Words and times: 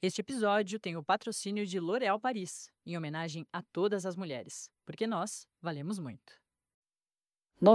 Este 0.00 0.20
episódio 0.20 0.78
tem 0.78 0.96
o 0.96 1.02
patrocínio 1.02 1.66
de 1.66 1.80
L'Oréal 1.80 2.20
Paris, 2.20 2.70
em 2.86 2.96
homenagem 2.96 3.44
a 3.52 3.60
todas 3.72 4.06
as 4.06 4.14
mulheres, 4.14 4.70
porque 4.86 5.08
nós 5.08 5.44
valemos 5.60 5.98
muito. 5.98 6.34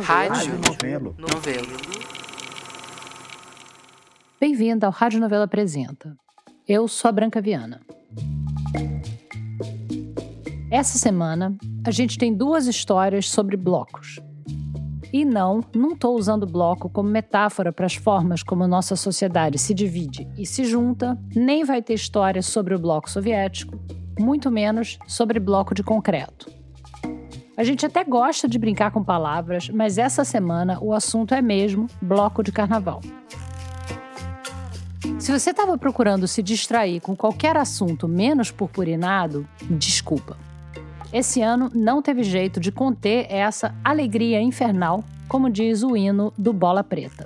Rádio 0.01 0.57
Novelo. 0.57 1.15
Novelo. 1.19 1.67
Bem-vinda 4.39 4.87
ao 4.87 4.93
Rádio 4.93 5.19
Novela 5.19 5.43
Apresenta. 5.43 6.15
Eu 6.65 6.87
sou 6.87 7.09
a 7.09 7.11
Branca 7.11 7.41
Viana. 7.41 7.81
Essa 10.71 10.97
semana, 10.97 11.57
a 11.85 11.91
gente 11.91 12.17
tem 12.17 12.33
duas 12.33 12.67
histórias 12.67 13.29
sobre 13.29 13.57
blocos. 13.57 14.21
E 15.13 15.23
não, 15.23 15.63
não 15.75 15.91
estou 15.91 16.17
usando 16.17 16.47
bloco 16.47 16.89
como 16.89 17.07
metáfora 17.07 17.71
para 17.71 17.85
as 17.85 17.93
formas 17.93 18.41
como 18.41 18.67
nossa 18.67 18.95
sociedade 18.95 19.59
se 19.59 19.71
divide 19.71 20.27
e 20.35 20.43
se 20.43 20.65
junta, 20.65 21.15
nem 21.35 21.63
vai 21.63 21.83
ter 21.83 21.93
história 21.93 22.41
sobre 22.41 22.73
o 22.73 22.79
bloco 22.79 23.07
soviético, 23.07 23.79
muito 24.19 24.49
menos 24.49 24.97
sobre 25.07 25.39
bloco 25.39 25.75
de 25.75 25.83
concreto. 25.83 26.51
A 27.55 27.63
gente 27.63 27.85
até 27.85 28.03
gosta 28.03 28.47
de 28.47 28.57
brincar 28.57 28.89
com 28.89 29.03
palavras, 29.03 29.69
mas 29.69 29.99
essa 29.99 30.25
semana 30.25 30.79
o 30.81 30.91
assunto 30.91 31.35
é 31.35 31.41
mesmo 31.43 31.85
bloco 32.01 32.41
de 32.41 32.51
carnaval. 32.51 32.99
Se 35.19 35.31
você 35.31 35.51
estava 35.51 35.77
procurando 35.77 36.27
se 36.27 36.41
distrair 36.41 36.99
com 36.99 37.15
qualquer 37.15 37.55
assunto 37.55 38.07
menos 38.07 38.49
purpurinado, 38.49 39.47
desculpa. 39.69 40.35
Esse 41.13 41.43
ano 41.43 41.69
não 41.75 42.01
teve 42.01 42.23
jeito 42.23 42.59
de 42.59 42.71
conter 42.71 43.27
essa 43.29 43.75
alegria 43.83 44.41
infernal, 44.41 45.03
como 45.27 45.49
diz 45.49 45.83
o 45.83 45.95
hino 45.95 46.33
do 46.37 46.53
Bola 46.53 46.83
Preta. 46.83 47.25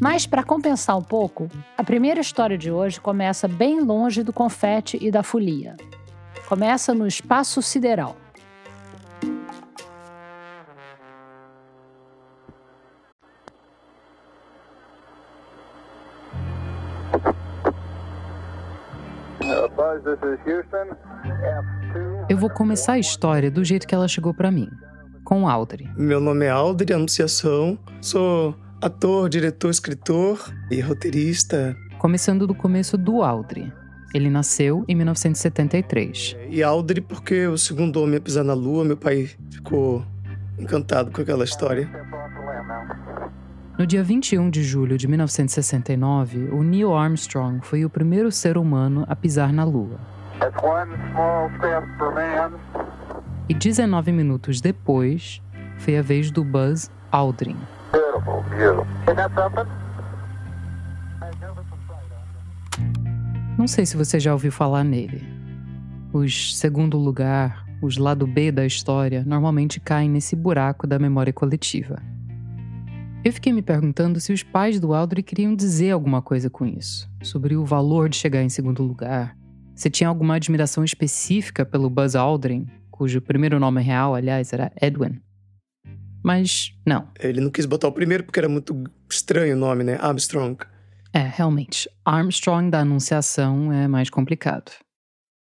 Mas, 0.00 0.26
para 0.26 0.42
compensar 0.42 0.96
um 0.96 1.02
pouco, 1.02 1.48
a 1.76 1.82
primeira 1.82 2.20
história 2.20 2.58
de 2.58 2.70
hoje 2.70 3.00
começa 3.00 3.48
bem 3.48 3.80
longe 3.80 4.22
do 4.22 4.32
confete 4.32 4.98
e 5.00 5.10
da 5.10 5.22
folia. 5.22 5.76
Começa 6.48 6.92
no 6.92 7.06
espaço 7.06 7.62
sideral. 7.62 8.14
Eu 22.28 22.36
vou 22.36 22.50
começar 22.50 22.94
a 22.94 22.98
história 22.98 23.50
do 23.50 23.64
jeito 23.64 23.86
que 23.86 23.94
ela 23.94 24.08
chegou 24.08 24.34
para 24.34 24.50
mim, 24.50 24.68
com 25.26 25.48
Audrey. 25.48 25.90
Meu 25.96 26.20
nome 26.20 26.46
é 26.46 26.50
Audrey 26.50 26.94
Anunciação, 26.94 27.76
sou 28.00 28.54
ator, 28.80 29.28
diretor, 29.28 29.70
escritor 29.70 30.38
e 30.70 30.80
roteirista. 30.80 31.76
Começando 31.98 32.46
do 32.46 32.54
começo 32.54 32.96
do 32.96 33.24
Audrey. 33.24 33.70
Ele 34.14 34.30
nasceu 34.30 34.84
em 34.86 34.94
1973. 34.94 36.36
E 36.48 36.62
Audrey 36.62 37.00
porque 37.00 37.48
o 37.48 37.58
segundo 37.58 38.00
homem 38.00 38.18
a 38.18 38.20
pisar 38.20 38.44
na 38.44 38.54
lua, 38.54 38.84
meu 38.84 38.96
pai 38.96 39.28
ficou 39.50 40.04
encantado 40.56 41.10
com 41.10 41.20
aquela 41.20 41.42
história. 41.42 41.90
No 43.76 43.84
dia 43.84 44.04
21 44.04 44.48
de 44.48 44.62
julho 44.62 44.96
de 44.96 45.08
1969, 45.08 46.50
o 46.52 46.62
Neil 46.62 46.94
Armstrong 46.94 47.58
foi 47.62 47.84
o 47.84 47.90
primeiro 47.90 48.30
ser 48.30 48.56
humano 48.56 49.04
a 49.08 49.16
pisar 49.16 49.52
na 49.52 49.64
Lua. 49.64 49.98
E 53.48 53.54
19 53.54 54.10
minutos 54.10 54.60
depois, 54.60 55.40
foi 55.78 55.96
a 55.96 56.02
vez 56.02 56.32
do 56.32 56.42
Buzz 56.42 56.90
Aldrin. 57.12 57.56
Não 63.56 63.68
sei 63.68 63.86
se 63.86 63.96
você 63.96 64.18
já 64.18 64.32
ouviu 64.32 64.50
falar 64.50 64.82
nele. 64.82 65.24
Os 66.12 66.58
segundo 66.58 66.98
lugar, 66.98 67.64
os 67.80 67.96
lado 67.96 68.26
B 68.26 68.50
da 68.50 68.66
história, 68.66 69.22
normalmente 69.24 69.78
caem 69.78 70.10
nesse 70.10 70.34
buraco 70.34 70.84
da 70.84 70.98
memória 70.98 71.32
coletiva. 71.32 72.02
Eu 73.24 73.32
fiquei 73.32 73.52
me 73.52 73.62
perguntando 73.62 74.18
se 74.18 74.32
os 74.32 74.42
pais 74.42 74.80
do 74.80 74.92
Aldrin 74.92 75.22
queriam 75.22 75.54
dizer 75.54 75.92
alguma 75.92 76.20
coisa 76.20 76.50
com 76.50 76.66
isso, 76.66 77.08
sobre 77.22 77.56
o 77.56 77.64
valor 77.64 78.08
de 78.08 78.16
chegar 78.16 78.42
em 78.42 78.48
segundo 78.48 78.82
lugar, 78.82 79.36
se 79.76 79.90
tinha 79.90 80.08
alguma 80.08 80.36
admiração 80.36 80.82
específica 80.82 81.64
pelo 81.64 81.90
Buzz 81.90 82.16
Aldrin, 82.16 82.66
cujo 82.96 83.20
primeiro 83.20 83.60
nome 83.60 83.82
real, 83.82 84.14
aliás, 84.14 84.52
era 84.52 84.72
Edwin. 84.80 85.20
Mas 86.24 86.72
não. 86.84 87.08
Ele 87.20 87.40
não 87.40 87.50
quis 87.50 87.66
botar 87.66 87.88
o 87.88 87.92
primeiro 87.92 88.24
porque 88.24 88.40
era 88.40 88.48
muito 88.48 88.82
estranho 89.08 89.54
o 89.54 89.58
nome, 89.58 89.84
né? 89.84 89.96
Armstrong. 90.00 90.56
É, 91.12 91.20
realmente. 91.20 91.88
Armstrong 92.04 92.70
da 92.70 92.80
Anunciação 92.80 93.72
é 93.72 93.86
mais 93.86 94.10
complicado. 94.10 94.72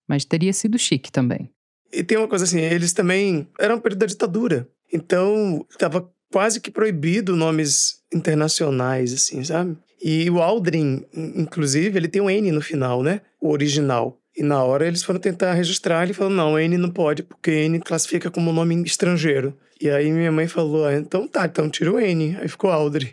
Mas 0.07 0.25
teria 0.25 0.53
sido 0.53 0.79
chique 0.79 1.11
também. 1.11 1.51
E 1.93 2.03
tem 2.05 2.19
uma 2.19 2.29
coisa 2.29 2.45
assim, 2.45 2.61
eles 2.61 2.93
também 2.93 3.49
eram 3.59 3.77
um 3.77 3.81
período 3.81 4.01
da 4.01 4.07
ditadura. 4.07 4.69
Então, 4.93 5.65
estava 5.71 6.09
quase 6.31 6.61
que 6.61 6.71
proibido 6.71 7.37
nomes 7.37 8.03
internacionais, 8.13 9.13
assim, 9.13 9.43
sabe? 9.43 9.77
E 10.03 10.29
o 10.29 10.43
Aldrin, 10.43 11.05
inclusive, 11.15 11.97
ele 11.97 12.09
tem 12.09 12.21
um 12.21 12.29
N 12.29 12.53
no 12.53 12.61
final, 12.61 13.03
né? 13.03 13.23
O 13.41 13.51
original. 13.51 14.21
E 14.37 14.43
na 14.43 14.63
hora 14.65 14.87
eles 14.87 15.03
foram 15.03 15.21
tentar 15.21 15.53
registrar, 15.55 16.03
ele 16.03 16.13
falou: 16.13 16.33
não, 16.33 16.59
N 16.59 16.77
não 16.77 16.91
pode, 16.91 17.23
porque 17.23 17.51
N 17.51 17.79
classifica 17.81 18.31
como 18.31 18.53
nome 18.53 18.83
estrangeiro. 18.83 19.57
E 19.81 19.89
aí 19.89 20.11
minha 20.11 20.33
mãe 20.33 20.49
falou: 20.49 20.85
ah, 20.85 20.95
então 20.95 21.29
tá, 21.29 21.47
então 21.47 21.71
tira 21.71 21.93
o 21.93 22.01
N. 22.01 22.37
Aí 22.37 22.49
ficou 22.49 22.71
Aldrin. 22.71 23.13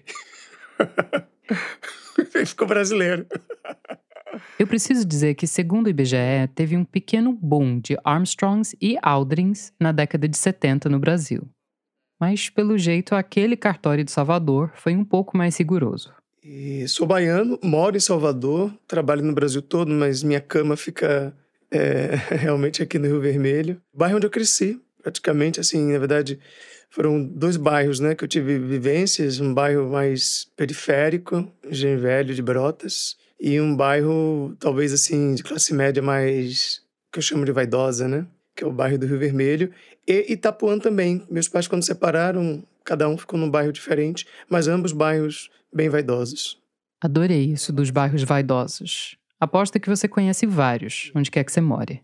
aí 2.36 2.46
ficou 2.46 2.68
brasileiro. 2.68 3.28
Eu 4.58 4.66
preciso 4.66 5.06
dizer 5.06 5.36
que, 5.36 5.46
segundo 5.46 5.88
o 5.88 5.90
IBGE, 5.90 6.48
teve 6.56 6.78
um 6.78 6.86
pequeno 6.86 7.34
boom 7.34 7.80
de 7.80 7.98
Armstrongs 8.04 8.76
e 8.82 8.98
Aldrins 9.02 9.74
na 9.80 9.92
década 9.92 10.28
de 10.28 10.38
70 10.38 10.90
no 10.90 11.00
Brasil. 11.00 11.48
Mas, 12.20 12.50
pelo 12.50 12.78
jeito, 12.78 13.16
aquele 13.16 13.58
cartório 13.58 14.04
de 14.04 14.12
Salvador 14.12 14.72
foi 14.76 14.96
um 14.96 15.04
pouco 15.04 15.36
mais 15.36 15.58
rigoroso. 15.58 16.14
E 16.44 16.88
sou 16.88 17.06
baiano, 17.06 17.60
moro 17.64 17.96
em 17.96 18.00
Salvador, 18.00 18.74
trabalho 18.88 19.22
no 19.22 19.32
Brasil 19.32 19.62
todo, 19.62 19.92
mas 19.92 20.24
minha 20.24 20.42
cama 20.42 20.76
fica 20.76 21.32
é, 21.70 22.16
realmente 22.36 22.82
aqui 22.82 22.98
no 22.98 23.06
Rio 23.06 23.22
Vermelho. 23.22 23.80
Bairro 23.94 24.18
onde 24.18 24.26
eu 24.26 24.32
cresci, 24.32 24.82
praticamente, 25.04 25.60
assim, 25.60 25.92
na 25.92 26.00
verdade, 26.00 26.40
foram 26.90 27.24
dois 27.24 27.58
bairros, 27.58 28.00
né, 28.00 28.16
que 28.16 28.24
eu 28.24 28.28
tive 28.28 28.58
vivências, 28.58 29.40
um 29.40 29.54
bairro 29.54 29.88
mais 29.88 30.48
periférico, 30.58 31.48
Engenho 31.64 32.00
Velho 32.00 32.34
de 32.34 32.42
Brotas, 32.42 33.16
e 33.40 33.62
um 33.62 33.76
bairro, 33.76 34.56
talvez, 34.60 34.92
assim, 34.92 35.36
de 35.36 35.44
classe 35.44 35.76
média 35.76 36.02
mais, 36.02 36.82
que 37.12 37.20
eu 37.20 37.24
chamo 37.24 37.46
de 37.46 37.52
vaidosa, 37.52 38.08
né, 38.08 38.26
que 38.56 38.64
é 38.64 38.68
o 38.68 38.72
bairro 38.72 38.98
do 38.98 39.06
Rio 39.06 39.20
Vermelho, 39.20 39.72
e 40.08 40.34
Itapuã 40.34 40.80
também. 40.80 41.24
Meus 41.30 41.48
pais, 41.48 41.68
quando 41.68 41.84
separaram, 41.84 42.64
cada 42.84 43.08
um 43.08 43.16
ficou 43.16 43.40
num 43.40 43.50
bairro 43.50 43.72
diferente, 43.72 44.26
mas 44.50 44.68
ambos 44.68 44.92
bairros 44.92 45.52
bem 45.74 45.90
vaidosos. 45.90 46.60
Adorei 47.02 47.46
isso 47.46 47.74
dos 47.74 47.90
bairros 47.90 48.24
vaidosos. 48.24 49.18
Aposto 49.40 49.80
que 49.80 49.90
você 49.90 50.08
conhece 50.08 50.46
vários, 50.46 51.12
onde 51.16 51.32
quer 51.32 51.44
que 51.44 51.52
você 51.52 51.62
more. 51.62 52.02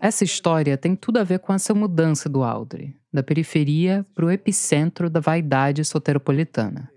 Essa 0.00 0.24
história 0.24 0.78
tem 0.78 0.96
tudo 0.96 1.18
a 1.18 1.24
ver 1.24 1.40
com 1.40 1.52
essa 1.52 1.74
mudança 1.74 2.28
do 2.28 2.42
Aldri, 2.42 2.96
da 3.12 3.22
periferia 3.22 4.06
para 4.14 4.24
o 4.24 4.30
epicentro 4.30 5.10
da 5.10 5.20
vaidade 5.20 5.84
soteropolitana. 5.84 6.90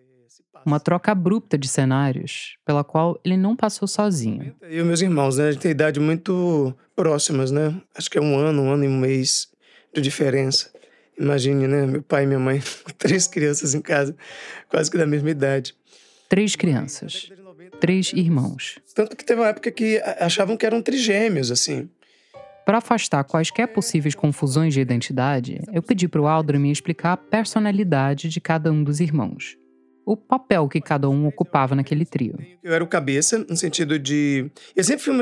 Uma 0.66 0.80
troca 0.80 1.12
abrupta 1.12 1.58
de 1.58 1.68
cenários, 1.68 2.58
pela 2.66 2.84
qual 2.84 3.20
ele 3.26 3.36
não 3.36 3.56
passou 3.56 3.88
sozinho. 3.88 4.56
E 4.70 4.80
os 4.80 4.88
meus 4.88 5.02
irmãos, 5.02 5.38
né? 5.38 5.48
A 5.48 5.52
gente 5.52 5.62
tem 5.62 5.72
idade 5.72 6.00
muito 6.00 6.74
próximas, 6.96 7.52
né? 7.52 7.82
Acho 7.96 8.10
que 8.10 8.18
é 8.18 8.22
um 8.22 8.38
ano, 8.38 8.64
um 8.64 8.72
ano 8.72 8.86
e 8.86 8.88
um 8.88 8.98
mês 8.98 9.50
de 9.94 10.02
diferença. 10.02 10.72
Imagine, 11.20 11.68
né? 11.68 11.86
Meu 11.86 12.02
pai 12.02 12.24
e 12.24 12.28
minha 12.28 12.40
mãe, 12.40 12.62
três 12.98 13.28
crianças 13.28 13.76
em 13.76 13.82
casa, 13.82 14.16
quase 14.70 14.90
que 14.90 14.98
da 14.98 15.06
mesma 15.06 15.30
idade. 15.30 15.76
Três 16.30 16.56
crianças. 16.56 17.30
Três 17.80 18.14
irmãos. 18.14 18.80
Tanto 18.96 19.16
que 19.16 19.26
teve 19.26 19.42
uma 19.42 19.50
época 19.50 19.70
que 19.72 20.02
achavam 20.20 20.56
que 20.56 20.66
eram 20.66 20.82
trigêmeos, 20.82 21.52
assim. 21.52 21.90
Para 22.66 22.78
afastar 22.78 23.24
quaisquer 23.24 23.68
possíveis 23.68 24.14
confusões 24.14 24.74
de 24.74 24.80
identidade, 24.80 25.60
eu 25.74 25.82
pedi 25.82 26.08
para 26.08 26.22
o 26.22 26.28
Aldrin 26.28 26.60
me 26.60 26.72
explicar 26.72 27.14
a 27.14 27.18
personalidade 27.18 28.30
de 28.30 28.40
cada 28.40 28.72
um 28.72 28.84
dos 28.84 29.00
irmãos. 29.00 29.58
O 30.06 30.16
papel 30.16 30.68
que 30.68 30.80
cada 30.80 31.10
um 31.10 31.26
ocupava 31.28 31.76
naquele 31.76 32.06
trio. 32.06 32.38
Eu 32.64 32.74
era 32.74 32.84
o 32.84 32.88
cabeça, 32.88 33.46
no 33.50 33.58
sentido 33.58 33.98
de. 33.98 34.50
Eu 34.76 34.84
sempre 34.84 35.04
fui, 35.04 35.14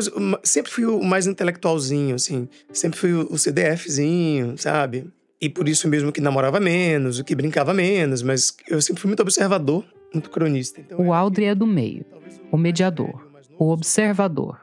sempre 0.44 0.72
fui 0.72 0.86
o 0.86 1.02
mais 1.04 1.26
intelectualzinho, 1.26 2.16
assim. 2.16 2.50
Sempre 2.72 3.00
fui 3.00 3.14
o 3.14 3.38
CDFzinho, 3.38 4.58
sabe? 4.58 5.08
E 5.39 5.50
por 5.50 5.69
isso 5.69 5.88
mesmo 5.88 6.12
que 6.12 6.19
namorava 6.19 6.60
menos, 6.60 7.19
o 7.19 7.24
que 7.24 7.36
brincava 7.36 7.74
menos, 7.74 8.22
mas 8.24 8.56
eu 8.68 8.81
sempre 8.81 9.01
fui 9.01 9.07
muito 9.10 9.22
observador, 9.22 9.86
muito 10.13 10.30
cronista. 10.30 10.81
Então, 10.81 11.00
o 11.00 11.13
Aldrin 11.13 11.45
é 11.45 11.56
do 11.56 11.68
meio, 11.68 12.04
o 12.51 12.57
mediador, 12.57 13.28
o 13.57 13.69
observador. 13.69 14.60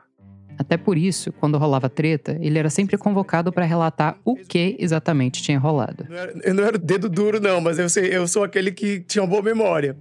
Até 0.59 0.76
por 0.76 0.97
isso, 0.97 1.32
quando 1.32 1.59
rolava 1.59 1.88
treta, 1.88 2.38
ele 2.41 2.59
era 2.59 2.71
sempre 2.71 2.97
convocado 2.97 3.53
para 3.53 3.65
relatar 3.65 4.17
o 4.25 4.37
que 4.37 4.76
exatamente 4.79 5.43
tinha 5.43 5.59
rolado. 5.59 6.06
Não 6.09 6.17
era, 6.17 6.35
eu 6.44 6.55
não 6.55 6.65
era 6.65 6.77
o 6.77 6.79
dedo 6.79 7.09
duro, 7.09 7.41
não, 7.41 7.61
mas 7.61 7.79
eu, 7.79 7.88
sei, 7.88 8.17
eu 8.17 8.27
sou 8.29 8.44
aquele 8.44 8.70
que 8.70 9.00
tinha 9.00 9.23
uma 9.23 9.29
boa 9.29 9.43
memória. 9.43 9.97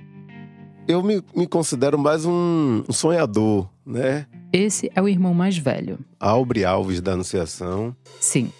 Eu 0.87 1.01
me, 1.01 1.23
me 1.35 1.47
considero 1.47 1.97
mais 1.97 2.25
um, 2.25 2.83
um 2.87 2.93
sonhador. 2.93 3.67
né? 3.85 4.27
Esse 4.51 4.91
é 4.93 5.01
o 5.01 5.07
irmão 5.07 5.33
mais 5.33 5.57
velho. 5.57 5.97
Albre 6.19 6.63
Alves 6.63 7.01
da 7.01 7.13
Anunciação. 7.13 7.95
Sim. 8.19 8.51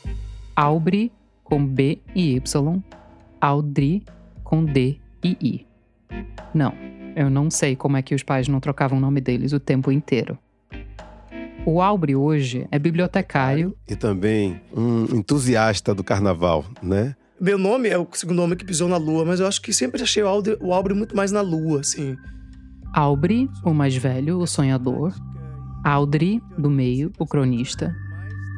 Albre 0.55 1.11
com 1.53 1.63
B 1.63 2.01
e 2.15 2.33
Y. 2.37 2.81
Aldri 3.39 4.03
com 4.43 4.65
D 4.65 4.97
e 5.23 5.37
I. 5.39 5.67
Não, 6.51 6.73
eu 7.15 7.29
não 7.29 7.51
sei 7.51 7.75
como 7.75 7.95
é 7.95 8.01
que 8.01 8.15
os 8.15 8.23
pais 8.23 8.47
não 8.47 8.59
trocavam 8.59 8.97
o 8.97 9.01
nome 9.01 9.21
deles 9.21 9.53
o 9.53 9.59
tempo 9.59 9.91
inteiro. 9.91 10.35
O 11.63 11.79
Albre 11.79 12.15
hoje 12.15 12.67
é 12.71 12.79
bibliotecário. 12.79 13.77
E 13.87 13.95
também 13.95 14.59
um 14.75 15.03
entusiasta 15.15 15.93
do 15.93 16.03
carnaval, 16.03 16.65
né? 16.81 17.15
Meu 17.39 17.59
nome 17.59 17.87
é 17.87 17.99
o 17.99 18.07
segundo 18.13 18.41
homem 18.41 18.57
que 18.57 18.65
pisou 18.65 18.89
na 18.89 18.97
lua, 18.97 19.23
mas 19.23 19.39
eu 19.39 19.45
acho 19.45 19.61
que 19.61 19.71
sempre 19.71 20.01
achei 20.01 20.23
o 20.23 20.27
Albre, 20.27 20.57
o 20.59 20.73
Albre 20.73 20.95
muito 20.95 21.15
mais 21.15 21.31
na 21.31 21.41
lua, 21.41 21.81
assim. 21.81 22.17
Albre, 22.91 23.47
o 23.63 23.75
mais 23.75 23.95
velho, 23.95 24.39
o 24.39 24.47
sonhador. 24.47 25.13
Aldri, 25.85 26.41
do 26.57 26.71
meio, 26.71 27.11
o 27.19 27.27
cronista. 27.27 27.95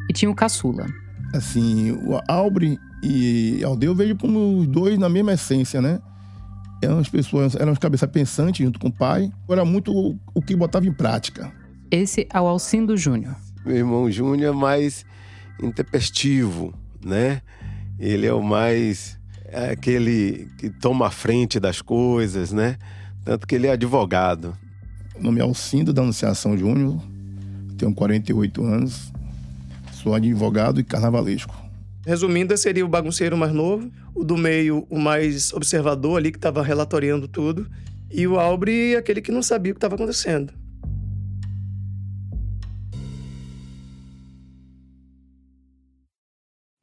E 0.10 0.14
tinha 0.14 0.32
o 0.32 0.36
caçula. 0.36 0.86
Assim, 1.36 1.92
o 1.92 2.20
Albre 2.28 2.80
e 3.04 3.62
Aldeu 3.64 3.92
eu 3.92 3.96
vejo 3.96 4.16
como 4.16 4.60
os 4.60 4.68
dois 4.68 4.98
na 4.98 5.10
mesma 5.10 5.34
essência, 5.34 5.82
né? 5.82 6.00
Eram 6.82 7.00
as 7.00 7.10
pessoas, 7.10 7.56
eram 7.56 7.72
as 7.72 7.78
cabeças 7.78 8.10
pensantes 8.10 8.66
junto 8.66 8.80
com 8.80 8.88
o 8.88 8.94
pai. 8.94 9.32
Era 9.50 9.66
muito 9.66 10.18
o 10.34 10.42
que 10.42 10.56
botava 10.56 10.86
em 10.86 10.94
prática. 10.94 11.52
Esse 11.92 12.28
é 12.32 12.42
o 12.42 12.48
Alcindo 12.48 12.98
Júnior. 12.98 13.36
Meu 13.66 13.78
irmão 13.78 14.10
Júnior 14.12 14.54
é 14.54 14.58
mais 14.58 15.06
intempestivo, 15.62 16.74
né? 17.04 17.42
Ele 18.00 18.26
é 18.26 18.34
o 18.34 18.44
mais 18.44 19.18
é 19.56 19.72
aquele 19.72 20.50
que 20.58 20.70
toma 20.70 21.08
a 21.08 21.12
frente 21.12 21.60
das 21.60 21.82
coisas, 21.82 22.52
né? 22.52 22.78
Tanto 23.24 23.48
que 23.48 23.56
ele 23.56 23.68
é 23.68 23.72
advogado. 23.72 24.56
O 25.18 25.24
nome 25.24 25.40
é 25.40 25.44
Alcindo 25.44 25.94
da 25.94 26.02
Anunciação 26.02 26.58
Júnior. 26.58 27.02
Tenho 27.78 27.94
48 27.94 28.64
anos. 28.64 29.14
Sou 30.06 30.13
advogado 30.13 30.80
e 30.80 30.84
carnavalesco. 30.84 31.56
Resumindo, 32.06 32.56
seria 32.56 32.86
o 32.86 32.88
bagunceiro 32.88 33.36
mais 33.36 33.52
novo, 33.52 33.92
o 34.13 34.24
do 34.24 34.38
meio, 34.38 34.86
o 34.88 35.00
mais 35.00 35.52
observador 35.52 36.19
ali, 36.19 36.31
que 36.31 36.38
estava 36.38 36.62
relatoriando 36.62 37.28
tudo, 37.28 37.68
e 38.12 38.28
o 38.28 38.40
Albre, 38.40 38.96
aquele 38.96 39.19
que 39.19 39.31
não 39.31 39.42
sabia 39.42 39.72
o 39.72 39.74
que 39.74 39.80
estava 39.80 39.96
acontecendo. 39.96 40.54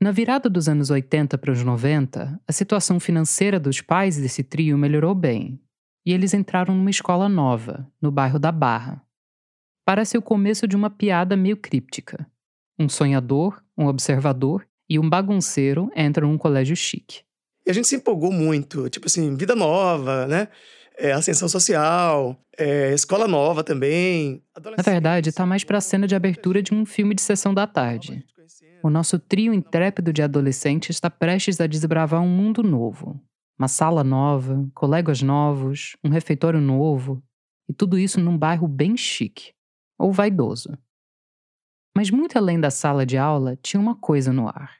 Na 0.02 0.10
virada 0.10 0.50
dos 0.50 0.68
anos 0.68 0.90
80 0.90 1.38
para 1.38 1.52
os 1.52 1.62
90, 1.62 2.40
a 2.44 2.52
situação 2.52 2.98
financeira 2.98 3.60
dos 3.60 3.80
pais 3.80 4.16
desse 4.16 4.42
trio 4.42 4.76
melhorou 4.76 5.14
bem, 5.14 5.60
e 6.04 6.12
eles 6.12 6.34
entraram 6.34 6.74
numa 6.74 6.90
escola 6.90 7.28
nova, 7.28 7.88
no 8.00 8.10
bairro 8.10 8.40
da 8.40 8.50
Barra. 8.50 9.00
Parece 9.86 10.18
o 10.18 10.22
começo 10.22 10.66
de 10.66 10.74
uma 10.74 10.90
piada 10.90 11.36
meio 11.36 11.56
críptica. 11.56 12.26
Um 12.82 12.88
sonhador, 12.88 13.62
um 13.78 13.86
observador 13.86 14.66
e 14.90 14.98
um 14.98 15.08
bagunceiro 15.08 15.88
entram 15.96 16.28
num 16.28 16.36
colégio 16.36 16.74
chique. 16.74 17.22
E 17.64 17.70
a 17.70 17.72
gente 17.72 17.86
se 17.86 17.94
empolgou 17.94 18.32
muito, 18.32 18.90
tipo 18.90 19.06
assim, 19.06 19.36
vida 19.36 19.54
nova, 19.54 20.26
né? 20.26 20.48
É, 20.98 21.12
ascensão 21.12 21.48
social, 21.48 22.36
é, 22.58 22.92
escola 22.92 23.28
nova 23.28 23.62
também. 23.62 24.42
Na 24.76 24.82
verdade, 24.82 25.30
tá 25.30 25.46
mais 25.46 25.62
pra 25.62 25.80
cena 25.80 26.08
de 26.08 26.16
abertura 26.16 26.60
de 26.60 26.74
um 26.74 26.84
filme 26.84 27.14
de 27.14 27.22
sessão 27.22 27.54
da 27.54 27.68
tarde. 27.68 28.26
O 28.82 28.90
nosso 28.90 29.16
trio 29.16 29.54
intrépido 29.54 30.12
de 30.12 30.20
adolescentes 30.20 30.96
está 30.96 31.08
prestes 31.08 31.60
a 31.60 31.68
desbravar 31.68 32.20
um 32.20 32.28
mundo 32.28 32.64
novo. 32.64 33.20
Uma 33.56 33.68
sala 33.68 34.02
nova, 34.02 34.68
colegas 34.74 35.22
novos, 35.22 35.96
um 36.02 36.08
refeitório 36.08 36.60
novo, 36.60 37.22
e 37.68 37.72
tudo 37.72 37.96
isso 37.96 38.18
num 38.18 38.36
bairro 38.36 38.66
bem 38.66 38.96
chique, 38.96 39.52
ou 39.96 40.12
vaidoso. 40.12 40.76
Mas 41.96 42.10
muito 42.10 42.36
além 42.36 42.58
da 42.58 42.70
sala 42.70 43.04
de 43.04 43.16
aula, 43.16 43.58
tinha 43.62 43.80
uma 43.80 43.94
coisa 43.94 44.32
no 44.32 44.48
ar: 44.48 44.76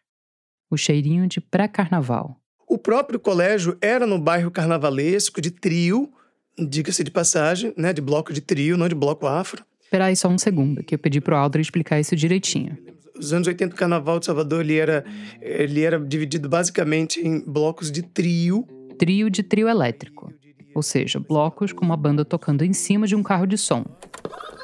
o 0.70 0.76
cheirinho 0.76 1.26
de 1.26 1.40
pré-carnaval. 1.40 2.40
O 2.68 2.78
próprio 2.78 3.20
colégio 3.20 3.76
era 3.80 4.06
no 4.06 4.18
bairro 4.18 4.50
carnavalesco, 4.50 5.40
de 5.40 5.50
trio, 5.50 6.10
diga-se 6.58 7.04
de 7.04 7.10
passagem, 7.10 7.74
né, 7.76 7.92
de 7.92 8.00
bloco 8.00 8.32
de 8.32 8.40
trio, 8.40 8.78
não 8.78 8.88
de 8.88 8.94
bloco 8.94 9.26
afro. 9.26 9.64
Espera 9.82 10.06
aí 10.06 10.16
só 10.16 10.28
um 10.28 10.38
segundo, 10.38 10.82
que 10.82 10.94
eu 10.94 10.98
pedi 10.98 11.20
pro 11.20 11.36
Aldrin 11.36 11.60
explicar 11.60 12.00
isso 12.00 12.16
direitinho 12.16 12.78
os 13.22 13.32
anos 13.32 13.46
80 13.46 13.74
o 13.74 13.78
Carnaval 13.78 14.18
de 14.18 14.26
Salvador 14.26 14.62
ele 14.62 14.76
era, 14.76 15.04
ele 15.40 15.82
era 15.82 15.98
dividido 15.98 16.48
basicamente 16.48 17.20
em 17.20 17.40
blocos 17.40 17.90
de 17.90 18.02
trio. 18.02 18.66
Trio 18.98 19.30
de 19.30 19.42
trio 19.42 19.68
elétrico. 19.68 20.32
Ou 20.74 20.82
seja, 20.82 21.20
blocos 21.20 21.72
com 21.72 21.84
uma 21.84 21.96
banda 21.96 22.24
tocando 22.24 22.64
em 22.64 22.72
cima 22.72 23.06
de 23.06 23.14
um 23.14 23.22
carro 23.22 23.46
de 23.46 23.56
som. 23.56 23.84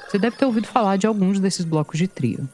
Você 0.08 0.18
deve 0.18 0.36
ter 0.36 0.46
ouvido 0.46 0.66
falar 0.66 0.96
de 0.96 1.06
alguns 1.06 1.38
desses 1.38 1.66
blocos 1.66 1.98
de 1.98 2.08
trio. 2.08 2.48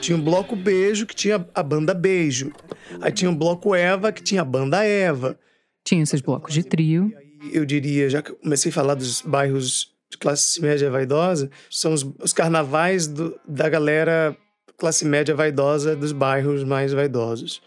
Tinha 0.00 0.16
um 0.16 0.20
bloco 0.20 0.54
Beijo, 0.54 1.04
que 1.04 1.14
tinha 1.14 1.44
a 1.52 1.62
banda 1.62 1.92
Beijo. 1.92 2.52
Aí 3.00 3.10
tinha 3.10 3.30
um 3.30 3.34
bloco 3.36 3.74
Eva, 3.74 4.12
que 4.12 4.22
tinha 4.22 4.42
a 4.42 4.44
banda 4.44 4.84
Eva. 4.84 5.38
Tinha 5.84 6.02
esses 6.02 6.20
blocos 6.20 6.54
de 6.54 6.62
trio. 6.62 7.12
Eu 7.52 7.64
diria, 7.64 8.08
já 8.08 8.22
que 8.22 8.32
comecei 8.32 8.70
a 8.70 8.74
falar 8.74 8.94
dos 8.94 9.20
bairros 9.22 9.92
de 10.08 10.16
classe 10.16 10.60
média 10.60 10.90
vaidosa 10.90 11.50
são 11.70 11.92
os, 11.92 12.02
os 12.20 12.32
carnavais 12.32 13.08
do, 13.08 13.34
da 13.48 13.68
galera 13.68 14.36
classe 14.76 15.04
média 15.04 15.34
vaidosa 15.34 15.96
dos 15.96 16.12
bairros 16.12 16.62
mais 16.62 16.92
vaidosos. 16.92 17.60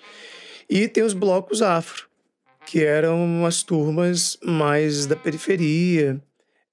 E 0.69 0.87
tem 0.87 1.03
os 1.03 1.13
blocos 1.13 1.61
afro, 1.61 2.07
que 2.65 2.83
eram 2.83 3.45
as 3.45 3.63
turmas 3.63 4.37
mais 4.43 5.05
da 5.05 5.15
periferia. 5.15 6.21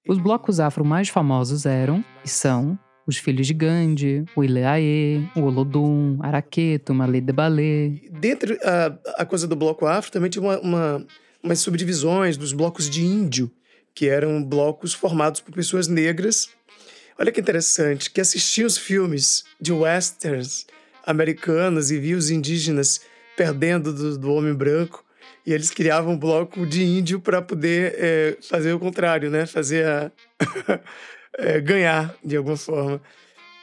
Os 0.07 0.17
blocos 0.17 0.59
afro 0.59 0.83
mais 0.83 1.07
famosos 1.07 1.65
eram 1.65 2.03
e 2.25 2.29
são 2.29 2.77
os 3.05 3.17
Filhos 3.17 3.47
de 3.47 3.53
Gandhi, 3.53 4.25
o 4.35 4.43
Ileaê, 4.43 5.21
o 5.35 5.41
Olodum, 5.41 6.17
Araqueto, 6.21 6.93
Malê 6.93 7.21
de 7.21 7.33
Balê. 7.33 8.01
Dentro 8.11 8.57
a, 8.63 9.21
a 9.21 9.25
coisa 9.25 9.47
do 9.47 9.55
bloco 9.55 9.85
afro 9.85 10.11
também 10.11 10.29
tinha 10.29 10.43
uma, 10.43 10.59
uma, 10.59 11.07
umas 11.43 11.59
subdivisões 11.59 12.37
dos 12.37 12.53
blocos 12.53 12.89
de 12.89 13.05
índio, 13.05 13.51
que 13.93 14.07
eram 14.07 14.43
blocos 14.43 14.93
formados 14.93 15.41
por 15.41 15.53
pessoas 15.53 15.87
negras. 15.87 16.49
Olha 17.19 17.31
que 17.31 17.41
interessante, 17.41 18.09
que 18.09 18.21
assistiam 18.21 18.65
os 18.65 18.77
filmes 18.77 19.43
de 19.59 19.71
westerns 19.71 20.65
americanos 21.05 21.91
e 21.91 21.99
viam 21.99 22.17
os 22.17 22.29
indígenas 22.29 23.01
perdendo 23.35 23.93
do, 23.93 24.17
do 24.17 24.33
homem 24.33 24.53
branco 24.53 25.02
e 25.45 25.53
eles 25.53 25.69
criavam 25.69 26.13
um 26.13 26.17
bloco 26.17 26.65
de 26.65 26.83
índio 26.83 27.19
para 27.19 27.41
poder 27.41 27.95
é, 27.97 28.37
fazer 28.41 28.73
o 28.73 28.79
contrário, 28.79 29.29
né? 29.29 29.45
Fazer 29.45 29.85
a 29.85 30.11
é, 31.37 31.59
ganhar 31.59 32.15
de 32.23 32.37
alguma 32.37 32.57
forma. 32.57 33.01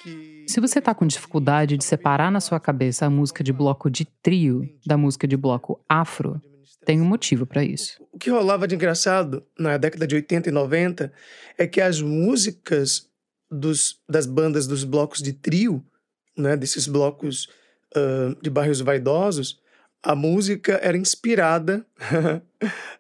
Que... 0.02 0.44
Se 0.46 0.60
você 0.60 0.78
está 0.78 0.94
com 0.94 1.06
dificuldade 1.06 1.76
de 1.76 1.84
separar 1.84 2.30
na 2.30 2.40
sua 2.40 2.60
cabeça 2.60 3.06
a 3.06 3.10
música 3.10 3.42
de 3.42 3.52
bloco 3.52 3.90
de 3.90 4.04
trio 4.22 4.68
da 4.86 4.96
música 4.96 5.26
de 5.26 5.36
bloco 5.36 5.80
afro, 5.88 6.40
tem 6.84 7.00
um 7.00 7.04
motivo 7.04 7.46
para 7.46 7.64
isso. 7.64 8.02
O 8.12 8.18
que 8.18 8.30
rolava 8.30 8.66
de 8.66 8.74
engraçado 8.74 9.44
na 9.58 9.76
década 9.76 10.06
de 10.06 10.14
80 10.14 10.48
e 10.48 10.52
90 10.52 11.12
é 11.58 11.66
que 11.66 11.80
as 11.80 12.00
músicas 12.00 13.08
dos, 13.50 13.98
das 14.08 14.26
bandas 14.26 14.66
dos 14.66 14.84
blocos 14.84 15.22
de 15.22 15.32
trio, 15.32 15.84
né, 16.36 16.56
desses 16.56 16.86
blocos 16.86 17.48
uh, 17.96 18.40
de 18.40 18.48
bairros 18.48 18.80
vaidosos, 18.80 19.60
a 20.02 20.14
música 20.14 20.80
era 20.82 20.96
inspirada 20.96 21.84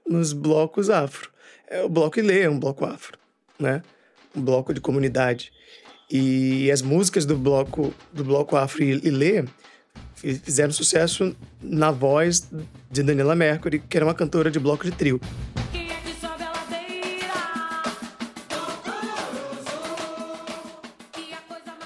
nos 0.06 0.32
blocos 0.32 0.90
afro. 0.90 1.30
É, 1.68 1.82
o 1.82 1.88
bloco 1.88 2.18
Ilê 2.18 2.42
é 2.42 2.50
um 2.50 2.58
bloco 2.58 2.84
afro, 2.84 3.18
né? 3.58 3.82
Um 4.36 4.42
bloco 4.42 4.74
de 4.74 4.80
comunidade. 4.80 5.52
E 6.10 6.70
as 6.70 6.82
músicas 6.82 7.24
do 7.24 7.36
bloco 7.36 7.94
do 8.12 8.24
bloco 8.24 8.56
afro 8.56 8.82
Ilê 8.82 9.44
fizeram 10.14 10.72
sucesso 10.72 11.34
na 11.62 11.90
voz 11.90 12.48
de 12.90 13.02
Daniela 13.02 13.34
Mercury, 13.34 13.78
que 13.78 13.96
era 13.96 14.04
uma 14.04 14.14
cantora 14.14 14.50
de 14.50 14.58
bloco 14.58 14.84
de 14.84 14.90
trio. 14.90 15.20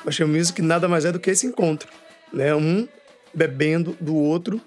O 0.04 0.10
Show 0.10 0.28
Music 0.28 0.60
nada 0.60 0.88
mais 0.88 1.04
é 1.04 1.12
do 1.12 1.20
que 1.20 1.30
esse 1.30 1.46
encontro, 1.46 1.88
né? 2.32 2.54
Um 2.54 2.86
bebendo 3.32 3.96
do 4.00 4.14
outro 4.14 4.60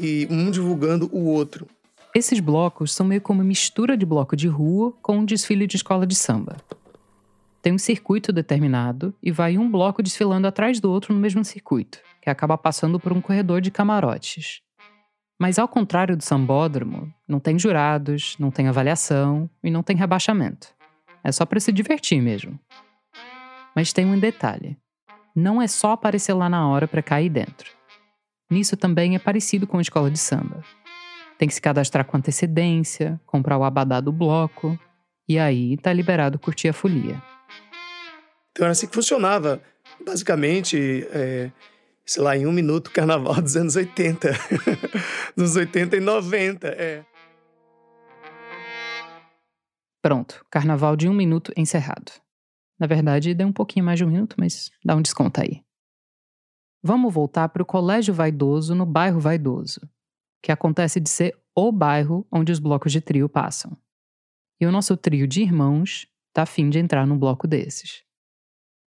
e 0.00 0.26
um 0.30 0.50
divulgando 0.50 1.08
o 1.12 1.26
outro. 1.26 1.66
Esses 2.14 2.40
blocos 2.40 2.92
são 2.92 3.06
meio 3.06 3.20
como 3.20 3.40
uma 3.40 3.46
mistura 3.46 3.96
de 3.96 4.06
bloco 4.06 4.36
de 4.36 4.46
rua 4.46 4.92
com 5.02 5.18
um 5.18 5.24
desfile 5.24 5.66
de 5.66 5.76
escola 5.76 6.06
de 6.06 6.14
samba. 6.14 6.56
Tem 7.60 7.72
um 7.72 7.78
circuito 7.78 8.32
determinado 8.32 9.14
e 9.22 9.32
vai 9.32 9.58
um 9.58 9.70
bloco 9.70 10.02
desfilando 10.02 10.46
atrás 10.46 10.78
do 10.78 10.90
outro 10.90 11.14
no 11.14 11.20
mesmo 11.20 11.44
circuito 11.44 11.98
que 12.20 12.30
acaba 12.30 12.56
passando 12.56 12.98
por 12.98 13.12
um 13.12 13.20
corredor 13.20 13.60
de 13.60 13.70
camarotes. 13.70 14.62
Mas 15.38 15.58
ao 15.58 15.68
contrário 15.68 16.16
do 16.16 16.22
sambódromo, 16.22 17.12
não 17.28 17.38
tem 17.38 17.58
jurados, 17.58 18.34
não 18.38 18.50
tem 18.50 18.66
avaliação 18.66 19.50
e 19.62 19.70
não 19.70 19.82
tem 19.82 19.94
rebaixamento. 19.94 20.68
É 21.22 21.30
só 21.30 21.44
para 21.44 21.60
se 21.60 21.70
divertir 21.72 22.22
mesmo. 22.22 22.58
Mas 23.74 23.92
tem 23.92 24.06
um 24.06 24.18
detalhe: 24.18 24.78
não 25.34 25.60
é 25.60 25.66
só 25.66 25.92
aparecer 25.92 26.32
lá 26.32 26.48
na 26.48 26.66
hora 26.66 26.88
para 26.88 27.02
cair 27.02 27.28
dentro. 27.28 27.70
Nisso 28.50 28.76
também 28.76 29.14
é 29.14 29.18
parecido 29.18 29.66
com 29.66 29.78
a 29.78 29.82
escola 29.82 30.10
de 30.10 30.18
samba. 30.18 30.62
Tem 31.38 31.48
que 31.48 31.54
se 31.54 31.60
cadastrar 31.60 32.04
com 32.04 32.16
antecedência, 32.16 33.20
comprar 33.26 33.58
o 33.58 33.64
abadá 33.64 34.00
do 34.00 34.12
bloco, 34.12 34.78
e 35.28 35.38
aí 35.38 35.76
tá 35.78 35.92
liberado 35.92 36.38
curtir 36.38 36.68
a 36.68 36.72
folia. 36.72 37.22
Então 38.52 38.66
era 38.66 38.72
assim 38.72 38.86
que 38.86 38.94
funcionava. 38.94 39.60
Basicamente, 40.04 41.06
é, 41.10 41.50
sei 42.06 42.22
lá, 42.22 42.36
em 42.36 42.46
um 42.46 42.52
minuto, 42.52 42.90
carnaval 42.92 43.40
dos 43.40 43.56
anos 43.56 43.74
80. 43.76 44.30
dos 45.36 45.56
80 45.56 45.96
e 45.96 46.00
90, 46.00 46.68
é. 46.68 47.04
Pronto, 50.02 50.44
carnaval 50.50 50.96
de 50.96 51.08
um 51.08 51.14
minuto 51.14 51.50
encerrado. 51.56 52.12
Na 52.78 52.86
verdade, 52.86 53.34
deu 53.34 53.46
um 53.46 53.52
pouquinho 53.52 53.86
mais 53.86 53.98
de 53.98 54.04
um 54.04 54.08
minuto, 54.08 54.36
mas 54.38 54.70
dá 54.84 54.94
um 54.94 55.00
desconto 55.00 55.40
aí. 55.40 55.63
Vamos 56.86 57.14
voltar 57.14 57.48
para 57.48 57.62
o 57.62 57.66
Colégio 57.66 58.12
Vaidoso 58.12 58.74
no 58.74 58.84
bairro 58.84 59.18
Vaidoso, 59.18 59.80
que 60.42 60.52
acontece 60.52 61.00
de 61.00 61.08
ser 61.08 61.34
o 61.56 61.72
bairro 61.72 62.26
onde 62.30 62.52
os 62.52 62.58
blocos 62.58 62.92
de 62.92 63.00
trio 63.00 63.26
passam. 63.26 63.74
E 64.60 64.66
o 64.66 64.70
nosso 64.70 64.94
trio 64.94 65.26
de 65.26 65.40
irmãos 65.40 66.06
tá 66.30 66.42
afim 66.42 66.68
de 66.68 66.78
entrar 66.78 67.06
num 67.06 67.18
bloco 67.18 67.48
desses. 67.48 68.02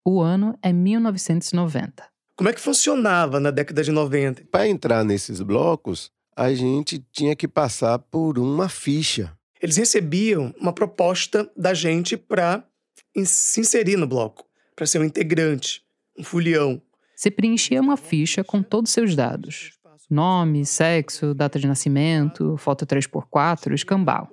O 0.06 0.20
ano 0.20 0.56
é 0.62 0.72
1990. 0.72 2.08
Como 2.36 2.48
é 2.48 2.52
que 2.52 2.60
funcionava 2.60 3.40
na 3.40 3.50
década 3.50 3.82
de 3.82 3.90
90? 3.90 4.44
Para 4.44 4.68
entrar 4.68 5.04
nesses 5.04 5.40
blocos, 5.40 6.12
a 6.36 6.54
gente 6.54 7.04
tinha 7.10 7.34
que 7.34 7.48
passar 7.48 7.98
por 7.98 8.38
uma 8.38 8.68
ficha. 8.68 9.36
Eles 9.60 9.76
recebiam 9.76 10.54
uma 10.60 10.72
proposta 10.72 11.50
da 11.56 11.74
gente 11.74 12.16
para 12.16 12.62
se 13.24 13.60
inserir 13.60 13.96
no 13.96 14.06
bloco, 14.06 14.46
para 14.76 14.86
ser 14.86 15.00
um 15.00 15.04
integrante, 15.04 15.82
um 16.16 16.22
folião. 16.22 16.80
Você 17.18 17.32
preenchia 17.32 17.80
uma 17.80 17.96
ficha 17.96 18.44
com 18.44 18.62
todos 18.62 18.90
os 18.90 18.94
seus 18.94 19.16
dados: 19.16 19.72
nome, 20.08 20.64
sexo, 20.64 21.34
data 21.34 21.58
de 21.58 21.66
nascimento, 21.66 22.56
foto 22.56 22.86
3x4, 22.86 23.74
escambau. 23.74 24.28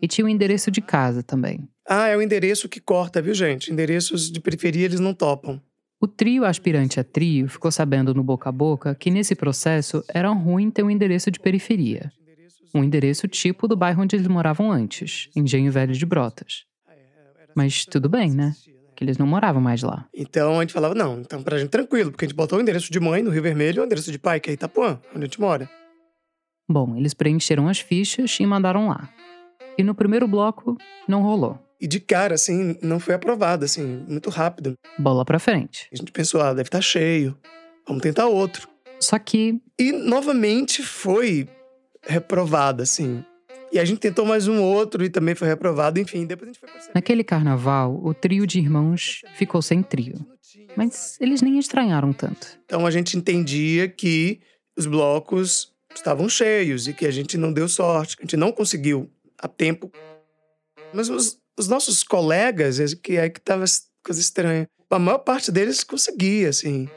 E 0.00 0.06
tinha 0.06 0.24
o 0.24 0.28
endereço 0.28 0.70
de 0.70 0.80
casa 0.80 1.20
também. 1.24 1.68
Ah, 1.88 2.06
é 2.06 2.16
o 2.16 2.22
endereço 2.22 2.68
que 2.68 2.78
corta, 2.78 3.20
viu, 3.20 3.34
gente? 3.34 3.72
Endereços 3.72 4.30
de 4.30 4.38
periferia 4.38 4.84
eles 4.84 5.00
não 5.00 5.12
topam. 5.12 5.60
O 6.00 6.06
trio 6.06 6.44
aspirante 6.44 7.00
a 7.00 7.04
trio 7.04 7.48
ficou 7.48 7.72
sabendo 7.72 8.14
no 8.14 8.22
boca 8.22 8.50
a 8.50 8.52
boca 8.52 8.94
que 8.94 9.10
nesse 9.10 9.34
processo 9.34 10.04
era 10.08 10.30
ruim 10.30 10.70
ter 10.70 10.84
um 10.84 10.90
endereço 10.90 11.28
de 11.28 11.40
periferia. 11.40 12.12
Um 12.72 12.84
endereço 12.84 13.26
tipo 13.26 13.66
do 13.66 13.76
bairro 13.76 14.00
onde 14.00 14.14
eles 14.14 14.28
moravam 14.28 14.70
antes, 14.70 15.28
Engenho 15.34 15.72
Velho 15.72 15.92
de 15.92 16.06
Brotas. 16.06 16.66
Mas 17.56 17.84
tudo 17.84 18.08
bem, 18.08 18.30
né? 18.30 18.54
Eles 19.02 19.18
não 19.18 19.26
moravam 19.26 19.60
mais 19.60 19.82
lá. 19.82 20.06
Então 20.14 20.58
a 20.58 20.62
gente 20.62 20.72
falava, 20.72 20.94
não, 20.94 21.20
então 21.20 21.42
pra 21.42 21.58
gente 21.58 21.70
tranquilo, 21.70 22.12
porque 22.12 22.24
a 22.24 22.28
gente 22.28 22.36
botou 22.36 22.58
o 22.58 22.62
endereço 22.62 22.90
de 22.90 23.00
mãe 23.00 23.22
no 23.22 23.30
Rio 23.30 23.42
Vermelho 23.42 23.78
e 23.78 23.80
o 23.80 23.84
endereço 23.84 24.12
de 24.12 24.18
pai, 24.18 24.38
que 24.38 24.48
é 24.48 24.52
Itapuã, 24.52 25.00
onde 25.10 25.24
a 25.24 25.26
gente 25.26 25.40
mora. 25.40 25.68
Bom, 26.70 26.96
eles 26.96 27.12
preencheram 27.12 27.68
as 27.68 27.80
fichas 27.80 28.38
e 28.38 28.46
mandaram 28.46 28.88
lá. 28.88 29.10
E 29.76 29.82
no 29.82 29.94
primeiro 29.94 30.28
bloco, 30.28 30.76
não 31.08 31.22
rolou. 31.22 31.58
E 31.80 31.86
de 31.88 31.98
cara, 31.98 32.36
assim, 32.36 32.78
não 32.80 33.00
foi 33.00 33.14
aprovado, 33.14 33.64
assim, 33.64 34.04
muito 34.08 34.30
rápido. 34.30 34.74
Bola 34.96 35.24
pra 35.24 35.40
frente. 35.40 35.88
A 35.92 35.96
gente 35.96 36.12
pensou, 36.12 36.40
ah, 36.40 36.50
deve 36.50 36.68
estar 36.68 36.78
tá 36.78 36.82
cheio. 36.82 37.36
Vamos 37.86 38.02
tentar 38.02 38.26
outro. 38.26 38.68
Só 39.00 39.18
que. 39.18 39.60
E 39.76 39.90
novamente 39.90 40.82
foi 40.82 41.48
reprovado, 42.06 42.82
assim. 42.82 43.24
E 43.72 43.78
a 43.78 43.84
gente 43.86 44.00
tentou 44.00 44.26
mais 44.26 44.46
um 44.46 44.62
outro 44.62 45.02
e 45.02 45.08
também 45.08 45.34
foi 45.34 45.48
reprovado, 45.48 45.98
enfim, 45.98 46.26
depois 46.26 46.46
a 46.46 46.52
gente 46.52 46.60
foi 46.60 46.68
percebendo. 46.68 46.94
Naquele 46.94 47.24
carnaval, 47.24 47.98
o 48.04 48.12
trio 48.12 48.46
de 48.46 48.58
irmãos 48.58 49.22
ficou 49.34 49.62
sem 49.62 49.82
trio. 49.82 50.26
Mas 50.76 51.18
eles 51.18 51.40
nem 51.40 51.58
estranharam 51.58 52.12
tanto. 52.12 52.58
Então 52.66 52.86
a 52.86 52.90
gente 52.90 53.16
entendia 53.16 53.88
que 53.88 54.40
os 54.76 54.84
blocos 54.84 55.72
estavam 55.94 56.28
cheios 56.28 56.86
e 56.86 56.92
que 56.92 57.06
a 57.06 57.10
gente 57.10 57.38
não 57.38 57.50
deu 57.50 57.66
sorte, 57.66 58.14
que 58.14 58.22
a 58.22 58.26
gente 58.26 58.36
não 58.36 58.52
conseguiu 58.52 59.10
a 59.38 59.48
tempo. 59.48 59.90
Mas 60.92 61.08
os, 61.08 61.38
os 61.58 61.66
nossos 61.66 62.02
colegas, 62.02 62.78
é 62.78 62.94
que 62.94 63.16
é 63.16 63.30
que 63.30 63.40
tava 63.40 63.64
coisa 64.04 64.20
estranha. 64.20 64.68
A 64.90 64.98
maior 64.98 65.18
parte 65.18 65.50
deles 65.50 65.82
conseguia, 65.82 66.50
assim. 66.50 66.90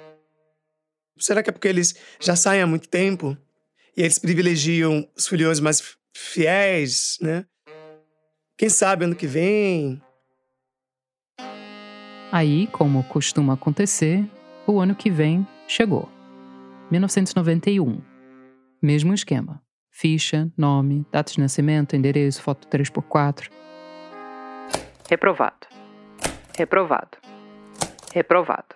Será 1.18 1.42
que 1.42 1.50
é 1.50 1.54
porque 1.54 1.70
eles 1.70 1.96
já 2.20 2.36
saem 2.36 2.62
há 2.62 2.68
muito 2.68 2.90
tempo? 2.90 3.38
E 3.96 4.02
eles 4.02 4.20
privilegiam 4.20 5.08
os 5.16 5.26
foliões 5.26 5.62
mais 5.62 5.96
fiéis, 6.16 7.18
né? 7.22 7.46
Quem 8.58 8.70
sabe 8.70 9.04
ano 9.04 9.16
que 9.16 9.28
vem. 9.28 10.02
Aí, 12.32 12.68
como 12.68 13.04
costuma 13.04 13.54
acontecer, 13.54 14.26
o 14.66 14.80
ano 14.80 14.96
que 14.96 15.10
vem 15.10 15.46
chegou. 15.68 16.10
1991. 16.90 18.02
Mesmo 18.82 19.14
esquema. 19.14 19.62
Ficha, 19.92 20.52
nome, 20.58 21.06
data 21.12 21.32
de 21.32 21.40
nascimento, 21.40 21.96
endereço, 21.96 22.42
foto 22.42 22.68
3x4. 22.68 23.50
Reprovado. 25.10 25.68
Reprovado. 26.58 27.18
Reprovado. 28.14 28.76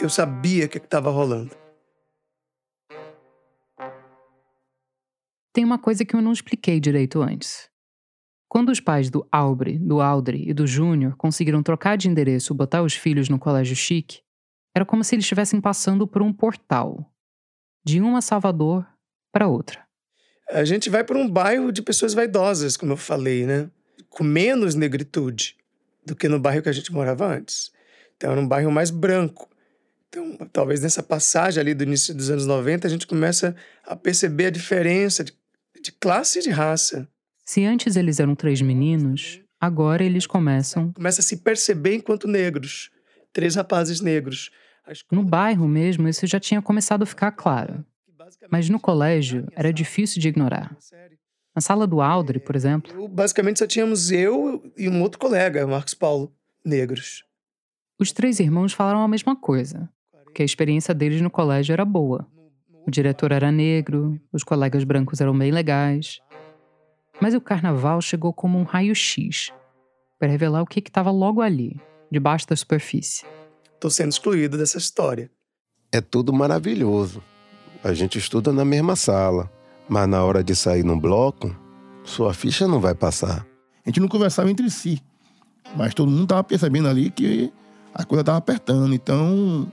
Eu 0.00 0.08
sabia 0.08 0.66
o 0.66 0.68
que 0.68 0.78
estava 0.78 1.10
rolando. 1.10 1.59
Tem 5.52 5.64
uma 5.64 5.78
coisa 5.78 6.04
que 6.04 6.14
eu 6.14 6.22
não 6.22 6.32
expliquei 6.32 6.78
direito 6.78 7.20
antes. 7.20 7.68
Quando 8.48 8.70
os 8.70 8.80
pais 8.80 9.10
do 9.10 9.26
Aubrey, 9.30 9.78
do 9.78 10.00
Audrey 10.00 10.48
e 10.48 10.54
do 10.54 10.66
Júnior 10.66 11.16
conseguiram 11.16 11.62
trocar 11.62 11.96
de 11.96 12.08
endereço 12.08 12.52
e 12.52 12.56
botar 12.56 12.82
os 12.82 12.94
filhos 12.94 13.28
no 13.28 13.38
colégio 13.38 13.74
chique, 13.74 14.22
era 14.74 14.84
como 14.84 15.02
se 15.02 15.14
eles 15.14 15.24
estivessem 15.24 15.60
passando 15.60 16.06
por 16.06 16.22
um 16.22 16.32
portal. 16.32 17.12
De 17.84 18.00
uma 18.00 18.20
Salvador 18.20 18.86
para 19.32 19.48
outra. 19.48 19.84
A 20.50 20.64
gente 20.64 20.90
vai 20.90 21.02
para 21.02 21.16
um 21.16 21.28
bairro 21.28 21.72
de 21.72 21.82
pessoas 21.82 22.12
vaidosas, 22.12 22.76
como 22.76 22.92
eu 22.92 22.96
falei, 22.96 23.46
né? 23.46 23.70
Com 24.08 24.24
menos 24.24 24.74
negritude 24.74 25.56
do 26.04 26.14
que 26.14 26.28
no 26.28 26.38
bairro 26.38 26.62
que 26.62 26.68
a 26.68 26.72
gente 26.72 26.92
morava 26.92 27.26
antes. 27.26 27.72
Então 28.16 28.32
era 28.32 28.40
um 28.40 28.46
bairro 28.46 28.70
mais 28.70 28.90
branco. 28.90 29.48
Então, 30.08 30.36
talvez 30.52 30.80
nessa 30.80 31.04
passagem 31.04 31.60
ali 31.60 31.72
do 31.72 31.84
início 31.84 32.12
dos 32.12 32.30
anos 32.30 32.44
90, 32.44 32.86
a 32.86 32.90
gente 32.90 33.06
começa 33.06 33.54
a 33.84 33.94
perceber 33.94 34.46
a 34.46 34.50
diferença 34.50 35.22
de 35.22 35.32
de 35.80 35.92
classe 35.92 36.38
e 36.38 36.42
de 36.42 36.50
raça. 36.50 37.08
Se 37.44 37.64
antes 37.64 37.96
eles 37.96 38.20
eram 38.20 38.34
três 38.34 38.60
meninos, 38.60 39.40
agora 39.60 40.04
eles 40.04 40.26
começam. 40.26 40.92
Começa 40.92 41.20
a 41.20 41.24
se 41.24 41.38
perceber 41.38 41.94
enquanto 41.94 42.28
negros. 42.28 42.90
Três 43.32 43.54
rapazes 43.54 44.00
negros. 44.00 44.50
No 45.10 45.22
bairro 45.22 45.66
mesmo, 45.68 46.08
isso 46.08 46.26
já 46.26 46.40
tinha 46.40 46.60
começado 46.60 47.02
a 47.02 47.06
ficar 47.06 47.32
claro. 47.32 47.84
Mas 48.50 48.68
no 48.68 48.78
colégio 48.78 49.46
era 49.54 49.72
difícil 49.72 50.20
de 50.20 50.28
ignorar. 50.28 50.76
Na 51.54 51.60
sala 51.60 51.86
do 51.86 52.00
Aldre, 52.00 52.38
por 52.38 52.54
exemplo. 52.54 52.92
Eu, 52.92 53.08
basicamente 53.08 53.58
só 53.58 53.66
tínhamos 53.66 54.10
eu 54.10 54.62
e 54.76 54.88
um 54.88 55.02
outro 55.02 55.18
colega, 55.18 55.66
Marcos 55.66 55.94
Paulo, 55.94 56.32
negros. 56.64 57.24
Os 57.98 58.12
três 58.12 58.38
irmãos 58.38 58.72
falaram 58.72 59.00
a 59.00 59.08
mesma 59.08 59.34
coisa: 59.34 59.88
que 60.34 60.42
a 60.42 60.44
experiência 60.44 60.94
deles 60.94 61.20
no 61.20 61.30
colégio 61.30 61.72
era 61.72 61.84
boa. 61.84 62.26
O 62.86 62.90
diretor 62.90 63.32
era 63.32 63.52
negro, 63.52 64.18
os 64.32 64.42
colegas 64.42 64.84
brancos 64.84 65.20
eram 65.20 65.36
bem 65.36 65.50
legais. 65.50 66.20
Mas 67.20 67.34
o 67.34 67.40
carnaval 67.40 68.00
chegou 68.00 68.32
como 68.32 68.58
um 68.58 68.62
raio-x 68.62 69.52
para 70.18 70.28
revelar 70.28 70.62
o 70.62 70.66
que 70.66 70.80
estava 70.80 71.10
logo 71.10 71.42
ali, 71.42 71.78
debaixo 72.10 72.46
da 72.48 72.56
superfície. 72.56 73.24
Estou 73.74 73.90
sendo 73.90 74.10
excluído 74.10 74.56
dessa 74.56 74.78
história. 74.78 75.30
É 75.92 76.00
tudo 76.00 76.32
maravilhoso. 76.32 77.22
A 77.82 77.92
gente 77.92 78.18
estuda 78.18 78.52
na 78.52 78.64
mesma 78.64 78.96
sala, 78.96 79.50
mas 79.88 80.08
na 80.08 80.22
hora 80.24 80.44
de 80.44 80.54
sair 80.54 80.84
no 80.84 80.98
bloco, 80.98 81.54
sua 82.04 82.32
ficha 82.32 82.66
não 82.66 82.80
vai 82.80 82.94
passar. 82.94 83.46
A 83.84 83.88
gente 83.88 84.00
não 84.00 84.08
conversava 84.08 84.50
entre 84.50 84.70
si, 84.70 85.02
mas 85.76 85.94
todo 85.94 86.10
mundo 86.10 86.24
estava 86.24 86.44
percebendo 86.44 86.88
ali 86.88 87.10
que 87.10 87.52
a 87.94 88.04
coisa 88.04 88.20
estava 88.20 88.38
apertando, 88.38 88.94
então. 88.94 89.70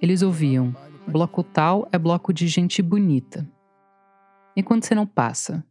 Eles 0.00 0.22
ouviam 0.22 0.74
Bloco 1.08 1.42
tal 1.42 1.88
é 1.92 1.98
bloco 1.98 2.32
de 2.32 2.46
gente 2.46 2.82
bonita. 2.82 3.48
E 4.56 4.62
quando 4.62 4.84
você 4.84 4.94
não 4.94 5.06
passa? 5.06 5.64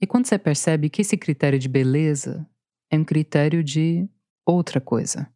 E 0.00 0.06
quando 0.06 0.26
você 0.26 0.38
percebe 0.38 0.90
que 0.90 1.02
esse 1.02 1.16
critério 1.16 1.58
de 1.58 1.68
beleza 1.68 2.46
é 2.90 2.96
um 2.96 3.04
critério 3.04 3.64
de 3.64 4.08
outra 4.44 4.80
coisa? 4.80 5.28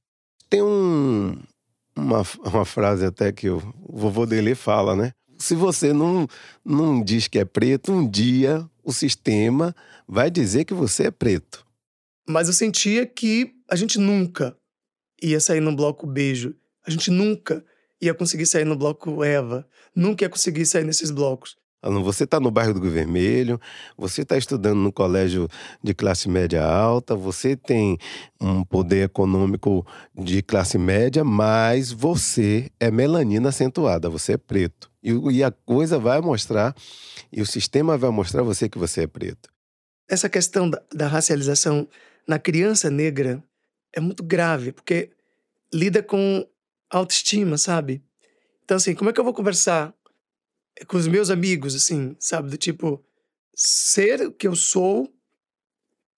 Tem 0.48 0.62
um, 0.62 1.38
uma, 1.96 2.22
uma 2.44 2.64
frase 2.64 3.04
até 3.04 3.32
que 3.32 3.48
o 3.48 3.58
vovô 3.88 4.26
dele 4.26 4.54
fala, 4.54 4.94
né? 4.94 5.12
Se 5.38 5.54
você 5.54 5.92
não, 5.92 6.26
não 6.64 7.02
diz 7.02 7.28
que 7.28 7.38
é 7.38 7.44
preto, 7.44 7.92
um 7.92 8.08
dia 8.08 8.68
o 8.82 8.92
sistema 8.92 9.74
vai 10.06 10.30
dizer 10.30 10.64
que 10.64 10.74
você 10.74 11.04
é 11.04 11.10
preto. 11.10 11.66
Mas 12.28 12.48
eu 12.48 12.54
sentia 12.54 13.06
que 13.06 13.54
a 13.70 13.76
gente 13.76 13.98
nunca 13.98 14.56
ia 15.22 15.40
sair 15.40 15.60
no 15.60 15.74
bloco 15.74 16.06
beijo. 16.06 16.54
A 16.86 16.90
gente 16.90 17.10
nunca 17.10 17.64
ia 18.00 18.14
conseguir 18.14 18.46
sair 18.46 18.64
no 18.64 18.76
bloco 18.76 19.22
Eva, 19.24 19.66
nunca 19.94 20.24
ia 20.24 20.28
conseguir 20.28 20.66
sair 20.66 20.84
nesses 20.84 21.10
blocos. 21.10 21.56
Você 21.80 22.24
está 22.24 22.40
no 22.40 22.50
bairro 22.50 22.74
do 22.74 22.90
Vermelho, 22.90 23.60
você 23.96 24.22
está 24.22 24.36
estudando 24.36 24.78
no 24.78 24.92
colégio 24.92 25.48
de 25.82 25.94
classe 25.94 26.28
média 26.28 26.64
alta, 26.64 27.14
você 27.14 27.56
tem 27.56 27.96
um 28.40 28.64
poder 28.64 29.04
econômico 29.04 29.86
de 30.12 30.42
classe 30.42 30.76
média, 30.76 31.22
mas 31.22 31.92
você 31.92 32.68
é 32.80 32.90
melanina 32.90 33.50
acentuada, 33.50 34.10
você 34.10 34.32
é 34.32 34.36
preto. 34.36 34.90
E, 35.00 35.12
e 35.36 35.44
a 35.44 35.52
coisa 35.52 36.00
vai 36.00 36.20
mostrar, 36.20 36.74
e 37.32 37.40
o 37.40 37.46
sistema 37.46 37.96
vai 37.96 38.10
mostrar 38.10 38.42
você 38.42 38.68
que 38.68 38.78
você 38.78 39.02
é 39.02 39.06
preto. 39.06 39.48
Essa 40.10 40.28
questão 40.28 40.68
da, 40.68 40.82
da 40.92 41.06
racialização 41.06 41.86
na 42.26 42.40
criança 42.40 42.90
negra 42.90 43.40
é 43.94 44.00
muito 44.00 44.24
grave, 44.24 44.72
porque 44.72 45.10
lida 45.72 46.02
com 46.02 46.44
autoestima, 46.90 47.58
sabe? 47.58 48.02
Então, 48.64 48.76
assim, 48.76 48.94
como 48.94 49.10
é 49.10 49.12
que 49.12 49.20
eu 49.20 49.24
vou 49.24 49.34
conversar 49.34 49.94
com 50.86 50.96
os 50.96 51.06
meus 51.06 51.30
amigos, 51.30 51.74
assim, 51.74 52.16
sabe? 52.18 52.50
Do 52.50 52.56
tipo, 52.56 53.04
ser 53.54 54.20
o 54.26 54.32
que 54.32 54.46
eu 54.46 54.54
sou 54.54 55.12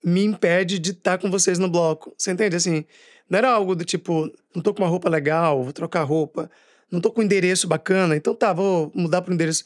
me 0.05 0.25
impede 0.25 0.79
de 0.79 0.91
estar 0.91 1.19
com 1.19 1.31
vocês 1.31 1.59
no 1.59 1.69
bloco. 1.69 2.15
Você 2.17 2.33
entende? 2.33 2.57
Assim, 2.57 2.85
não 3.29 3.39
era 3.39 3.51
algo 3.51 3.75
do 3.75 3.85
tipo, 3.85 4.31
não 4.55 4.63
tô 4.63 4.75
com 4.75 4.83
uma 4.83 4.89
roupa 4.89 5.09
legal, 5.09 5.63
vou 5.63 5.73
trocar 5.73 6.03
roupa, 6.03 6.51
não 6.91 7.01
tô 7.01 7.11
com 7.13 7.21
um 7.21 7.25
endereço 7.25 7.69
bacana, 7.69 8.17
então 8.17 8.35
tá, 8.35 8.53
vou 8.53 8.91
mudar 8.95 9.23
para 9.23 9.31
um 9.31 9.35
endereço. 9.35 9.65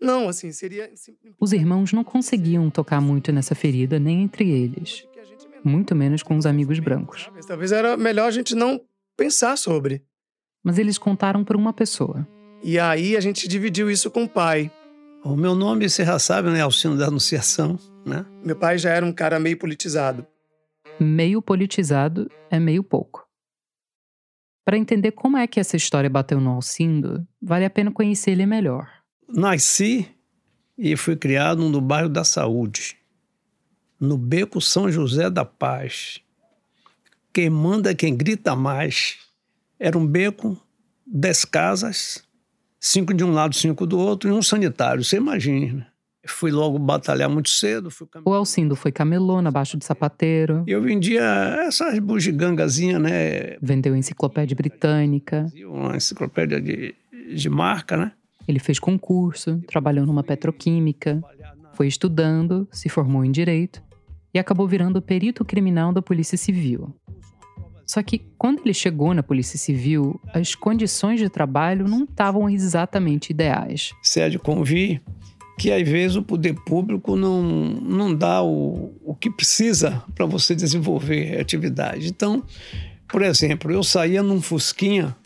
Não, 0.00 0.28
assim, 0.28 0.52
seria. 0.52 0.92
Os 1.40 1.52
irmãos 1.52 1.92
não 1.92 2.04
conseguiam 2.04 2.68
tocar 2.68 3.00
muito 3.00 3.32
nessa 3.32 3.54
ferida, 3.54 3.98
nem 3.98 4.22
entre 4.22 4.50
eles. 4.50 5.06
Muito 5.64 5.94
menos 5.94 6.22
com 6.22 6.36
os 6.36 6.44
amigos 6.44 6.78
brancos. 6.78 7.30
Talvez 7.46 7.72
era 7.72 7.96
melhor 7.96 8.28
a 8.28 8.30
gente 8.30 8.54
não 8.54 8.80
pensar 9.16 9.56
sobre. 9.56 10.04
Mas 10.66 10.78
eles 10.78 10.98
contaram 10.98 11.44
para 11.44 11.56
uma 11.56 11.72
pessoa. 11.72 12.26
E 12.60 12.76
aí 12.76 13.16
a 13.16 13.20
gente 13.20 13.46
dividiu 13.46 13.88
isso 13.88 14.10
com 14.10 14.24
o 14.24 14.28
pai. 14.28 14.68
O 15.22 15.36
meu 15.36 15.54
nome, 15.54 15.88
você 15.88 16.04
já 16.04 16.18
sabe, 16.18 16.50
né? 16.50 16.60
Alcino 16.60 16.96
da 16.96 17.06
Anunciação, 17.06 17.78
né? 18.04 18.26
Meu 18.44 18.56
pai 18.56 18.76
já 18.76 18.90
era 18.90 19.06
um 19.06 19.12
cara 19.12 19.38
meio 19.38 19.56
politizado. 19.56 20.26
Meio 20.98 21.40
politizado 21.40 22.28
é 22.50 22.58
meio 22.58 22.82
pouco. 22.82 23.24
Para 24.64 24.76
entender 24.76 25.12
como 25.12 25.36
é 25.36 25.46
que 25.46 25.60
essa 25.60 25.76
história 25.76 26.10
bateu 26.10 26.40
no 26.40 26.50
Alcindo, 26.50 27.24
vale 27.40 27.64
a 27.64 27.70
pena 27.70 27.92
conhecer 27.92 28.32
ele 28.32 28.44
melhor. 28.44 28.90
Nasci 29.28 30.08
e 30.76 30.96
fui 30.96 31.14
criado 31.14 31.68
no 31.68 31.80
bairro 31.80 32.08
da 32.08 32.24
Saúde, 32.24 32.96
no 34.00 34.18
beco 34.18 34.60
São 34.60 34.90
José 34.90 35.30
da 35.30 35.44
Paz. 35.44 36.20
Quem 37.32 37.50
manda 37.50 37.92
é 37.92 37.94
quem 37.94 38.16
grita 38.16 38.56
mais. 38.56 39.25
Era 39.78 39.96
um 39.98 40.06
beco, 40.06 40.56
dez 41.06 41.44
casas, 41.44 42.24
cinco 42.80 43.12
de 43.12 43.24
um 43.24 43.32
lado, 43.32 43.54
cinco 43.54 43.86
do 43.86 43.98
outro, 43.98 44.28
e 44.28 44.32
um 44.32 44.42
sanitário. 44.42 45.04
Você 45.04 45.16
imagina, 45.16 45.74
né? 45.74 45.86
Fui 46.28 46.50
logo 46.50 46.78
batalhar 46.78 47.28
muito 47.30 47.48
cedo. 47.48 47.90
Fui 47.90 48.06
O 48.24 48.32
Alcindo 48.32 48.74
foi 48.74 48.90
camelô 48.90 49.40
na 49.40 49.50
Baixo 49.50 49.76
de 49.76 49.84
Sapateiro. 49.84 50.64
Eu 50.66 50.82
vendia 50.82 51.22
essas 51.66 51.98
bugigangazinhas, 52.00 53.00
né? 53.00 53.56
Vendeu 53.62 53.94
enciclopédia 53.94 54.56
britânica. 54.56 55.46
Uma 55.68 55.96
enciclopédia 55.96 56.60
de, 56.60 56.94
de 57.32 57.48
marca, 57.48 57.96
né? 57.96 58.12
Ele 58.48 58.58
fez 58.58 58.78
concurso, 58.78 59.60
trabalhou 59.68 60.06
numa 60.06 60.22
petroquímica, 60.22 61.20
foi 61.74 61.86
estudando, 61.88 62.68
se 62.72 62.88
formou 62.88 63.24
em 63.24 63.30
direito 63.30 63.82
e 64.32 64.38
acabou 64.38 64.66
virando 64.66 65.02
perito 65.02 65.44
criminal 65.44 65.92
da 65.92 66.02
Polícia 66.02 66.36
Civil. 66.36 66.94
Só 67.86 68.02
que 68.02 68.18
quando 68.36 68.60
ele 68.64 68.74
chegou 68.74 69.14
na 69.14 69.22
Polícia 69.22 69.56
Civil, 69.58 70.20
as 70.34 70.54
condições 70.54 71.20
de 71.20 71.28
trabalho 71.28 71.86
não 71.86 72.02
estavam 72.02 72.50
exatamente 72.50 73.30
ideais. 73.30 73.92
Sérgio 74.02 74.40
convir 74.40 75.00
que 75.58 75.72
às 75.72 75.88
vezes 75.88 76.16
o 76.16 76.22
poder 76.22 76.54
público 76.66 77.16
não, 77.16 77.42
não 77.42 78.14
dá 78.14 78.42
o, 78.42 78.92
o 79.02 79.14
que 79.14 79.30
precisa 79.30 80.02
para 80.14 80.26
você 80.26 80.54
desenvolver 80.54 81.40
atividade. 81.40 82.08
Então, 82.08 82.42
por 83.08 83.22
exemplo, 83.22 83.72
eu 83.72 83.82
saía 83.82 84.22
num 84.22 84.42
Fusquinha 84.42 85.16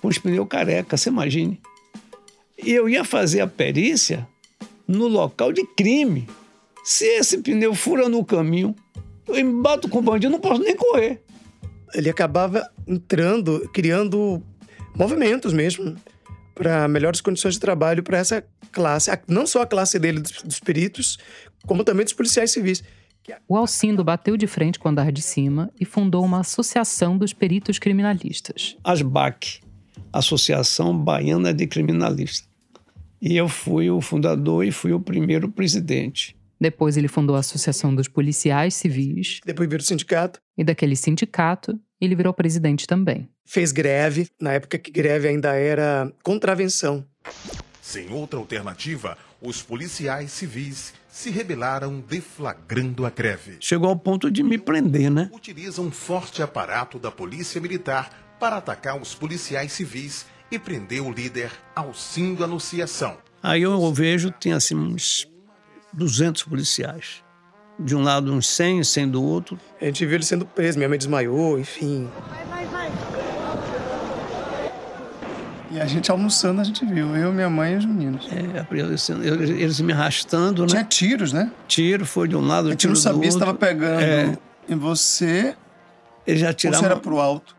com 0.00 0.08
os 0.08 0.18
pneus 0.18 0.48
careca, 0.48 0.96
você 0.96 1.10
imagine. 1.10 1.60
E 2.60 2.72
eu 2.72 2.88
ia 2.88 3.04
fazer 3.04 3.40
a 3.40 3.46
perícia 3.46 4.26
no 4.86 5.06
local 5.06 5.52
de 5.52 5.64
crime. 5.76 6.26
Se 6.82 7.04
esse 7.04 7.38
pneu 7.38 7.74
fura 7.74 8.08
no 8.08 8.24
caminho, 8.24 8.74
eu 9.28 9.44
me 9.44 9.62
bato 9.62 9.88
com 9.88 9.98
o 9.98 10.02
bandido, 10.02 10.32
não 10.32 10.40
posso 10.40 10.62
nem 10.62 10.74
correr. 10.74 11.22
Ele 11.94 12.10
acabava 12.10 12.70
entrando, 12.86 13.68
criando 13.72 14.42
movimentos 14.96 15.52
mesmo 15.52 15.96
para 16.54 16.88
melhores 16.88 17.20
condições 17.20 17.54
de 17.54 17.60
trabalho 17.60 18.02
para 18.02 18.18
essa 18.18 18.44
classe, 18.72 19.10
não 19.28 19.46
só 19.46 19.62
a 19.62 19.66
classe 19.66 19.98
dele 19.98 20.20
dos, 20.20 20.60
peritos, 20.60 21.18
como 21.66 21.84
também 21.84 22.04
dos 22.04 22.12
policiais 22.12 22.50
civis. 22.50 22.82
O 23.46 23.56
Alcindo 23.56 24.02
bateu 24.02 24.36
de 24.36 24.46
frente 24.46 24.78
com 24.78 24.88
o 24.88 24.90
andar 24.90 25.12
de 25.12 25.22
cima 25.22 25.70
e 25.78 25.84
fundou 25.84 26.24
uma 26.24 26.40
associação 26.40 27.16
dos 27.16 27.32
peritos 27.32 27.78
criminalistas. 27.78 28.76
ASBAC, 28.82 29.60
Associação 30.12 30.96
Baiana 30.96 31.52
de 31.52 31.66
Criminalistas. 31.66 32.48
E 33.20 33.36
eu 33.36 33.48
fui 33.48 33.90
o 33.90 34.00
fundador 34.00 34.64
e 34.64 34.70
fui 34.70 34.92
o 34.92 35.00
primeiro 35.00 35.48
presidente. 35.50 36.37
Depois 36.60 36.96
ele 36.96 37.08
fundou 37.08 37.36
a 37.36 37.40
Associação 37.40 37.94
dos 37.94 38.08
Policiais 38.08 38.74
Civis. 38.74 39.40
Depois 39.44 39.68
virou 39.68 39.84
sindicato. 39.84 40.40
E 40.56 40.64
daquele 40.64 40.96
sindicato, 40.96 41.78
ele 42.00 42.16
virou 42.16 42.32
presidente 42.32 42.86
também. 42.86 43.28
Fez 43.44 43.72
greve, 43.72 44.28
na 44.40 44.52
época 44.52 44.78
que 44.78 44.90
greve 44.90 45.28
ainda 45.28 45.54
era 45.54 46.12
contravenção. 46.22 47.04
Sem 47.80 48.10
outra 48.12 48.38
alternativa, 48.38 49.16
os 49.40 49.62
policiais 49.62 50.32
civis 50.32 50.92
se 51.08 51.30
rebelaram 51.30 52.00
deflagrando 52.00 53.06
a 53.06 53.10
greve. 53.10 53.56
Chegou 53.60 53.88
ao 53.88 53.96
ponto 53.96 54.30
de 54.30 54.42
me 54.42 54.58
prender, 54.58 55.10
né? 55.10 55.30
Utilizam 55.32 55.86
um 55.86 55.90
forte 55.90 56.42
aparato 56.42 56.98
da 56.98 57.10
polícia 57.10 57.60
militar 57.60 58.36
para 58.38 58.56
atacar 58.56 59.00
os 59.00 59.14
policiais 59.14 59.72
civis 59.72 60.26
e 60.50 60.58
prender 60.58 61.02
o 61.02 61.10
líder 61.10 61.50
Alcindo 61.74 62.44
Anunciação. 62.44 63.16
Aí 63.42 63.62
eu 63.62 63.92
vejo, 63.92 64.30
tem 64.32 64.52
assim 64.52 64.74
uns 64.74 65.26
200 65.92 66.42
policiais. 66.44 67.22
De 67.78 67.94
um 67.94 68.02
lado 68.02 68.32
uns 68.32 68.46
100, 68.48 68.82
100 68.82 69.08
do 69.08 69.22
outro. 69.22 69.58
A 69.80 69.84
gente 69.84 70.04
viu 70.04 70.16
ele 70.16 70.24
sendo 70.24 70.44
preso, 70.44 70.78
minha 70.78 70.88
mãe 70.88 70.98
desmaiou, 70.98 71.58
enfim. 71.58 72.08
Vai, 72.28 72.44
vai, 72.46 72.66
vai. 72.66 72.92
E 75.70 75.78
a 75.78 75.86
gente 75.86 76.10
almoçando, 76.10 76.60
a 76.60 76.64
gente 76.64 76.84
viu. 76.84 77.14
Eu, 77.14 77.32
minha 77.32 77.48
mãe 77.48 77.74
e 77.74 77.76
os 77.76 77.84
meninos. 77.84 78.26
É, 78.32 78.66
eles, 78.72 79.08
eles 79.50 79.80
me 79.80 79.92
arrastando, 79.92 80.62
né? 80.62 80.68
Tinha 80.68 80.84
tiros, 80.84 81.32
né? 81.32 81.52
Tiro, 81.68 82.06
foi 82.06 82.26
de 82.26 82.34
um 82.34 82.46
lado, 82.46 82.68
a 82.68 82.70
gente 82.72 82.88
não 82.88 82.96
sabia 82.96 83.30
se 83.30 83.36
estava 83.36 83.54
pegando 83.54 84.00
é. 84.00 84.36
em 84.68 84.76
você 84.76 85.54
eles 86.26 86.40
já 86.40 86.52
tiraram... 86.52 86.78
ou 86.78 86.84
se 86.84 86.92
era 86.92 87.00
pro 87.00 87.20
alto. 87.20 87.56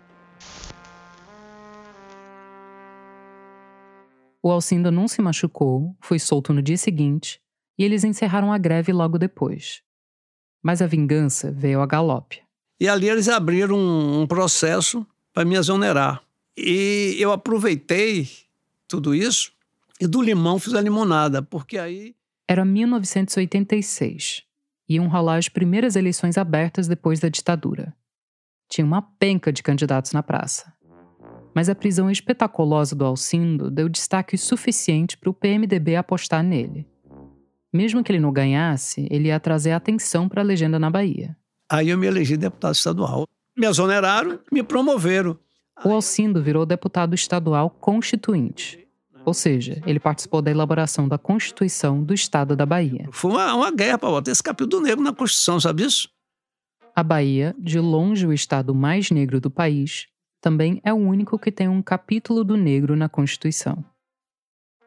O 4.44 4.52
Alcindo 4.52 4.92
não 4.92 5.08
se 5.08 5.22
machucou, 5.22 5.96
foi 6.00 6.20
solto 6.20 6.54
no 6.54 6.62
dia 6.62 6.78
seguinte 6.78 7.42
e 7.80 7.84
eles 7.86 8.04
encerraram 8.04 8.52
a 8.52 8.58
greve 8.58 8.92
logo 8.92 9.18
depois. 9.18 9.82
Mas 10.62 10.82
a 10.82 10.86
vingança 10.86 11.50
veio 11.50 11.82
a 11.82 11.86
galope. 11.86 12.42
E 12.78 12.90
ali 12.90 13.08
eles 13.08 13.30
abriram 13.30 13.78
um, 13.78 14.22
um 14.22 14.28
processo 14.28 15.08
para 15.34 15.46
me 15.46 15.56
exonerar. 15.56 16.22
E 16.58 17.16
eu 17.18 17.32
aproveitei 17.32 18.30
tudo 18.86 19.16
isso 19.16 19.54
e 20.00 20.06
do 20.06 20.22
limão 20.22 20.60
fiz 20.60 20.74
a 20.74 20.82
limonada, 20.82 21.42
porque 21.42 21.78
aí. 21.78 22.14
Era 22.48 22.66
1986. 22.66 24.44
Iam 24.90 25.08
rolar 25.08 25.38
as 25.38 25.48
primeiras 25.48 25.96
eleições 25.96 26.38
abertas 26.38 26.88
depois 26.88 27.20
da 27.22 27.30
ditadura. 27.30 27.96
Tinha 28.68 28.86
uma 28.86 29.02
penca 29.02 29.54
de 29.54 29.64
candidatos 29.64 30.12
na 30.12 30.22
praça. 30.22 30.74
Mas 31.56 31.70
a 31.70 31.76
prisão 31.76 32.12
espetaculosa 32.12 32.96
do 32.96 33.06
Alcindo 33.06 33.72
deu 33.72 33.88
destaque 33.88 34.38
suficiente 34.38 35.18
para 35.18 35.30
o 35.30 35.34
PMDB 35.34 35.96
apostar 35.96 36.44
nele. 36.44 36.86
Mesmo 37.72 38.04
que 38.04 38.12
ele 38.12 38.20
não 38.20 38.32
ganhasse, 38.32 39.08
ele 39.12 39.28
ia 39.28 39.40
trazer 39.40 39.72
atenção 39.72 40.28
para 40.28 40.42
a 40.42 40.46
legenda 40.46 40.80
na 40.80 40.90
Bahia. 40.90 41.38
Aí 41.70 41.90
eu 41.90 41.98
me 41.98 42.08
elegi 42.08 42.36
deputado 42.36 42.74
estadual. 42.74 43.28
Me 43.56 43.68
exoneraram, 43.68 44.40
me 44.52 44.64
promoveram. 44.64 45.38
O 45.84 45.92
Alcindo 45.92 46.42
virou 46.42 46.66
deputado 46.66 47.14
estadual 47.14 47.70
constituinte. 47.70 48.88
Ou 49.26 49.34
seja, 49.34 49.82
ele 49.86 50.00
participou 50.00 50.42
da 50.42 50.50
elaboração 50.50 51.08
da 51.08 51.18
Constituição 51.18 52.04
do 52.04 52.14
Estado 52.14 52.56
da 52.56 52.66
Bahia. 52.66 53.08
Foi 53.12 53.32
uma, 53.32 53.54
uma 53.54 53.72
guerra 53.72 53.98
para 53.98 54.10
botar 54.10 54.32
esse 54.32 54.42
capítulo 54.42 54.82
negro 54.82 55.04
na 55.04 55.14
Constituição, 55.14 55.60
sabe 55.60 55.84
isso? 55.84 56.10
A 56.96 57.04
Bahia, 57.04 57.56
de 57.58 57.80
longe 57.80 58.26
o 58.26 58.34
estado 58.34 58.74
mais 58.74 59.12
negro 59.12 59.40
do 59.40 59.52
país, 59.52 60.08
também 60.42 60.82
é 60.84 60.92
o 60.92 60.98
único 60.98 61.38
que 61.38 61.52
tem 61.52 61.68
um 61.68 61.82
capítulo 61.82 62.44
do 62.44 62.58
negro 62.58 62.96
na 62.96 63.08
Constituição. 63.08 63.84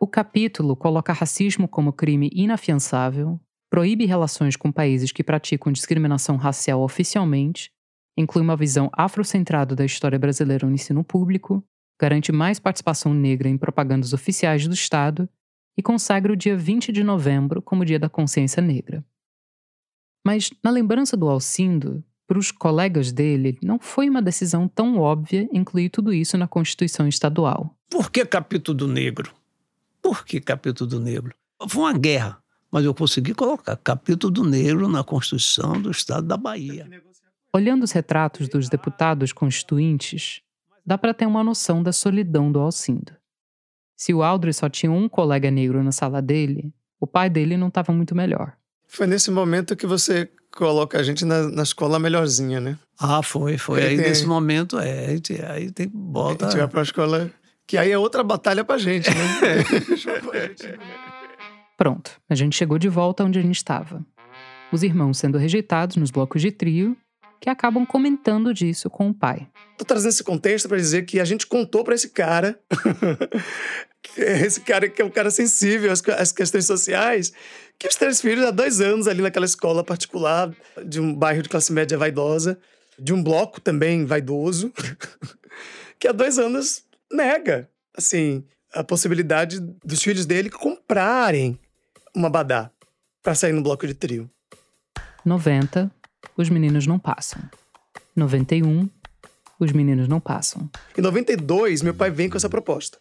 O 0.03 0.07
capítulo 0.09 0.75
coloca 0.75 1.13
racismo 1.13 1.69
como 1.69 1.93
crime 1.93 2.29
inafiançável, 2.35 3.39
proíbe 3.71 4.05
relações 4.05 4.57
com 4.57 4.73
países 4.73 5.13
que 5.13 5.23
praticam 5.23 5.73
discriminação 5.73 6.35
racial 6.35 6.83
oficialmente, 6.83 7.71
inclui 8.19 8.43
uma 8.43 8.57
visão 8.57 8.91
afrocentrada 8.93 9.77
da 9.77 9.85
história 9.85 10.19
brasileira 10.19 10.67
no 10.67 10.75
ensino 10.75 11.05
público, 11.05 11.65
garante 12.01 12.33
mais 12.33 12.59
participação 12.59 13.15
negra 13.15 13.49
em 13.49 13.57
propagandas 13.57 14.13
oficiais 14.13 14.67
do 14.67 14.75
Estado 14.75 15.29
e 15.79 15.83
consagra 15.85 16.33
o 16.33 16.37
dia 16.37 16.57
20 16.57 16.91
de 16.91 17.05
novembro 17.05 17.63
como 17.63 17.85
Dia 17.85 18.01
da 18.01 18.09
Consciência 18.09 18.61
Negra. 18.61 19.05
Mas, 20.27 20.51
na 20.65 20.73
lembrança 20.73 21.17
do 21.17 21.29
Alcindo, 21.29 22.03
para 22.27 22.41
os 22.41 22.51
colegas 22.51 23.13
dele, 23.13 23.57
não 23.63 23.79
foi 23.79 24.11
uma 24.11 24.21
decisão 24.21 24.67
tão 24.67 24.99
óbvia 24.99 25.49
incluir 25.53 25.91
tudo 25.91 26.13
isso 26.13 26.37
na 26.37 26.49
Constituição 26.49 27.07
Estadual. 27.07 27.73
Por 27.89 28.11
que 28.11 28.27
capítulo 28.27 28.77
do 28.77 28.89
negro? 28.89 29.33
Por 30.03 30.25
que 30.25 30.41
capítulo 30.41 30.91
do 30.91 31.01
negro? 31.01 31.35
Foi 31.69 31.85
uma 31.85 31.93
guerra, 31.93 32.43
mas 32.71 32.85
eu 32.85 32.93
consegui 32.93 33.33
colocar 33.33 33.77
capítulo 33.77 34.33
do 34.33 34.45
negro 34.45 34.89
na 34.89 35.05
Constituição 35.05 35.81
do 35.81 35.91
Estado 35.91 36.27
da 36.27 36.37
Bahia. 36.37 36.89
Olhando 37.55 37.85
os 37.85 37.93
retratos 37.93 38.49
dos 38.49 38.69
deputados 38.69 39.33
constituintes, 39.33 40.41
dá 40.85 40.99
para 40.99 41.15
ter 41.15 41.27
uma 41.27 41.45
noção 41.45 41.83
da 41.83 41.93
solidão 41.93 42.51
do 42.51 42.59
Alcindo. 42.59 43.13
Se 43.97 44.13
o 44.13 44.23
Aldre 44.23 44.53
só 44.53 44.69
tinha 44.69 44.91
um 44.91 45.09
colega 45.09 45.51
negro 45.51 45.83
na 45.85 45.93
sala 45.93 46.21
dele, 46.21 46.75
o 46.99 47.07
pai 47.07 47.31
dele 47.31 47.57
não 47.57 47.69
estava 47.69 47.93
muito 47.93 48.17
melhor. 48.17 48.57
Foi 48.89 49.07
nesse 49.07 49.31
momento 49.31 49.77
que 49.77 49.87
você 49.87 50.29
coloca 50.51 50.99
a 50.99 51.03
gente 51.03 51.25
na, 51.25 51.49
na 51.49 51.63
escola 51.63 51.99
melhorzinha, 51.99 52.61
né? 52.61 52.79
Ah, 52.99 53.23
foi, 53.23 53.57
foi. 53.57 53.83
Aí, 53.83 53.97
tem... 53.97 54.09
nesse 54.09 54.27
momento, 54.27 54.79
é, 54.79 55.07
aí, 55.07 55.23
aí 55.49 55.71
tem 55.71 55.89
bota. 55.89 56.47
A 56.47 56.51
gente 56.51 56.59
vai 56.59 56.69
pra 56.69 56.83
escola. 56.83 57.31
Que 57.67 57.79
aí 57.79 57.91
é 57.91 57.99
outra 57.99 58.23
batalha 58.23 58.65
pra 58.65 58.79
gente, 58.79 59.09
né? 59.11 59.17
Pronto, 61.77 62.13
a 62.29 62.35
gente 62.35 62.57
chegou 62.57 62.79
de 62.79 62.89
volta 62.89 63.25
onde 63.25 63.39
a 63.39 63.43
gente 63.43 63.57
estava. 63.57 64.05
Os 64.73 64.83
irmãos 64.83 65.19
sendo 65.19 65.39
rejeitados 65.39 65.97
nos 65.97 66.11
blocos 66.11 66.41
de 66.41 66.51
trio 66.51 66.97
que 67.43 67.51
acabam 67.51 67.85
comentando 67.85 68.55
disso 68.55 68.89
com 68.89 69.11
o 69.11 69.15
pai. 69.15 69.49
Tô 69.77 69.85
trazendo 69.85 70.11
esse 70.11 70.23
contexto 70.23 70.69
para 70.69 70.77
dizer 70.79 71.03
que 71.03 71.19
a 71.19 71.25
gente 71.25 71.45
contou 71.45 71.83
para 71.83 71.93
esse 71.97 72.11
cara, 72.11 72.57
esse 74.17 74.61
cara 74.61 74.89
que 74.89 75.03
é 75.03 75.05
um 75.05 75.11
cara 75.11 75.29
sensível 75.29 75.91
às, 75.91 76.01
às 76.11 76.31
questões 76.31 76.67
sociais, 76.67 77.33
que 77.77 77.89
os 77.89 77.97
três 77.97 78.21
filhos 78.21 78.45
há 78.45 78.53
dois 78.53 78.81
anos 78.81 79.09
ali 79.09 79.23
naquela 79.23 79.45
escola 79.45 79.83
particular 79.83 80.55
de 80.87 81.01
um 81.01 81.13
bairro 81.13 81.43
de 81.43 81.49
classe 81.49 81.73
média 81.73 81.99
vaidosa, 81.99 82.57
de 82.97 83.13
um 83.13 83.21
bloco 83.21 83.61
também 83.61 84.05
vaidoso, 84.05 84.73
que 85.99 86.07
há 86.07 86.13
dois 86.13 86.39
anos 86.39 86.85
nega, 87.13 87.69
assim, 87.97 88.45
a 88.73 88.83
possibilidade 88.83 89.61
dos 89.85 90.03
filhos 90.03 90.27
dele 90.27 90.51
comprarem 90.51 91.59
uma 92.15 92.31
badá 92.31 92.71
para 93.23 93.35
sair 93.35 93.53
no 93.53 93.63
bloco 93.63 93.87
de 93.87 93.95
trio. 93.95 94.31
90, 95.25 95.91
os 96.37 96.49
meninos 96.49 96.87
não 96.87 96.99
passam. 96.99 97.43
91, 98.17 98.89
os 99.59 99.73
meninos 99.73 100.09
não 100.09 100.21
passam. 100.21 100.69
Em 100.97 101.01
92, 101.01 101.83
meu 101.83 101.95
pai 101.95 102.11
vem 102.11 102.29
com 102.29 102.37
essa 102.37 102.49
proposta. 102.49 102.99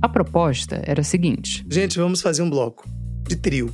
A 0.00 0.08
proposta 0.08 0.82
era 0.84 1.02
a 1.02 1.04
seguinte: 1.04 1.64
Gente, 1.68 1.98
vamos 1.98 2.20
fazer 2.20 2.42
um 2.42 2.50
bloco 2.50 2.88
de 3.28 3.36
trio. 3.36 3.72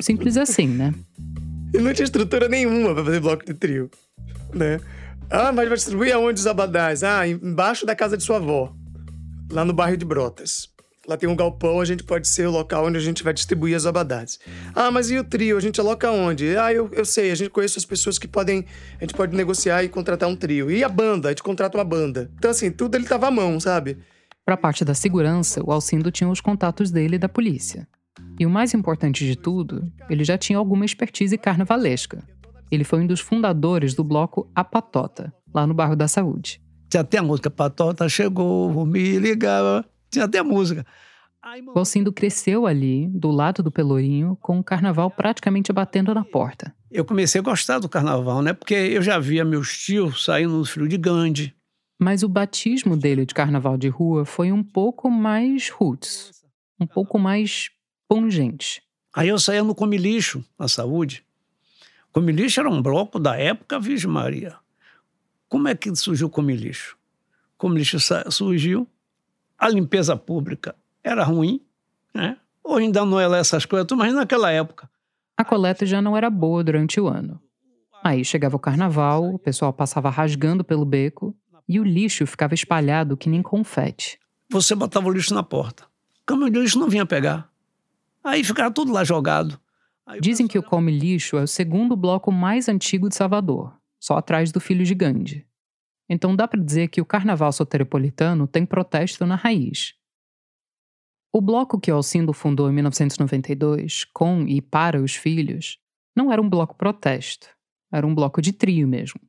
Simples 0.00 0.36
assim, 0.36 0.68
né? 0.68 0.94
E 1.74 1.78
não 1.78 1.92
tinha 1.92 2.04
estrutura 2.04 2.48
nenhuma 2.48 2.94
para 2.94 3.04
fazer 3.04 3.20
bloco 3.20 3.44
de 3.44 3.54
trio, 3.54 3.90
né? 4.54 4.80
Ah, 5.30 5.52
mas 5.52 5.68
vai 5.68 5.76
distribuir 5.76 6.12
aonde 6.12 6.40
os 6.40 6.46
abadás? 6.46 7.04
Ah, 7.04 7.26
embaixo 7.26 7.86
da 7.86 7.94
casa 7.94 8.16
de 8.16 8.24
sua 8.24 8.38
avó, 8.38 8.74
lá 9.52 9.64
no 9.64 9.72
bairro 9.72 9.96
de 9.96 10.04
Brotas. 10.04 10.68
Lá 11.06 11.16
tem 11.16 11.28
um 11.28 11.36
galpão, 11.36 11.80
a 11.80 11.84
gente 11.84 12.02
pode 12.02 12.26
ser 12.26 12.46
o 12.48 12.50
local 12.50 12.86
onde 12.86 12.98
a 12.98 13.00
gente 13.00 13.22
vai 13.22 13.32
distribuir 13.32 13.76
as 13.76 13.86
abadades. 13.86 14.40
Ah, 14.74 14.90
mas 14.90 15.08
e 15.08 15.18
o 15.18 15.24
trio? 15.24 15.56
A 15.56 15.60
gente 15.60 15.80
aloca 15.80 16.10
onde? 16.10 16.56
Ah, 16.56 16.72
eu, 16.72 16.90
eu 16.92 17.04
sei, 17.04 17.30
a 17.30 17.34
gente 17.34 17.50
conhece 17.50 17.78
as 17.78 17.84
pessoas 17.84 18.18
que 18.18 18.26
podem. 18.26 18.66
A 18.98 19.04
gente 19.04 19.14
pode 19.14 19.36
negociar 19.36 19.84
e 19.84 19.88
contratar 19.88 20.28
um 20.28 20.36
trio. 20.36 20.70
E 20.70 20.82
a 20.82 20.88
banda? 20.88 21.28
A 21.28 21.30
gente 21.30 21.44
contrata 21.44 21.78
uma 21.78 21.84
banda. 21.84 22.30
Então, 22.36 22.50
assim, 22.50 22.70
tudo 22.70 22.96
ele 22.96 23.06
tava 23.06 23.28
à 23.28 23.30
mão, 23.30 23.58
sabe? 23.60 23.98
Para 24.44 24.54
a 24.54 24.58
parte 24.58 24.84
da 24.84 24.94
segurança, 24.94 25.62
o 25.64 25.70
Alcindo 25.70 26.10
tinha 26.10 26.28
os 26.28 26.40
contatos 26.40 26.90
dele 26.90 27.16
e 27.16 27.18
da 27.18 27.28
polícia. 27.28 27.86
E 28.38 28.44
o 28.44 28.50
mais 28.50 28.74
importante 28.74 29.24
de 29.24 29.36
tudo, 29.36 29.90
ele 30.08 30.24
já 30.24 30.36
tinha 30.36 30.58
alguma 30.58 30.84
expertise 30.84 31.38
carnavalesca. 31.38 32.22
Ele 32.70 32.84
foi 32.84 33.00
um 33.00 33.06
dos 33.06 33.20
fundadores 33.20 33.94
do 33.94 34.04
bloco 34.04 34.50
A 34.54 34.62
Patota, 34.62 35.32
lá 35.52 35.66
no 35.66 35.74
bairro 35.74 35.96
da 35.96 36.06
Saúde. 36.06 36.62
Tinha 36.88 37.02
até 37.02 37.18
a 37.18 37.22
música 37.22 37.50
Patota 37.50 38.08
chegou, 38.08 38.70
vou 38.72 38.86
me 38.86 39.18
ligar. 39.18 39.84
Tinha 40.10 40.24
até 40.24 40.38
a 40.38 40.44
música. 40.44 40.84
O 41.74 41.78
Alcindo 41.78 42.12
cresceu 42.12 42.66
ali, 42.66 43.08
do 43.08 43.30
lado 43.30 43.62
do 43.62 43.70
Pelourinho, 43.70 44.36
com 44.42 44.58
o 44.58 44.64
carnaval 44.64 45.10
praticamente 45.10 45.72
batendo 45.72 46.14
na 46.14 46.22
porta. 46.22 46.74
Eu 46.90 47.04
comecei 47.04 47.40
a 47.40 47.44
gostar 47.44 47.78
do 47.78 47.88
carnaval, 47.88 48.42
né? 48.42 48.52
Porque 48.52 48.74
eu 48.74 49.00
já 49.00 49.18
via 49.18 49.44
meus 49.44 49.78
tios 49.78 50.24
saindo 50.24 50.58
no 50.58 50.64
frio 50.64 50.86
de 50.86 50.98
Gandhi. 50.98 51.54
Mas 51.98 52.22
o 52.22 52.28
batismo 52.28 52.96
dele 52.96 53.24
de 53.24 53.34
carnaval 53.34 53.78
de 53.78 53.88
rua 53.88 54.24
foi 54.24 54.52
um 54.52 54.62
pouco 54.62 55.10
mais 55.10 55.70
roots, 55.70 56.30
um 56.78 56.86
pouco 56.86 57.18
mais 57.18 57.70
pungente. 58.08 58.82
Aí 59.14 59.28
eu 59.28 59.38
saía 59.38 59.64
no 59.64 59.74
Come 59.74 59.96
Lixo, 59.96 60.44
na 60.58 60.68
saúde. 60.68 61.24
Come 62.12 62.32
Lixo 62.32 62.60
era 62.60 62.68
um 62.68 62.82
bloco 62.82 63.18
da 63.18 63.36
época 63.36 63.78
Virgem 63.78 64.10
Maria. 64.10 64.56
Como 65.48 65.68
é 65.68 65.74
que 65.74 65.94
surgiu 65.94 66.26
o 66.26 66.30
Come 66.30 66.56
Lixo? 66.56 66.96
Come 67.56 67.78
Lixo 67.78 67.98
surgiu, 68.30 68.88
a 69.58 69.68
limpeza 69.68 70.16
pública 70.16 70.74
era 71.04 71.22
ruim, 71.22 71.60
né? 72.14 72.36
Hoje 72.64 72.86
ainda 72.86 73.04
não 73.04 73.18
é 73.18 73.26
lá 73.26 73.38
essas 73.38 73.64
coisas, 73.64 73.86
mas 73.96 74.14
naquela 74.14 74.50
época. 74.50 74.88
A 75.36 75.44
coleta 75.44 75.84
já 75.86 76.00
não 76.00 76.16
era 76.16 76.30
boa 76.30 76.62
durante 76.62 77.00
o 77.00 77.08
ano. 77.08 77.40
Aí 78.02 78.24
chegava 78.24 78.56
o 78.56 78.60
carnaval, 78.60 79.34
o 79.34 79.38
pessoal 79.38 79.72
passava 79.72 80.08
rasgando 80.10 80.64
pelo 80.64 80.84
beco 80.84 81.36
e 81.68 81.78
o 81.78 81.84
lixo 81.84 82.26
ficava 82.26 82.54
espalhado 82.54 83.16
que 83.16 83.28
nem 83.28 83.42
confete. 83.42 84.18
Você 84.50 84.74
botava 84.74 85.08
o 85.08 85.12
lixo 85.12 85.34
na 85.34 85.42
porta. 85.42 85.84
O 86.22 86.26
caminhão 86.26 86.50
de 86.50 86.60
lixo 86.60 86.78
não 86.78 86.88
vinha 86.88 87.06
pegar. 87.06 87.50
Aí 88.24 88.42
ficava 88.42 88.70
tudo 88.70 88.92
lá 88.92 89.04
jogado. 89.04 89.60
Dizem 90.20 90.48
que 90.48 90.58
o 90.58 90.62
Come 90.62 90.90
Lixo 90.90 91.36
é 91.36 91.42
o 91.42 91.46
segundo 91.46 91.96
bloco 91.96 92.32
mais 92.32 92.68
antigo 92.68 93.08
de 93.08 93.14
Salvador, 93.14 93.76
só 94.00 94.16
atrás 94.16 94.50
do 94.50 94.60
Filho 94.60 94.84
de 94.84 94.94
Gandhi. 94.94 95.46
Então 96.08 96.34
dá 96.34 96.48
para 96.48 96.60
dizer 96.60 96.88
que 96.88 97.00
o 97.00 97.06
carnaval 97.06 97.52
soteropolitano 97.52 98.46
tem 98.48 98.66
protesto 98.66 99.24
na 99.24 99.36
raiz. 99.36 99.94
O 101.32 101.40
bloco 101.40 101.78
que 101.78 101.90
Alcindo 101.90 102.32
fundou 102.32 102.68
em 102.68 102.72
1992, 102.72 104.04
com 104.12 104.44
e 104.48 104.60
para 104.60 105.00
os 105.00 105.14
filhos, 105.14 105.78
não 106.16 106.32
era 106.32 106.42
um 106.42 106.50
bloco 106.50 106.74
protesto, 106.74 107.48
era 107.92 108.04
um 108.04 108.12
bloco 108.12 108.42
de 108.42 108.52
trio 108.52 108.88
mesmo. 108.88 109.20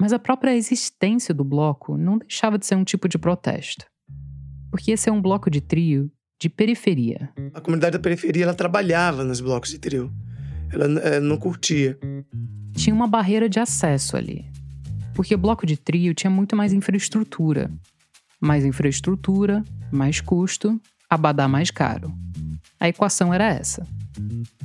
Mas 0.00 0.12
a 0.12 0.18
própria 0.20 0.54
existência 0.54 1.34
do 1.34 1.42
bloco 1.42 1.96
não 1.96 2.18
deixava 2.18 2.56
de 2.56 2.64
ser 2.64 2.76
um 2.76 2.84
tipo 2.84 3.08
de 3.08 3.18
protesto. 3.18 3.84
Porque 4.70 4.92
esse 4.92 5.08
é 5.08 5.12
um 5.12 5.20
bloco 5.20 5.50
de 5.50 5.60
trio 5.60 6.10
de 6.40 6.48
periferia. 6.48 7.28
A 7.52 7.60
comunidade 7.60 7.92
da 7.92 7.98
periferia 7.98 8.44
ela 8.44 8.54
trabalhava 8.54 9.22
nos 9.22 9.40
blocos 9.42 9.70
de 9.70 9.78
trio. 9.78 10.10
Ela, 10.72 10.86
ela 10.86 11.00
eh, 11.00 11.20
não 11.20 11.36
curtia. 11.36 11.98
Tinha 12.74 12.94
uma 12.94 13.06
barreira 13.06 13.46
de 13.46 13.60
acesso 13.60 14.16
ali. 14.16 14.46
Porque 15.14 15.34
o 15.34 15.38
bloco 15.38 15.66
de 15.66 15.76
trio 15.76 16.14
tinha 16.14 16.30
muito 16.30 16.56
mais 16.56 16.72
infraestrutura. 16.72 17.70
Mais 18.40 18.64
infraestrutura, 18.64 19.62
mais 19.92 20.22
custo, 20.22 20.80
abadá 21.10 21.46
mais 21.46 21.70
caro. 21.70 22.10
A 22.78 22.88
equação 22.88 23.34
era 23.34 23.44
essa. 23.44 23.86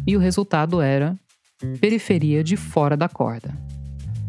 E 0.07 0.15
o 0.15 0.19
resultado 0.19 0.79
era 0.79 1.19
periferia 1.81 2.41
de 2.41 2.55
fora 2.55 2.95
da 2.95 3.09
corda. 3.09 3.53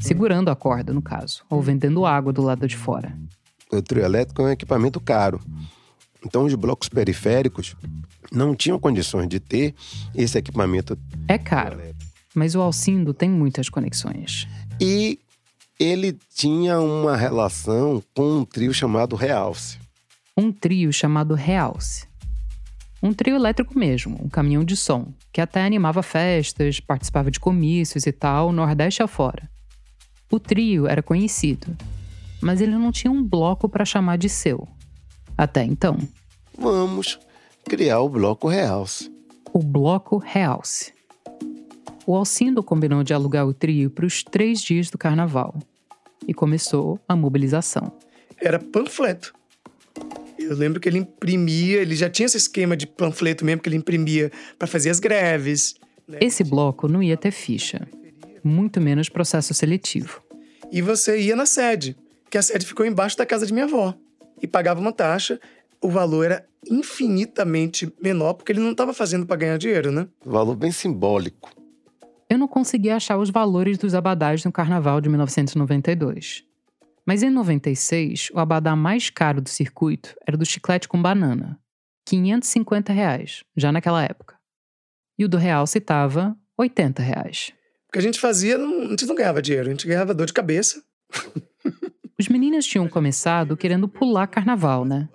Segurando 0.00 0.50
a 0.50 0.56
corda, 0.56 0.92
no 0.92 1.00
caso, 1.00 1.44
ou 1.48 1.62
vendendo 1.62 2.04
água 2.04 2.32
do 2.32 2.42
lado 2.42 2.66
de 2.66 2.76
fora. 2.76 3.16
O 3.70 3.80
trio 3.80 4.04
elétrico 4.04 4.42
é 4.42 4.46
um 4.46 4.50
equipamento 4.50 5.00
caro. 5.00 5.40
Então, 6.26 6.44
os 6.44 6.54
blocos 6.54 6.88
periféricos 6.88 7.74
não 8.30 8.54
tinham 8.54 8.78
condições 8.78 9.28
de 9.28 9.40
ter 9.40 9.74
esse 10.14 10.36
equipamento. 10.36 10.98
É 11.28 11.38
caro, 11.38 11.80
mas 12.34 12.54
o 12.54 12.60
Alcindo 12.60 13.14
tem 13.14 13.30
muitas 13.30 13.68
conexões. 13.68 14.46
E 14.80 15.18
ele 15.78 16.18
tinha 16.34 16.80
uma 16.80 17.16
relação 17.16 18.02
com 18.14 18.40
um 18.40 18.44
trio 18.44 18.74
chamado 18.74 19.16
Realce 19.16 19.78
um 20.38 20.52
trio 20.52 20.92
chamado 20.92 21.34
Realce. 21.34 22.06
Um 23.02 23.12
trio 23.14 23.36
elétrico 23.36 23.78
mesmo, 23.78 24.18
um 24.22 24.28
caminhão 24.28 24.62
de 24.64 24.76
som, 24.76 25.14
que 25.32 25.40
até 25.40 25.64
animava 25.64 26.02
festas, 26.02 26.78
participava 26.78 27.30
de 27.30 27.40
comícios 27.40 28.06
e 28.06 28.12
tal, 28.12 28.52
Nordeste 28.52 29.02
afora. 29.02 29.48
O 30.30 30.38
trio 30.38 30.86
era 30.86 31.02
conhecido, 31.02 31.74
mas 32.40 32.60
ele 32.60 32.76
não 32.76 32.92
tinha 32.92 33.10
um 33.10 33.24
bloco 33.24 33.66
para 33.66 33.84
chamar 33.86 34.18
de 34.18 34.28
seu. 34.28 34.68
Até 35.36 35.62
então. 35.62 35.98
Vamos 36.58 37.18
criar 37.68 38.00
o 38.00 38.08
Bloco 38.08 38.48
Realce. 38.48 39.12
O 39.52 39.58
Bloco 39.58 40.18
Realce. 40.18 40.92
O 42.06 42.14
Alcindo 42.14 42.62
combinou 42.62 43.02
de 43.02 43.12
alugar 43.12 43.46
o 43.46 43.52
trio 43.52 43.90
para 43.90 44.06
os 44.06 44.22
três 44.22 44.62
dias 44.62 44.90
do 44.90 44.96
carnaval. 44.96 45.54
E 46.26 46.32
começou 46.32 46.98
a 47.08 47.14
mobilização. 47.14 47.92
Era 48.40 48.58
panfleto. 48.58 49.34
Eu 50.38 50.54
lembro 50.54 50.80
que 50.80 50.88
ele 50.88 50.98
imprimia, 50.98 51.82
ele 51.82 51.96
já 51.96 52.08
tinha 52.08 52.26
esse 52.26 52.36
esquema 52.36 52.76
de 52.76 52.86
panfleto 52.86 53.44
mesmo 53.44 53.60
que 53.60 53.68
ele 53.68 53.76
imprimia 53.76 54.30
para 54.58 54.68
fazer 54.68 54.90
as 54.90 55.00
greves. 55.00 55.74
Né? 56.06 56.18
Esse 56.20 56.44
bloco 56.44 56.88
não 56.88 57.02
ia 57.02 57.16
ter 57.16 57.30
ficha, 57.30 57.86
muito 58.44 58.80
menos 58.80 59.08
processo 59.08 59.52
seletivo. 59.54 60.22
E 60.70 60.80
você 60.80 61.18
ia 61.20 61.34
na 61.34 61.46
sede, 61.46 61.96
que 62.30 62.38
a 62.38 62.42
sede 62.42 62.66
ficou 62.66 62.86
embaixo 62.86 63.16
da 63.16 63.26
casa 63.26 63.46
de 63.46 63.52
minha 63.52 63.64
avó 63.64 63.94
e 64.46 64.48
pagava 64.48 64.80
uma 64.80 64.92
taxa. 64.92 65.40
O 65.82 65.90
valor 65.90 66.24
era 66.24 66.46
infinitamente 66.68 67.92
menor, 68.00 68.34
porque 68.34 68.52
ele 68.52 68.60
não 68.60 68.70
estava 68.70 68.94
fazendo 68.94 69.26
para 69.26 69.36
ganhar 69.36 69.58
dinheiro, 69.58 69.90
né? 69.90 70.08
Valor 70.24 70.56
bem 70.56 70.70
simbólico. 70.70 71.50
Eu 72.30 72.38
não 72.38 72.48
consegui 72.48 72.90
achar 72.90 73.18
os 73.18 73.30
valores 73.30 73.78
dos 73.78 73.94
abadás 73.94 74.44
no 74.44 74.50
carnaval 74.50 75.00
de 75.00 75.08
1992. 75.08 76.44
Mas 77.04 77.22
em 77.22 77.30
96, 77.30 78.30
o 78.32 78.40
abadá 78.40 78.74
mais 78.74 79.10
caro 79.10 79.40
do 79.40 79.48
circuito 79.48 80.14
era 80.26 80.36
do 80.36 80.44
chiclete 80.44 80.88
com 80.88 81.00
banana, 81.00 81.58
550 82.04 82.92
reais, 82.92 83.44
já 83.56 83.70
naquela 83.70 84.02
época. 84.02 84.34
E 85.16 85.24
o 85.24 85.28
do 85.28 85.36
real 85.36 85.66
citava 85.66 86.36
80 86.58 87.02
reais. 87.02 87.52
O 87.88 87.92
que 87.92 87.98
a 87.98 88.02
gente 88.02 88.18
fazia, 88.18 88.58
não, 88.58 88.82
a 88.82 88.88
gente 88.88 89.06
não 89.06 89.14
ganhava 89.14 89.40
dinheiro, 89.40 89.68
a 89.68 89.70
gente 89.70 89.86
ganhava 89.86 90.12
dor 90.12 90.26
de 90.26 90.32
cabeça. 90.32 90.82
Os 92.18 92.28
meninos 92.28 92.66
tinham 92.66 92.88
começado 92.88 93.56
querendo 93.56 93.88
pular 93.88 94.26
carnaval, 94.26 94.84
né? 94.84 95.08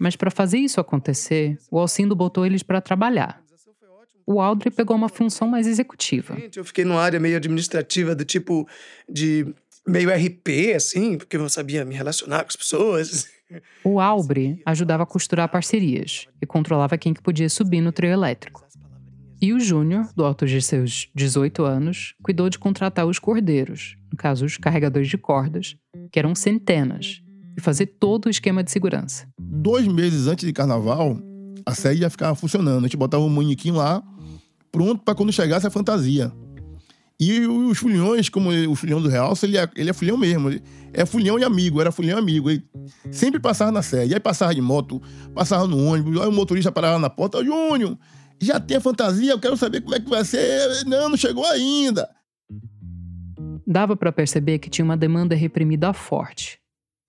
Mas 0.00 0.16
para 0.16 0.30
fazer 0.30 0.58
isso 0.58 0.80
acontecer, 0.80 1.58
o 1.70 1.78
Alcindo 1.78 2.14
botou 2.14 2.44
eles 2.44 2.62
para 2.62 2.80
trabalhar. 2.80 3.40
O 4.26 4.40
Aldri 4.40 4.70
pegou 4.70 4.96
uma 4.96 5.08
função 5.08 5.46
mais 5.46 5.68
executiva. 5.68 6.36
Eu 6.54 6.64
fiquei 6.64 6.84
numa 6.84 7.00
área 7.00 7.20
meio 7.20 7.36
administrativa, 7.36 8.14
do 8.14 8.24
tipo 8.24 8.68
de 9.08 9.46
meio 9.86 10.10
RP, 10.10 10.74
assim, 10.74 11.16
porque 11.16 11.36
eu 11.36 11.40
não 11.40 11.48
sabia 11.48 11.84
me 11.84 11.94
relacionar 11.94 12.42
com 12.42 12.48
as 12.48 12.56
pessoas. 12.56 13.28
O 13.84 14.00
Albre 14.00 14.60
ajudava 14.66 15.04
a 15.04 15.06
costurar 15.06 15.48
parcerias 15.48 16.26
e 16.42 16.46
controlava 16.46 16.98
quem 16.98 17.14
que 17.14 17.22
podia 17.22 17.48
subir 17.48 17.80
no 17.80 17.92
trio 17.92 18.10
elétrico. 18.10 18.65
E 19.40 19.52
o 19.52 19.60
Júnior, 19.60 20.08
do 20.16 20.24
alto 20.24 20.46
de 20.46 20.62
seus 20.62 21.08
18 21.14 21.62
anos, 21.62 22.14
cuidou 22.22 22.48
de 22.48 22.58
contratar 22.58 23.06
os 23.06 23.18
cordeiros, 23.18 23.96
no 24.10 24.16
caso 24.16 24.46
os 24.46 24.56
carregadores 24.56 25.08
de 25.08 25.18
cordas, 25.18 25.76
que 26.10 26.18
eram 26.18 26.34
centenas, 26.34 27.20
e 27.56 27.60
fazer 27.60 27.86
todo 27.86 28.26
o 28.26 28.30
esquema 28.30 28.64
de 28.64 28.70
segurança. 28.70 29.28
Dois 29.38 29.86
meses 29.86 30.26
antes 30.26 30.46
de 30.46 30.52
carnaval, 30.52 31.18
a 31.66 31.74
sede 31.74 32.02
ia 32.02 32.10
ficar 32.10 32.34
funcionando. 32.34 32.78
A 32.78 32.82
gente 32.82 32.96
botava 32.96 33.24
um 33.24 33.28
manequim 33.28 33.72
lá, 33.72 34.02
pronto 34.72 35.02
para 35.02 35.14
quando 35.14 35.32
chegasse 35.32 35.66
a 35.66 35.70
fantasia. 35.70 36.32
E 37.18 37.46
os 37.46 37.78
fulhões, 37.78 38.28
como 38.28 38.50
o 38.50 38.74
fulhão 38.74 39.00
do 39.00 39.08
Real, 39.08 39.32
ele 39.42 39.56
é, 39.56 39.68
ele 39.74 39.88
é 39.88 39.92
fulhão 39.92 40.18
mesmo. 40.18 40.50
É 40.92 41.06
fulhão 41.06 41.38
e 41.38 41.44
amigo, 41.44 41.80
era 41.80 41.90
fulhão 41.90 42.18
e 42.18 42.20
amigo. 42.20 42.50
Ele 42.50 42.62
sempre 43.10 43.40
passava 43.40 43.72
na 43.72 43.80
sede. 43.80 44.12
Aí 44.12 44.20
passava 44.20 44.54
de 44.54 44.60
moto, 44.60 45.00
passava 45.34 45.66
no 45.66 45.78
ônibus, 45.82 46.20
aí 46.20 46.28
o 46.28 46.32
motorista 46.32 46.70
parava 46.70 46.98
na 46.98 47.08
porta. 47.08 47.42
Júnior, 47.42 47.98
já 48.40 48.60
tem 48.60 48.76
a 48.76 48.80
fantasia, 48.80 49.32
eu 49.32 49.40
quero 49.40 49.56
saber 49.56 49.80
como 49.80 49.94
é 49.94 50.00
que 50.00 50.08
vai 50.08 50.24
ser. 50.24 50.84
Não, 50.86 51.08
não 51.08 51.16
chegou 51.16 51.44
ainda. 51.46 52.08
Dava 53.66 53.96
para 53.96 54.12
perceber 54.12 54.58
que 54.58 54.70
tinha 54.70 54.84
uma 54.84 54.96
demanda 54.96 55.34
reprimida 55.34 55.92
forte. 55.92 56.58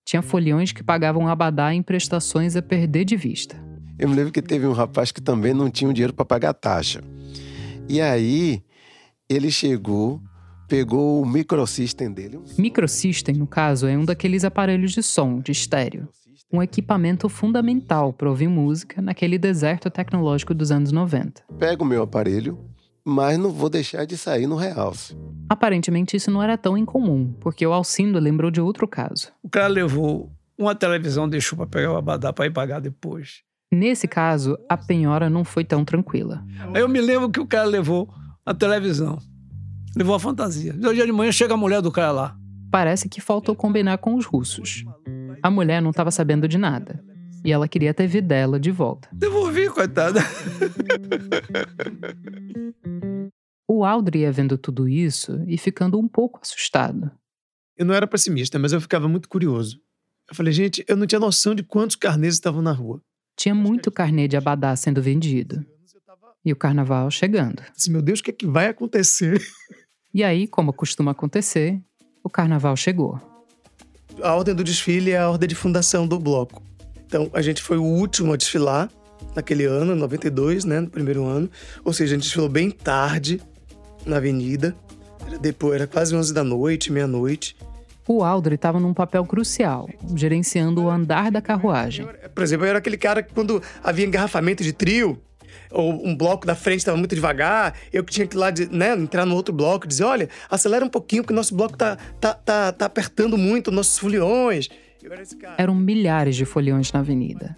Tinha 0.04 0.22
folhões 0.22 0.72
que 0.72 0.82
pagavam 0.82 1.28
abadá 1.28 1.72
em 1.74 1.82
prestações 1.82 2.56
a 2.56 2.62
perder 2.62 3.04
de 3.04 3.14
vista. 3.14 3.56
Eu 3.98 4.08
me 4.08 4.14
lembro 4.14 4.32
que 4.32 4.40
teve 4.40 4.66
um 4.66 4.72
rapaz 4.72 5.12
que 5.12 5.20
também 5.20 5.52
não 5.52 5.70
tinha 5.70 5.90
um 5.90 5.92
dinheiro 5.92 6.14
para 6.14 6.24
pagar 6.24 6.54
taxa. 6.54 7.02
E 7.88 8.00
aí 8.00 8.62
ele 9.28 9.50
chegou, 9.50 10.20
pegou 10.66 11.22
o 11.22 11.26
microsystem 11.26 12.10
dele. 12.10 12.40
Microsystem, 12.56 13.34
no 13.34 13.46
caso, 13.46 13.86
é 13.86 13.96
um 13.96 14.04
daqueles 14.04 14.44
aparelhos 14.44 14.92
de 14.92 15.02
som, 15.02 15.40
de 15.40 15.52
estéreo. 15.52 16.08
Um 16.50 16.62
equipamento 16.62 17.28
fundamental 17.28 18.10
para 18.10 18.30
ouvir 18.30 18.48
música 18.48 19.02
naquele 19.02 19.36
deserto 19.36 19.90
tecnológico 19.90 20.54
dos 20.54 20.70
anos 20.70 20.90
90. 20.90 21.42
Pego 21.58 21.84
o 21.84 21.86
meu 21.86 22.02
aparelho, 22.02 22.58
mas 23.04 23.38
não 23.38 23.50
vou 23.50 23.68
deixar 23.68 24.06
de 24.06 24.16
sair 24.16 24.46
no 24.46 24.56
realce. 24.56 25.14
Aparentemente 25.46 26.16
isso 26.16 26.30
não 26.30 26.42
era 26.42 26.56
tão 26.56 26.78
incomum, 26.78 27.34
porque 27.38 27.66
o 27.66 27.72
Alcindo 27.72 28.18
lembrou 28.18 28.50
de 28.50 28.62
outro 28.62 28.88
caso. 28.88 29.30
O 29.42 29.48
cara 29.50 29.68
levou 29.68 30.32
uma 30.56 30.74
televisão, 30.74 31.28
deixou 31.28 31.58
para 31.58 31.66
pegar 31.66 31.92
o 31.92 31.96
abadá 31.96 32.32
para 32.32 32.46
ir 32.46 32.52
pagar 32.52 32.80
depois. 32.80 33.42
Nesse 33.70 34.08
caso, 34.08 34.56
a 34.70 34.76
penhora 34.78 35.28
não 35.28 35.44
foi 35.44 35.64
tão 35.64 35.84
tranquila. 35.84 36.42
Aí 36.74 36.80
eu 36.80 36.88
me 36.88 37.00
lembro 37.02 37.30
que 37.30 37.40
o 37.40 37.46
cara 37.46 37.66
levou 37.66 38.08
a 38.44 38.54
televisão. 38.54 39.18
Levou 39.94 40.14
a 40.14 40.20
fantasia. 40.20 40.74
Hoje 40.82 41.04
de 41.04 41.12
manhã 41.12 41.30
chega 41.30 41.52
a 41.52 41.58
mulher 41.58 41.82
do 41.82 41.92
cara 41.92 42.10
lá. 42.10 42.36
Parece 42.70 43.08
que 43.08 43.20
faltou 43.20 43.54
combinar 43.54 43.98
com 43.98 44.14
os 44.14 44.24
russos. 44.24 44.84
A 45.42 45.50
mulher 45.50 45.80
não 45.82 45.90
estava 45.90 46.10
sabendo 46.10 46.48
de 46.48 46.58
nada. 46.58 47.02
E 47.44 47.52
ela 47.52 47.68
queria 47.68 47.94
ter 47.94 48.06
vida 48.06 48.28
dela 48.28 48.58
de 48.58 48.70
volta. 48.70 49.08
Devolvi, 49.12 49.68
coitada. 49.70 50.20
o 53.68 53.84
Aldri 53.84 54.20
ia 54.20 54.32
vendo 54.32 54.58
tudo 54.58 54.88
isso 54.88 55.42
e 55.46 55.56
ficando 55.56 55.98
um 55.98 56.08
pouco 56.08 56.40
assustado. 56.42 57.10
Eu 57.76 57.86
não 57.86 57.94
era 57.94 58.06
pessimista, 58.06 58.58
mas 58.58 58.72
eu 58.72 58.80
ficava 58.80 59.08
muito 59.08 59.28
curioso. 59.28 59.80
Eu 60.28 60.34
falei, 60.34 60.52
gente, 60.52 60.84
eu 60.88 60.96
não 60.96 61.06
tinha 61.06 61.20
noção 61.20 61.54
de 61.54 61.62
quantos 61.62 61.96
carnês 61.96 62.34
estavam 62.34 62.60
na 62.60 62.72
rua. 62.72 63.00
Tinha 63.36 63.54
muito 63.54 63.90
carnê 63.90 64.26
de 64.26 64.36
abadá 64.36 64.74
sendo 64.74 65.00
vendido. 65.00 65.64
E 66.44 66.52
o 66.52 66.56
carnaval 66.56 67.10
chegando. 67.10 67.62
Assim, 67.76 67.90
meu 67.90 68.02
Deus, 68.02 68.20
o 68.20 68.22
que 68.24 68.30
é 68.30 68.34
que 68.34 68.46
vai 68.46 68.66
acontecer? 68.66 69.40
E 70.12 70.24
aí, 70.24 70.48
como 70.48 70.72
costuma 70.72 71.12
acontecer, 71.12 71.80
o 72.24 72.30
carnaval 72.30 72.76
chegou. 72.76 73.20
A 74.22 74.34
ordem 74.34 74.54
do 74.54 74.64
desfile 74.64 75.12
é 75.12 75.18
a 75.18 75.30
ordem 75.30 75.48
de 75.48 75.54
fundação 75.54 76.06
do 76.06 76.18
bloco. 76.18 76.62
Então, 77.06 77.30
a 77.32 77.40
gente 77.40 77.62
foi 77.62 77.78
o 77.78 77.84
último 77.84 78.32
a 78.32 78.36
desfilar 78.36 78.90
naquele 79.34 79.64
ano, 79.64 79.94
92, 79.94 80.64
né, 80.64 80.80
no 80.80 80.90
primeiro 80.90 81.24
ano. 81.24 81.48
Ou 81.84 81.92
seja, 81.92 82.14
a 82.14 82.16
gente 82.16 82.24
desfilou 82.24 82.48
bem 82.48 82.70
tarde 82.70 83.40
na 84.04 84.16
avenida. 84.16 84.74
Era 85.26 85.38
depois, 85.38 85.74
era 85.74 85.86
quase 85.86 86.14
11 86.14 86.34
da 86.34 86.42
noite, 86.42 86.92
meia-noite. 86.92 87.56
O 88.06 88.24
Aldri 88.24 88.54
estava 88.54 88.80
num 88.80 88.94
papel 88.94 89.24
crucial, 89.26 89.88
gerenciando 90.14 90.82
o 90.82 90.90
andar 90.90 91.30
da 91.30 91.42
carruagem. 91.42 92.08
Por 92.34 92.42
exemplo, 92.42 92.64
eu 92.64 92.70
era 92.70 92.78
aquele 92.78 92.96
cara 92.96 93.22
que 93.22 93.32
quando 93.34 93.62
havia 93.82 94.06
engarrafamento 94.06 94.62
de 94.62 94.72
trio, 94.72 95.20
ou 95.70 96.06
um 96.06 96.16
bloco 96.16 96.46
da 96.46 96.54
frente 96.54 96.78
estava 96.78 96.96
muito 96.96 97.14
devagar, 97.14 97.74
eu 97.92 98.02
que 98.04 98.12
tinha 98.12 98.26
que 98.26 98.36
ir 98.36 98.38
lá, 98.38 98.50
de, 98.50 98.66
né, 98.66 98.94
entrar 98.94 99.26
no 99.26 99.34
outro 99.34 99.54
bloco 99.54 99.86
e 99.86 99.88
dizer, 99.88 100.04
olha, 100.04 100.28
acelera 100.50 100.84
um 100.84 100.88
pouquinho, 100.88 101.22
porque 101.22 101.32
o 101.32 101.36
nosso 101.36 101.54
bloco 101.54 101.76
tá, 101.76 101.96
tá, 102.20 102.34
tá, 102.34 102.72
tá 102.72 102.86
apertando 102.86 103.36
muito 103.36 103.70
nossos 103.70 103.98
foliões. 103.98 104.68
Era 105.02 105.22
Eram 105.58 105.74
milhares 105.74 106.36
de 106.36 106.44
foliões 106.44 106.92
na 106.92 107.00
avenida. 107.00 107.56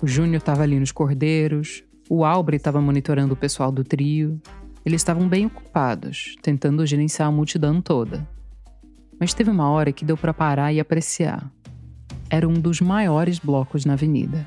O 0.00 0.06
Júnior 0.06 0.36
estava 0.36 0.62
ali 0.62 0.78
nos 0.78 0.92
cordeiros, 0.92 1.84
o 2.08 2.24
Albre 2.24 2.56
estava 2.56 2.80
monitorando 2.80 3.34
o 3.34 3.36
pessoal 3.36 3.72
do 3.72 3.82
trio. 3.82 4.40
Eles 4.84 5.00
estavam 5.00 5.28
bem 5.28 5.46
ocupados, 5.46 6.36
tentando 6.42 6.84
gerenciar 6.84 7.28
a 7.28 7.32
multidão 7.32 7.80
toda. 7.80 8.26
Mas 9.18 9.32
teve 9.32 9.50
uma 9.50 9.70
hora 9.70 9.92
que 9.92 10.04
deu 10.04 10.16
para 10.16 10.34
parar 10.34 10.72
e 10.72 10.80
apreciar. 10.80 11.50
Era 12.28 12.46
um 12.46 12.54
dos 12.54 12.80
maiores 12.80 13.38
blocos 13.38 13.84
na 13.84 13.94
avenida. 13.94 14.46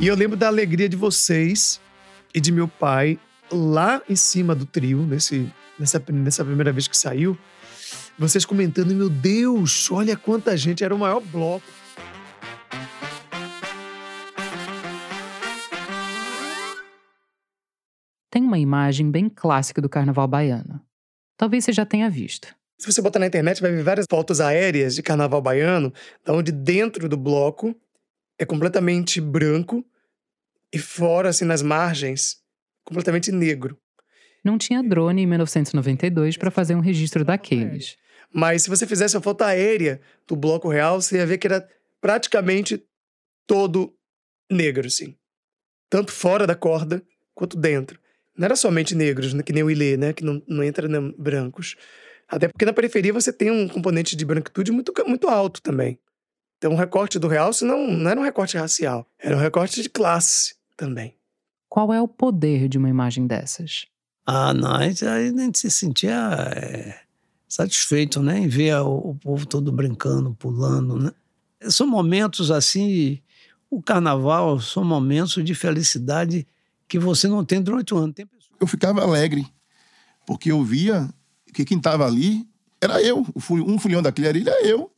E 0.00 0.08
eu 0.08 0.16
lembro 0.16 0.36
da 0.36 0.48
alegria 0.48 0.88
de 0.88 0.96
vocês 0.96 1.80
e 2.34 2.40
de 2.40 2.50
meu 2.50 2.66
pai 2.66 3.18
lá 3.50 4.02
em 4.08 4.16
cima 4.16 4.54
do 4.54 4.66
trio, 4.66 5.06
nesse, 5.06 5.48
nessa, 5.78 6.02
nessa 6.12 6.44
primeira 6.44 6.72
vez 6.72 6.88
que 6.88 6.96
saiu. 6.96 7.38
Vocês 8.18 8.44
comentando, 8.44 8.94
meu 8.94 9.08
Deus, 9.08 9.90
olha 9.90 10.16
quanta 10.16 10.56
gente, 10.56 10.82
era 10.82 10.94
o 10.94 10.98
maior 10.98 11.20
bloco. 11.20 11.66
Tem 18.30 18.42
uma 18.42 18.58
imagem 18.58 19.08
bem 19.10 19.28
clássica 19.28 19.80
do 19.80 19.88
carnaval 19.88 20.26
baiano. 20.26 20.80
Talvez 21.36 21.64
você 21.64 21.72
já 21.72 21.86
tenha 21.86 22.10
visto. 22.10 22.48
Se 22.76 22.90
você 22.90 23.00
botar 23.00 23.20
na 23.20 23.26
internet, 23.26 23.62
vai 23.62 23.70
ver 23.70 23.84
várias 23.84 24.06
fotos 24.10 24.40
aéreas 24.40 24.96
de 24.96 25.02
carnaval 25.02 25.40
baiano, 25.40 25.92
onde 26.26 26.50
dentro 26.50 27.08
do 27.08 27.16
bloco 27.16 27.74
é 28.36 28.44
completamente 28.44 29.20
branco 29.20 29.84
e 30.74 30.78
fora, 30.78 31.28
assim, 31.28 31.44
nas 31.44 31.62
margens, 31.62 32.38
completamente 32.84 33.30
negro. 33.30 33.78
Não 34.42 34.58
tinha 34.58 34.82
drone 34.82 35.22
em 35.22 35.26
1992 35.26 36.36
para 36.36 36.50
fazer 36.50 36.74
um 36.74 36.80
registro 36.80 37.24
daqueles. 37.24 37.96
Mas 38.32 38.64
se 38.64 38.68
você 38.68 38.84
fizesse 38.84 39.16
uma 39.16 39.22
foto 39.22 39.42
aérea 39.42 40.00
do 40.26 40.34
bloco 40.34 40.68
real, 40.68 41.00
você 41.00 41.16
ia 41.16 41.26
ver 41.26 41.38
que 41.38 41.46
era 41.46 41.66
praticamente 42.00 42.84
todo 43.46 43.94
negro, 44.50 44.88
assim. 44.88 45.16
Tanto 45.88 46.10
fora 46.10 46.44
da 46.44 46.56
corda 46.56 47.00
quanto 47.36 47.56
dentro. 47.56 48.00
Não 48.36 48.46
era 48.46 48.56
somente 48.56 48.96
negros, 48.96 49.32
né, 49.32 49.44
que 49.44 49.52
nem 49.52 49.62
o 49.62 49.70
Ilê, 49.70 49.96
né? 49.96 50.12
Que 50.12 50.24
não, 50.24 50.42
não 50.48 50.64
entra 50.64 50.88
né, 50.88 50.98
brancos. 51.16 51.76
Até 52.28 52.48
porque 52.48 52.64
na 52.64 52.72
periferia 52.72 53.12
você 53.12 53.32
tem 53.32 53.48
um 53.48 53.68
componente 53.68 54.16
de 54.16 54.24
branquitude 54.24 54.72
muito, 54.72 54.92
muito 55.06 55.28
alto 55.28 55.62
também. 55.62 56.00
Então, 56.58 56.72
o 56.72 56.76
recorte 56.76 57.16
do 57.16 57.28
real 57.28 57.52
não, 57.62 57.86
não 57.86 58.10
era 58.10 58.18
um 58.18 58.24
recorte 58.24 58.56
racial, 58.56 59.06
era 59.20 59.36
um 59.36 59.40
recorte 59.40 59.80
de 59.80 59.88
classe 59.88 60.54
também. 60.76 61.14
Qual 61.68 61.92
é 61.92 62.00
o 62.00 62.08
poder 62.08 62.68
de 62.68 62.78
uma 62.78 62.88
imagem 62.88 63.26
dessas? 63.26 63.86
Ah, 64.26 64.54
não, 64.54 64.74
a 64.74 64.88
gente, 64.88 65.04
a 65.04 65.20
gente 65.20 65.58
se 65.58 65.70
sentia 65.70 66.14
é, 66.56 67.00
satisfeito, 67.48 68.22
né? 68.22 68.38
Em 68.38 68.48
ver 68.48 68.76
o, 68.76 69.10
o, 69.10 69.14
povo 69.16 69.46
todo 69.46 69.70
brincando, 69.70 70.34
pulando, 70.34 70.98
né? 70.98 71.12
São 71.68 71.86
momentos 71.86 72.50
assim, 72.50 73.20
o 73.70 73.82
carnaval 73.82 74.60
são 74.60 74.84
momentos 74.84 75.44
de 75.44 75.54
felicidade 75.54 76.46
que 76.88 76.98
você 76.98 77.28
não 77.28 77.44
tem 77.44 77.60
durante 77.60 77.92
o 77.92 77.98
ano. 77.98 78.14
Eu 78.60 78.66
ficava 78.66 79.02
alegre, 79.02 79.46
porque 80.26 80.52
eu 80.52 80.62
via 80.62 81.08
que 81.52 81.64
quem 81.64 81.78
estava 81.78 82.06
ali 82.06 82.46
era 82.80 83.02
eu. 83.02 83.26
Um 83.50 83.78
fulhão 83.78 84.02
daquele 84.02 84.28
ali 84.28 84.40
era 84.48 84.66
eu. 84.66 84.90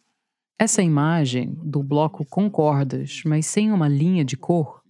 Essa 0.58 0.82
imagem 0.82 1.54
do 1.62 1.82
bloco 1.82 2.24
com 2.24 2.50
cordas, 2.50 3.22
mas 3.24 3.46
sem 3.46 3.70
uma 3.70 3.88
linha 3.88 4.24
de 4.24 4.36
cor, 4.36 4.82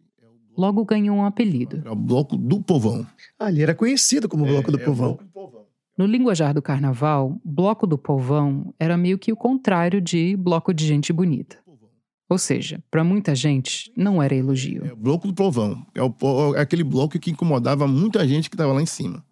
logo 0.56 0.84
ganhou 0.84 1.16
um 1.16 1.24
apelido. 1.24 1.82
É 1.84 1.90
o 1.90 1.94
Bloco 1.96 2.36
do 2.36 2.60
Povão. 2.62 3.06
Ah, 3.38 3.50
ele 3.50 3.62
era 3.62 3.74
conhecido 3.74 4.28
como 4.28 4.44
Bloco 4.46 4.70
do 4.72 4.78
É, 4.78 4.82
é 4.82 4.84
Povão. 4.84 5.08
Bloco 5.08 5.24
do 5.24 5.30
Povão. 5.30 5.66
No 5.98 6.04
linguajar 6.06 6.52
do 6.52 6.60
carnaval, 6.60 7.38
Bloco 7.44 7.86
do 7.86 7.96
Povão 7.96 8.74
era 8.78 8.96
meio 8.96 9.18
que 9.18 9.32
o 9.32 9.36
contrário 9.36 10.00
de 10.00 10.36
Bloco 10.36 10.72
de 10.74 10.86
Gente 10.86 11.12
Bonita. 11.12 11.58
Ou 12.28 12.38
seja, 12.38 12.82
para 12.90 13.04
muita 13.04 13.34
gente, 13.36 13.92
não 13.96 14.20
era 14.22 14.34
É 14.34 14.38
elogio. 14.38 14.92
o 14.92 14.96
Bloco 14.96 15.28
do 15.28 15.32
Povão. 15.34 15.86
É, 15.94 16.02
o, 16.02 16.54
é 16.56 16.60
aquele 16.60 16.82
bloco 16.82 17.18
que 17.20 17.30
incomodava 17.30 17.86
muita 17.86 18.26
gente 18.26 18.50
que 18.50 18.56
estava 18.56 18.72
lá 18.72 18.82
em 18.82 18.86
cima. 18.86 19.24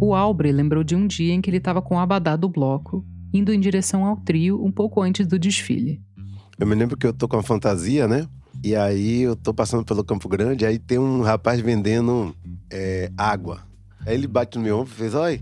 O 0.00 0.14
Albre 0.14 0.50
lembrou 0.50 0.82
de 0.82 0.96
um 0.96 1.06
dia 1.06 1.32
em 1.32 1.40
que 1.40 1.48
ele 1.50 1.58
estava 1.58 1.80
com 1.82 1.94
o 1.94 1.98
abadá 1.98 2.34
do 2.34 2.48
bloco, 2.48 3.04
indo 3.32 3.52
em 3.52 3.60
direção 3.60 4.04
ao 4.04 4.16
trio 4.16 4.62
um 4.64 4.72
pouco 4.72 5.00
antes 5.02 5.26
do 5.26 5.38
desfile. 5.38 6.00
Eu 6.58 6.66
me 6.66 6.74
lembro 6.74 6.96
que 6.96 7.06
eu 7.06 7.12
tô 7.12 7.28
com 7.28 7.36
uma 7.36 7.42
fantasia, 7.42 8.08
né? 8.08 8.26
E 8.62 8.76
aí 8.76 9.22
eu 9.22 9.34
tô 9.34 9.54
passando 9.54 9.84
pelo 9.84 10.04
Campo 10.04 10.28
Grande, 10.28 10.66
aí 10.66 10.78
tem 10.78 10.98
um 10.98 11.22
rapaz 11.22 11.60
vendendo 11.60 12.34
é, 12.70 13.10
água. 13.16 13.60
Aí 14.06 14.14
ele 14.14 14.26
bate 14.26 14.58
no 14.58 14.64
meu 14.64 14.78
ombro 14.78 14.92
e 14.92 14.96
fez, 14.96 15.14
olha, 15.14 15.40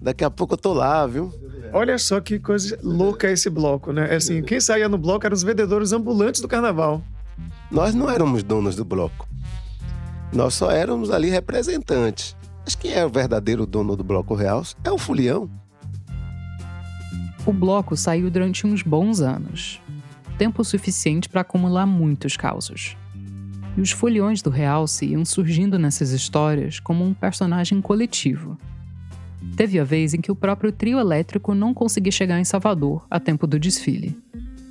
daqui 0.00 0.22
a 0.22 0.30
pouco 0.30 0.52
eu 0.52 0.58
tô 0.58 0.74
lá, 0.74 1.06
viu? 1.06 1.32
Olha 1.72 1.98
só 1.98 2.20
que 2.20 2.38
coisa 2.38 2.78
louca 2.82 3.30
esse 3.30 3.48
bloco, 3.48 3.92
né? 3.92 4.14
Assim, 4.14 4.42
quem 4.42 4.60
saía 4.60 4.88
no 4.88 4.98
bloco 4.98 5.24
eram 5.24 5.34
os 5.34 5.42
vendedores 5.42 5.92
ambulantes 5.92 6.42
do 6.42 6.48
carnaval. 6.48 7.02
Nós 7.70 7.94
não 7.94 8.08
éramos 8.08 8.42
donos 8.42 8.76
do 8.76 8.84
bloco. 8.84 9.26
Nós 10.32 10.54
só 10.54 10.70
éramos 10.70 11.10
ali 11.10 11.30
representantes. 11.30 12.36
Mas 12.64 12.74
quem 12.74 12.92
é 12.92 13.04
o 13.04 13.08
verdadeiro 13.08 13.64
dono 13.64 13.96
do 13.96 14.04
Bloco 14.04 14.34
Real 14.34 14.62
é 14.84 14.90
o 14.90 14.98
Fulião. 14.98 15.48
O 17.46 17.52
bloco 17.52 17.96
saiu 17.96 18.30
durante 18.30 18.66
uns 18.66 18.82
bons 18.82 19.20
anos 19.20 19.80
tempo 20.38 20.64
suficiente 20.64 21.28
para 21.28 21.40
acumular 21.40 21.84
muitos 21.84 22.36
causos. 22.36 22.96
E 23.76 23.80
os 23.80 23.90
foliões 23.90 24.40
do 24.40 24.50
Realce 24.50 25.06
iam 25.06 25.24
surgindo 25.24 25.78
nessas 25.78 26.10
histórias 26.10 26.80
como 26.80 27.04
um 27.04 27.12
personagem 27.12 27.80
coletivo. 27.80 28.56
Teve 29.56 29.78
a 29.78 29.84
vez 29.84 30.14
em 30.14 30.20
que 30.20 30.30
o 30.30 30.36
próprio 30.36 30.72
trio 30.72 30.98
elétrico 30.98 31.54
não 31.54 31.74
conseguia 31.74 32.12
chegar 32.12 32.40
em 32.40 32.44
Salvador 32.44 33.04
a 33.10 33.20
tempo 33.20 33.46
do 33.46 33.58
desfile. 33.58 34.16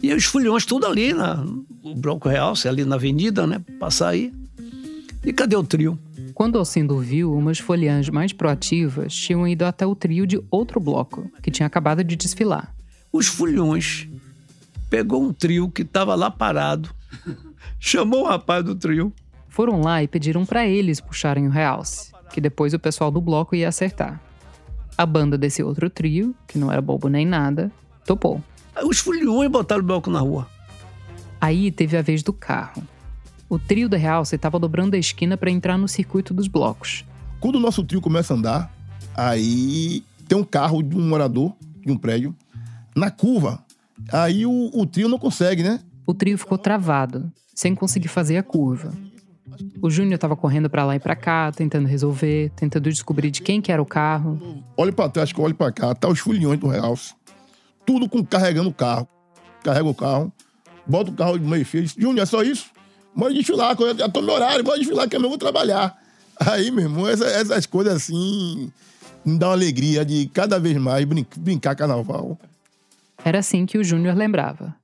E 0.02 0.14
os 0.14 0.26
fulhões 0.26 0.66
tudo 0.66 0.86
ali, 0.86 1.14
na, 1.14 1.44
o 1.84 1.96
Bloco 1.96 2.30
Real, 2.30 2.54
ali 2.68 2.86
na 2.86 2.96
avenida, 2.96 3.46
né? 3.46 3.62
Passar 3.80 4.10
aí. 4.10 4.32
E 5.26 5.34
cadê 5.34 5.56
o 5.56 5.64
trio? 5.64 5.98
Quando 6.34 6.58
Alcindo 6.58 6.98
viu, 7.00 7.34
umas 7.34 7.60
foliãs 7.60 8.10
mais 8.10 8.32
proativas 8.32 9.14
tinham 9.14 9.48
ido 9.48 9.66
até 9.66 9.86
o 9.86 9.96
trio 9.96 10.28
de 10.28 10.40
outro 10.52 10.80
bloco, 10.80 11.30
que 11.42 11.50
tinha 11.50 11.66
acabado 11.66 12.04
de 12.04 12.16
desfilar. 12.16 12.74
Os 13.12 13.28
fulhões 13.28 14.08
pegou 14.90 15.24
um 15.24 15.34
trio 15.34 15.70
que 15.70 15.82
estava 15.82 16.16
lá 16.16 16.30
parado, 16.32 16.90
chamou 17.80 18.24
o 18.24 18.28
rapaz 18.28 18.64
do 18.64 18.76
trio. 18.76 19.14
Foram 19.48 19.82
lá 19.82 20.04
e 20.04 20.08
pediram 20.08 20.46
para 20.46 20.68
eles 20.68 21.00
puxarem 21.00 21.48
o 21.48 21.52
realce, 21.52 22.12
que 22.32 22.42
depois 22.42 22.74
o 22.74 22.80
pessoal 22.80 23.12
do 23.12 23.22
bloco 23.22 23.56
ia 23.56 23.70
acertar. 23.70 24.22
A 24.98 25.06
banda 25.06 25.38
desse 25.38 25.62
outro 25.62 25.90
trio, 25.90 26.36
que 26.48 26.58
não 26.58 26.72
era 26.72 26.82
bobo 26.82 27.08
nem 27.08 27.26
nada, 27.26 27.72
topou. 28.06 28.44
Aí 28.76 28.86
os 28.86 29.00
fulhões 29.00 29.50
botaram 29.50 29.82
o 29.82 29.86
bloco 29.86 30.10
na 30.10 30.20
rua. 30.20 30.48
Aí 31.40 31.72
teve 31.72 31.98
a 31.98 32.02
vez 32.02 32.24
do 32.24 32.34
carro. 32.34 32.84
O 33.50 33.58
trio 33.58 33.88
da 33.88 33.98
Realce 33.98 34.36
estava 34.36 34.60
dobrando 34.60 34.96
a 34.96 35.00
esquina 35.00 35.38
para 35.38 35.50
entrar 35.50 35.78
no 35.78 35.88
circuito 35.88 36.34
dos 36.34 36.48
blocos. 36.48 37.06
Quando 37.40 37.56
o 37.56 37.60
nosso 37.60 37.84
trio 37.84 38.02
começa 38.02 38.34
a 38.34 38.38
andar, 38.38 38.74
aí 39.16 40.04
tem 40.28 40.38
um 40.38 40.44
carro 40.44 40.82
de 40.84 40.96
um 40.96 41.08
morador 41.08 41.56
de 41.86 41.92
um 41.92 41.98
prédio 41.98 42.36
na 42.96 43.10
curva. 43.10 43.64
Aí 44.12 44.46
o, 44.46 44.70
o 44.74 44.86
trio 44.86 45.08
não 45.10 45.18
consegue, 45.20 45.64
né? 45.64 45.80
O 46.06 46.14
trio 46.14 46.38
ficou 46.38 46.58
travado, 46.58 47.32
sem 47.54 47.76
conseguir 47.76 48.08
fazer 48.08 48.38
a 48.38 48.44
curva. 48.44 48.94
O 49.82 49.90
Júnior 49.90 50.16
estava 50.16 50.36
correndo 50.36 50.70
para 50.70 50.86
lá 50.86 50.96
e 50.96 51.00
para 51.00 51.16
cá, 51.16 51.52
tentando 51.52 51.88
resolver, 51.88 52.52
tentando 52.56 52.90
descobrir 52.90 53.32
de 53.32 53.42
quem 53.42 53.62
que 53.62 53.72
era 53.72 53.82
o 53.82 53.86
carro. 53.86 54.64
Olha 54.76 54.92
pra 54.94 55.10
trás, 55.10 55.32
olha 55.38 55.54
pra 55.54 55.72
cá, 55.72 55.96
tá 55.96 56.08
os 56.08 56.20
fulhões 56.20 56.60
do 56.60 56.68
Realce. 56.68 57.14
Tudo 57.86 58.08
com 58.08 58.24
carregando 58.24 58.70
o 58.70 58.74
carro. 58.74 59.08
Carrega 59.64 59.88
o 59.90 59.96
carro, 59.96 60.32
bota 60.86 61.10
o 61.10 61.14
carro 61.14 61.38
de 61.40 61.46
meio 61.46 61.66
fio. 61.66 61.86
Júnior, 61.88 62.20
é 62.24 62.26
só 62.26 62.44
isso? 62.44 62.68
Bora 63.16 63.34
desfilar, 63.34 63.76
eu 63.80 63.98
já 63.98 64.08
tô 64.08 64.22
no 64.22 64.32
horário, 64.32 64.64
bora 64.64 64.78
desfilar 64.78 65.10
que 65.10 65.16
eu 65.16 65.22
vou 65.22 65.38
trabalhar. 65.38 65.98
Aí, 66.40 66.70
meu 66.70 66.84
irmão, 66.86 67.08
essa- 67.08 67.26
essas 67.26 67.66
coisas 67.66 67.96
assim 67.96 68.72
me 69.26 69.38
dão 69.40 69.52
alegria 69.52 70.06
de 70.06 70.28
cada 70.28 70.60
vez 70.60 70.78
mais 70.78 71.04
brin- 71.04 71.26
brincar 71.38 71.76
carnaval. 71.76 72.38
Era 73.24 73.40
assim 73.40 73.66
que 73.66 73.78
o 73.78 73.84
Júnior 73.84 74.16
lembrava. 74.16 74.76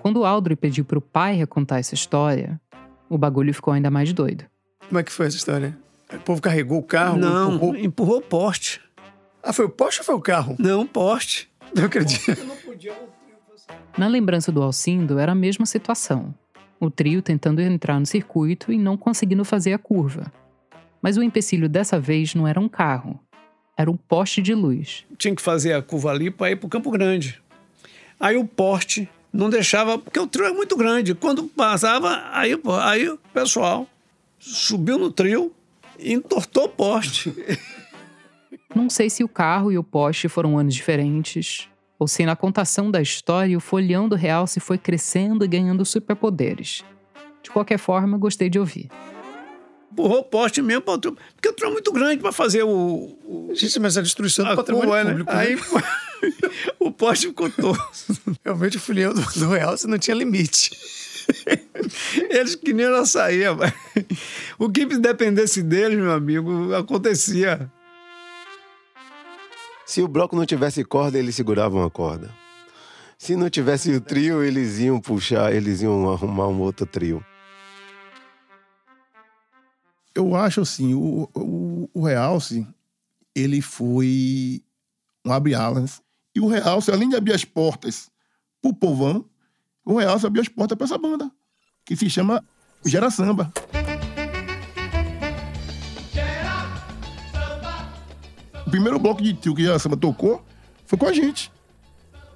Quando 0.00 0.20
o 0.20 0.24
Aldri 0.24 0.56
pediu 0.56 0.84
para 0.84 0.98
o 0.98 1.02
pai 1.02 1.34
recontar 1.34 1.78
essa 1.78 1.94
história, 1.94 2.60
o 3.08 3.18
bagulho 3.18 3.52
ficou 3.54 3.72
ainda 3.72 3.90
mais 3.90 4.12
doido. 4.12 4.44
Como 4.88 4.98
é 4.98 5.02
que 5.02 5.12
foi 5.12 5.26
essa 5.26 5.36
história? 5.36 5.76
O 6.12 6.18
povo 6.20 6.40
carregou 6.40 6.78
o 6.78 6.82
carro? 6.82 7.16
não, 7.18 7.54
empurrou- 7.54 7.76
empurrou 7.76 8.18
o 8.18 8.22
poste. 8.22 8.80
Ah, 9.42 9.52
foi 9.52 9.66
o 9.66 9.68
Porsche 9.70 10.00
ou 10.00 10.04
foi 10.06 10.14
o 10.14 10.20
carro? 10.20 10.56
Não, 10.58 10.86
poste. 10.86 11.50
Não 11.74 11.84
acredito. 11.84 12.30
Na 13.96 14.06
lembrança 14.06 14.50
do 14.50 14.62
Alcindo, 14.62 15.18
era 15.18 15.32
a 15.32 15.34
mesma 15.34 15.66
situação. 15.66 16.34
O 16.80 16.90
trio 16.90 17.20
tentando 17.22 17.60
entrar 17.60 17.98
no 18.00 18.06
circuito 18.06 18.72
e 18.72 18.78
não 18.78 18.96
conseguindo 18.96 19.44
fazer 19.44 19.72
a 19.72 19.78
curva. 19.78 20.32
Mas 21.02 21.16
o 21.16 21.22
empecilho 21.22 21.68
dessa 21.68 22.00
vez 22.00 22.34
não 22.34 22.48
era 22.48 22.58
um 22.58 22.68
carro, 22.68 23.20
era 23.76 23.90
um 23.90 23.96
poste 23.96 24.40
de 24.40 24.54
luz. 24.54 25.04
Tinha 25.18 25.34
que 25.34 25.42
fazer 25.42 25.74
a 25.74 25.82
curva 25.82 26.10
ali 26.10 26.30
para 26.30 26.50
ir 26.50 26.56
para 26.56 26.66
o 26.66 26.70
Campo 26.70 26.90
Grande. 26.90 27.42
Aí 28.18 28.36
o 28.36 28.44
poste 28.44 29.08
não 29.32 29.50
deixava, 29.50 29.98
porque 29.98 30.18
o 30.18 30.26
trio 30.26 30.46
é 30.46 30.52
muito 30.52 30.76
grande. 30.76 31.14
Quando 31.14 31.44
passava, 31.44 32.22
aí, 32.32 32.52
aí 32.82 33.08
o 33.08 33.18
pessoal 33.32 33.88
subiu 34.38 34.98
no 34.98 35.10
trio 35.10 35.52
e 35.98 36.12
entortou 36.12 36.64
o 36.64 36.68
poste. 36.68 37.34
Não 38.74 38.90
sei 38.90 39.08
se 39.08 39.22
o 39.22 39.28
carro 39.28 39.70
e 39.70 39.78
o 39.78 39.84
poste 39.84 40.28
foram 40.28 40.58
anos 40.58 40.74
diferentes, 40.74 41.68
ou 41.96 42.08
se 42.08 42.26
na 42.26 42.34
contação 42.34 42.90
da 42.90 43.00
história 43.00 43.56
o 43.56 43.60
folhão 43.60 44.08
do 44.08 44.16
real 44.16 44.48
se 44.48 44.58
foi 44.58 44.76
crescendo 44.76 45.44
e 45.44 45.48
ganhando 45.48 45.84
superpoderes. 45.84 46.82
De 47.40 47.50
qualquer 47.50 47.78
forma, 47.78 48.18
gostei 48.18 48.50
de 48.50 48.58
ouvir. 48.58 48.90
Empurrou 49.92 50.18
o 50.18 50.24
poste 50.24 50.60
mesmo 50.60 50.82
para 50.82 50.94
o 50.94 50.98
trio, 50.98 51.16
porque 51.36 51.48
o 51.48 51.52
trio 51.52 51.68
é 51.68 51.72
muito 51.72 51.92
grande 51.92 52.20
para 52.20 52.32
fazer 52.32 52.64
o, 52.64 53.16
o 53.24 53.50
Gente, 53.54 53.78
mas 53.78 53.96
a 53.96 54.02
destruição 54.02 54.44
do 54.44 54.52
a 54.52 54.56
patrimônio 54.56 54.92
né? 54.92 55.10
público. 55.10 55.32
né? 55.32 55.38
Aí 55.38 55.56
o 56.78 56.90
poste 56.90 57.28
ficou 57.28 57.50
torto. 57.50 57.82
Realmente 58.44 58.76
o 58.76 58.80
filial 58.80 59.14
do, 59.14 59.20
do 59.20 59.48
Real 59.48 59.76
você 59.76 59.86
não 59.86 59.98
tinha 59.98 60.16
limite. 60.16 60.70
Eles 62.30 62.54
que 62.54 62.72
nem 62.72 62.86
ela 62.86 63.06
saía. 63.06 63.54
mas 63.54 63.72
O 64.58 64.70
que 64.70 64.84
dependesse 64.84 65.62
deles, 65.62 65.98
meu 65.98 66.12
amigo, 66.12 66.74
acontecia. 66.74 67.70
Se 69.86 70.02
o 70.02 70.08
bloco 70.08 70.34
não 70.34 70.46
tivesse 70.46 70.82
corda, 70.84 71.18
eles 71.18 71.34
seguravam 71.34 71.84
a 71.84 71.90
corda. 71.90 72.30
Se 73.18 73.36
não 73.36 73.48
tivesse 73.48 73.90
o 73.92 74.00
trio, 74.00 74.42
eles 74.42 74.78
iam 74.78 75.00
puxar, 75.00 75.54
eles 75.54 75.82
iam 75.82 76.10
arrumar 76.10 76.48
um 76.48 76.60
outro 76.60 76.86
trio. 76.86 77.24
Eu 80.14 80.34
acho 80.36 80.60
assim, 80.60 80.94
o, 80.94 81.28
o, 81.34 81.90
o 81.92 82.04
Realce, 82.06 82.66
ele 83.34 83.60
foi 83.60 84.62
um 85.24 85.32
abre-alas. 85.32 86.00
E 86.34 86.40
o 86.40 86.48
Realce, 86.48 86.90
além 86.90 87.08
de 87.08 87.14
abrir 87.14 87.32
as 87.32 87.44
portas 87.44 88.10
pro 88.60 88.74
povão, 88.74 89.24
o 89.84 89.98
Realce 89.98 90.26
abriu 90.26 90.42
as 90.42 90.48
portas 90.48 90.76
para 90.76 90.84
essa 90.84 90.98
banda, 90.98 91.30
que 91.84 91.94
se 91.94 92.10
chama 92.10 92.44
Gera 92.84 93.08
Samba. 93.08 93.52
O 98.66 98.70
primeiro 98.70 98.98
bloco 98.98 99.22
de 99.22 99.32
trio 99.34 99.54
que 99.54 99.62
Gera 99.62 99.78
Samba 99.78 99.96
tocou 99.96 100.44
foi 100.86 100.98
com 100.98 101.06
a 101.06 101.12
gente. 101.12 101.52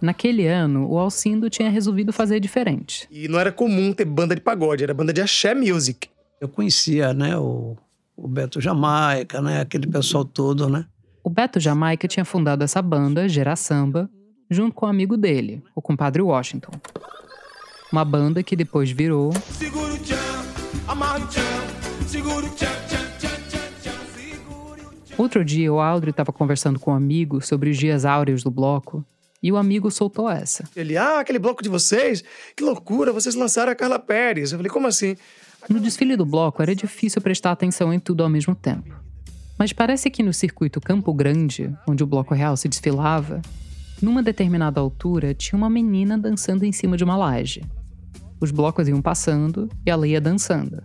Naquele 0.01 0.47
ano, 0.47 0.89
o 0.89 0.97
Alcindo 0.97 1.51
tinha 1.51 1.69
resolvido 1.69 2.13
fazer 2.13 2.39
diferente. 2.39 3.09
E 3.11 3.27
não 3.27 3.41
era 3.41 3.51
comum 3.51 3.93
ter 3.93 4.05
banda 4.05 4.33
de 4.33 4.41
pagode, 4.41 4.85
era 4.85 4.95
banda 4.95 5.13
de 5.13 5.21
axé 5.21 5.55
music. 5.55 6.09
Eu 6.41 6.49
conhecia, 6.49 7.13
né, 7.13 7.37
o, 7.37 7.77
o 8.17 8.29
Beto 8.29 8.61
Jamaica, 8.61 9.43
né, 9.43 9.61
aquele 9.61 9.89
pessoal 9.89 10.25
todo, 10.25 10.69
né? 10.69 10.87
O 11.29 11.31
Beto 11.31 11.61
Jamaica 11.61 12.09
tinha 12.09 12.25
fundado 12.25 12.65
essa 12.65 12.81
banda, 12.81 13.29
Gera 13.29 13.55
Samba, 13.55 14.09
junto 14.51 14.75
com 14.75 14.87
um 14.87 14.89
amigo 14.89 15.15
dele, 15.15 15.63
o 15.75 15.83
compadre 15.83 16.23
Washington. 16.23 16.73
Uma 17.93 18.03
banda 18.03 18.43
que 18.43 18.57
depois 18.57 18.91
virou. 18.91 19.31
Outro 25.19 25.45
dia, 25.45 25.71
o 25.71 25.79
Aldri 25.79 26.13
estava 26.13 26.33
conversando 26.33 26.81
com 26.81 26.93
um 26.93 26.95
amigo 26.95 27.43
sobre 27.43 27.69
os 27.69 27.77
dias 27.77 28.07
áureos 28.07 28.43
do 28.43 28.51
bloco 28.51 29.05
e 29.43 29.53
o 29.53 29.59
amigo 29.59 29.91
soltou 29.91 30.31
essa. 30.31 30.65
Ele, 30.75 30.97
ah, 30.97 31.21
aquele 31.21 31.39
bloco 31.39 31.63
de 31.63 31.69
vocês? 31.69 32.25
Que 32.57 32.65
loucura, 32.65 33.13
vocês 33.13 33.35
lançaram 33.35 33.71
a 33.71 33.75
Carla 33.75 33.99
Pérez. 33.99 34.53
Eu 34.53 34.59
falei, 34.59 34.73
como 34.73 34.87
assim? 34.87 35.15
No 35.69 35.79
desfile 35.79 36.17
do 36.17 36.25
bloco 36.25 36.63
era 36.63 36.75
difícil 36.75 37.21
prestar 37.21 37.51
atenção 37.51 37.93
em 37.93 38.01
tudo 38.01 38.23
ao 38.23 38.31
mesmo 38.31 38.55
tempo. 38.55 39.08
Mas 39.59 39.73
parece 39.73 40.09
que 40.09 40.23
no 40.23 40.33
circuito 40.33 40.81
Campo 40.81 41.13
Grande, 41.13 41.75
onde 41.87 42.05
o 42.05 42.07
bloco 42.07 42.35
real 42.35 42.57
se 42.57 42.69
desfilava, 42.69 43.43
numa 44.01 44.23
determinada 44.23 44.81
altura 44.81 45.35
tinha 45.35 45.59
uma 45.59 45.69
menina 45.69 46.17
dançando 46.17 46.65
em 46.65 46.71
cima 46.71 46.97
de 46.97 47.03
uma 47.03 47.17
laje. 47.17 47.63
Os 48.41 48.53
blocos 48.53 48.87
iam 48.87 49.03
passando 49.03 49.69
e 49.85 49.91
ela 49.91 50.07
ia 50.07 50.21
dançando. 50.21 50.81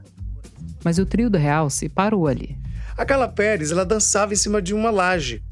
Mas 0.83 0.97
o 0.97 1.05
trio 1.05 1.29
do 1.29 1.37
Realce 1.37 1.87
parou 1.87 2.27
ali. 2.27 2.57
A 2.97 3.05
Carla 3.05 3.27
Pérez, 3.27 3.71
ela 3.71 3.85
dançava 3.85 4.33
em 4.33 4.35
cima 4.35 4.61
de 4.61 4.73
uma 4.73 4.89
laje 4.89 5.43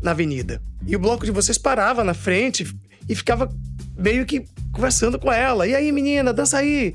na 0.00 0.12
avenida. 0.12 0.62
E 0.86 0.94
o 0.94 0.98
bloco 0.98 1.24
de 1.24 1.32
vocês 1.32 1.58
parava 1.58 2.04
na 2.04 2.14
frente 2.14 2.66
e 3.08 3.14
ficava 3.14 3.52
meio 3.96 4.24
que 4.24 4.44
conversando 4.72 5.18
com 5.18 5.30
ela. 5.32 5.66
E 5.66 5.74
aí, 5.74 5.90
menina, 5.92 6.32
dança 6.32 6.58
aí. 6.58 6.94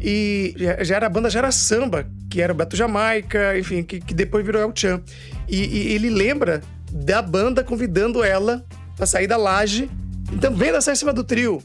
E 0.00 0.54
já- 0.56 0.96
era 0.96 1.06
a 1.06 1.10
banda 1.10 1.28
já 1.28 1.40
era 1.40 1.52
samba, 1.52 2.06
que 2.30 2.40
era 2.40 2.52
o 2.52 2.56
Beto 2.56 2.74
Jamaica, 2.76 3.58
enfim, 3.58 3.82
que, 3.82 4.00
que 4.00 4.14
depois 4.14 4.44
virou 4.44 4.62
El 4.62 4.72
Chan. 4.74 5.02
E, 5.48 5.56
e 5.66 5.92
ele 5.92 6.08
lembra 6.10 6.62
da 6.92 7.20
banda 7.20 7.62
convidando 7.62 8.22
ela 8.24 8.64
pra 8.96 9.06
sair 9.06 9.26
da 9.26 9.36
laje. 9.36 9.90
Então 10.32 10.54
vem 10.54 10.72
dançar 10.72 10.92
em 10.94 10.96
cima 10.96 11.12
do 11.12 11.22
trio. 11.24 11.62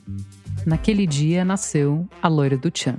Naquele 0.65 1.05
dia 1.07 1.45
nasceu 1.45 2.07
a 2.21 2.27
loira 2.27 2.57
do 2.57 2.71
Chan. 2.75 2.97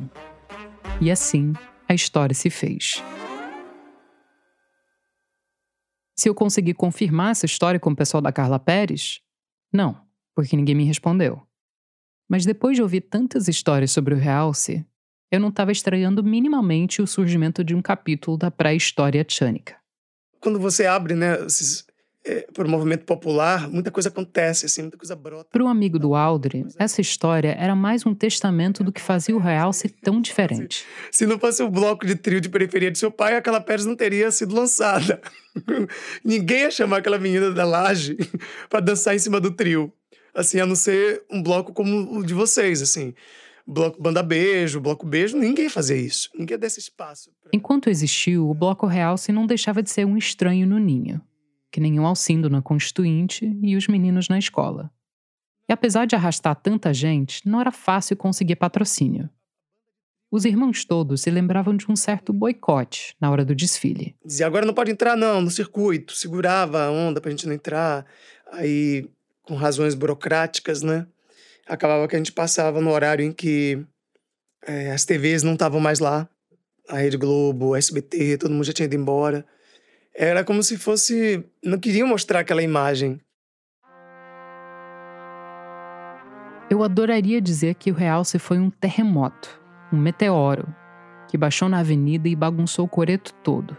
E 1.01 1.11
assim 1.11 1.53
a 1.89 1.95
história 1.95 2.35
se 2.35 2.49
fez. 2.49 3.03
Se 6.19 6.29
eu 6.29 6.35
conseguir 6.35 6.75
confirmar 6.75 7.33
essa 7.33 7.45
história 7.47 7.79
com 7.79 7.91
o 7.91 7.97
pessoal 7.97 8.23
da 8.23 8.33
Carla 8.33 8.59
Pérez? 8.59 9.21
Não, 9.73 10.01
porque 10.35 10.57
ninguém 10.57 10.75
me 10.75 10.85
respondeu. 10.85 11.43
Mas 12.29 12.47
depois 12.47 12.75
de 12.77 12.83
ouvir 12.83 13.03
tantas 13.03 13.49
histórias 13.49 13.91
sobre 13.91 14.15
o 14.15 14.17
Realce, 14.17 14.85
eu 15.31 15.41
não 15.41 15.49
estava 15.49 15.73
estranhando 15.73 16.23
minimamente 16.23 17.03
o 17.03 17.07
surgimento 17.07 17.65
de 17.65 17.75
um 17.75 17.83
capítulo 17.83 18.37
da 18.37 18.51
pré-história 18.51 19.25
tchânica. 19.25 19.77
Quando 20.41 20.61
você 20.61 20.87
abre, 20.87 21.15
né, 21.15 21.45
esses, 21.45 21.85
é, 22.25 22.47
para 22.53 22.67
o 22.67 22.71
movimento 22.71 23.05
popular, 23.05 23.69
muita 23.69 23.91
coisa 23.91 24.09
acontece, 24.09 24.67
assim, 24.67 24.83
muita 24.83 24.97
coisa 24.97 25.15
brota. 25.15 25.49
Para 25.51 25.65
o 25.65 25.69
amigo 25.69 25.99
do 25.99 26.15
Aldri, 26.15 26.67
essa 26.79 27.01
história 27.01 27.57
era 27.59 27.75
mais 27.75 28.05
um 28.05 28.15
testamento 28.15 28.83
do 28.83 28.93
que 28.93 29.01
fazia 29.01 29.35
o 29.35 29.39
Realce 29.39 29.89
tão 29.89 30.21
diferente. 30.21 30.85
Se 31.11 31.27
não 31.27 31.39
fosse 31.39 31.63
o 31.63 31.71
bloco 31.71 32.07
de 32.07 32.17
trio 32.17 32.41
de 32.41 32.49
periferia 32.49 32.91
de 32.91 32.99
seu 32.99 33.11
pai, 33.11 33.37
aquela 33.37 33.61
Pérez 33.61 33.87
não 33.87 33.97
teria 33.97 34.31
sido 34.31 34.55
lançada. 34.55 35.21
Ninguém 36.25 36.63
ia 36.63 36.71
chamar 36.71 36.99
aquela 36.99 37.19
menina 37.19 37.51
da 37.51 37.65
laje 37.65 38.17
para 38.69 38.81
dançar 38.81 39.15
em 39.15 39.19
cima 39.19 39.41
do 39.41 39.51
trio. 39.51 39.93
Assim, 40.35 40.61
a 40.61 40.67
não 40.67 40.77
ser 40.77 41.23
um 41.31 41.43
bloco 41.43 41.73
como 41.73 42.19
o 42.19 42.25
de 42.25 42.35
vocês, 42.35 42.83
assim. 42.83 43.15
Bloco 43.67 44.01
Banda 44.01 44.23
Beijo, 44.23 44.81
Bloco 44.81 45.05
Beijo, 45.05 45.37
ninguém 45.37 45.69
fazia 45.69 45.97
isso. 45.97 46.31
Ninguém 46.39 46.59
desse 46.59 46.79
espaço. 46.79 47.31
pra- 47.41 47.51
Enquanto 47.53 47.91
existiu, 47.91 48.49
o 48.49 48.55
Bloco 48.55 48.87
Realce 48.87 49.33
não 49.33 49.47
deixava 49.47 49.83
de 49.83 49.91
ser 49.91 50.05
um 50.07 50.17
estranho 50.17 50.67
no 50.67 50.79
ninho, 50.79 51.21
que 51.73 51.81
nem 51.81 51.99
um 51.99 52.07
Alcindo 52.07 52.49
na 52.49 52.63
Constituinte 52.63 53.45
e 53.63 53.77
os 53.77 53.89
meninos 53.89 54.29
na 54.29 54.39
escola. 54.39 54.91
E 55.69 55.73
apesar 55.73 56.07
de 56.07 56.15
arrastar 56.15 56.55
tanta 56.55 56.95
gente, 56.95 57.47
não 57.49 57.61
era 57.61 57.73
fácil 57.73 58.17
conseguir 58.17 58.55
patrocínio. 58.55 59.29
Os 60.31 60.45
irmãos 60.45 60.85
todos 60.85 61.23
se 61.23 61.31
lembravam 61.31 61.77
de 61.77 61.91
um 61.91 61.97
certo 61.97 62.33
boicote 62.33 63.17
na 63.21 63.31
hora 63.31 63.45
do 63.45 63.55
desfile. 63.55 64.15
Dizia, 64.25 64.47
agora 64.47 64.67
não 64.67 64.75
pode 64.75 64.91
entrar 64.93 65.17
não, 65.17 65.41
no 65.41 65.51
circuito. 65.51 66.15
Segurava 66.15 66.85
a 66.85 66.91
onda 66.91 67.21
pra 67.21 67.31
gente 67.31 67.47
não 67.47 67.55
entrar. 67.55 68.05
Aí, 68.53 69.09
com 69.43 69.55
razões 69.55 69.95
burocráticas, 69.95 70.83
né? 70.83 71.07
Acabava 71.69 72.07
que 72.07 72.15
a 72.15 72.19
gente 72.19 72.33
passava 72.33 72.81
no 72.81 72.91
horário 72.91 73.25
em 73.25 73.33
que 73.33 73.85
eh, 74.67 74.93
as 74.93 75.05
TVs 75.05 75.43
não 75.43 75.55
estavam 75.55 75.81
mais 75.81 75.99
lá. 75.99 76.29
A 76.89 76.99
Rede 76.99 77.17
Globo, 77.17 77.75
a 77.75 77.79
SBT, 77.79 78.39
todo 78.39 78.53
mundo 78.53 78.65
já 78.65 78.73
tinha 78.73 78.87
ido 78.87 78.95
embora. 78.95 79.45
Era 80.15 80.45
como 80.45 80.63
se 80.63 80.79
fosse... 80.79 81.45
Não 81.65 81.79
queriam 81.79 82.07
mostrar 82.07 82.41
aquela 82.41 82.63
imagem. 82.63 83.21
Eu 86.71 86.83
adoraria 86.83 87.41
dizer 87.41 87.75
que 87.75 87.91
o 87.91 87.95
Realce 87.95 88.39
foi 88.39 88.59
um 88.59 88.71
terremoto, 88.71 89.61
um 89.93 89.97
meteoro, 89.97 90.67
que 91.29 91.37
baixou 91.37 91.69
na 91.69 91.81
avenida 91.81 92.29
e 92.29 92.37
bagunçou 92.37 92.85
o 92.85 92.89
coreto 92.89 93.35
todo. 93.43 93.77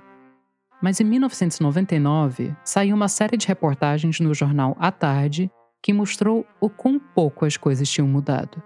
Mas 0.81 0.99
em 0.99 1.03
1999, 1.05 2.55
saiu 2.63 2.95
uma 2.95 3.07
série 3.07 3.35
de 3.35 3.47
reportagens 3.47 4.19
no 4.19 4.33
jornal 4.33 4.75
À 4.79 4.91
Tarde 4.91 5.49
que 5.81 5.93
mostrou 5.93 6.45
o 6.59 6.69
quão 6.69 6.99
pouco 6.99 7.45
as 7.45 7.57
coisas 7.57 7.89
tinham 7.89 8.07
mudado. 8.07 8.61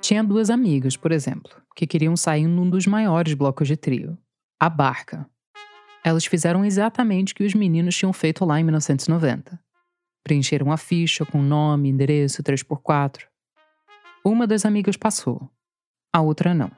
Tinha 0.00 0.22
duas 0.22 0.50
amigas, 0.50 0.96
por 0.96 1.12
exemplo, 1.12 1.52
que 1.74 1.86
queriam 1.86 2.16
sair 2.16 2.46
num 2.46 2.68
dos 2.68 2.86
maiores 2.86 3.34
blocos 3.34 3.66
de 3.66 3.76
trio, 3.76 4.16
a 4.60 4.68
Barca. 4.68 5.28
Elas 6.04 6.24
fizeram 6.24 6.64
exatamente 6.64 7.32
o 7.32 7.36
que 7.36 7.44
os 7.44 7.54
meninos 7.54 7.96
tinham 7.96 8.12
feito 8.12 8.44
lá 8.44 8.60
em 8.60 8.64
1990 8.64 9.58
preencheram 10.26 10.72
a 10.72 10.76
ficha 10.76 11.24
com 11.24 11.40
nome, 11.40 11.88
endereço, 11.88 12.42
3x4. 12.42 13.26
Uma 14.24 14.44
das 14.44 14.64
amigas 14.64 14.96
passou, 14.96 15.48
a 16.12 16.20
outra 16.20 16.52
não. 16.52 16.68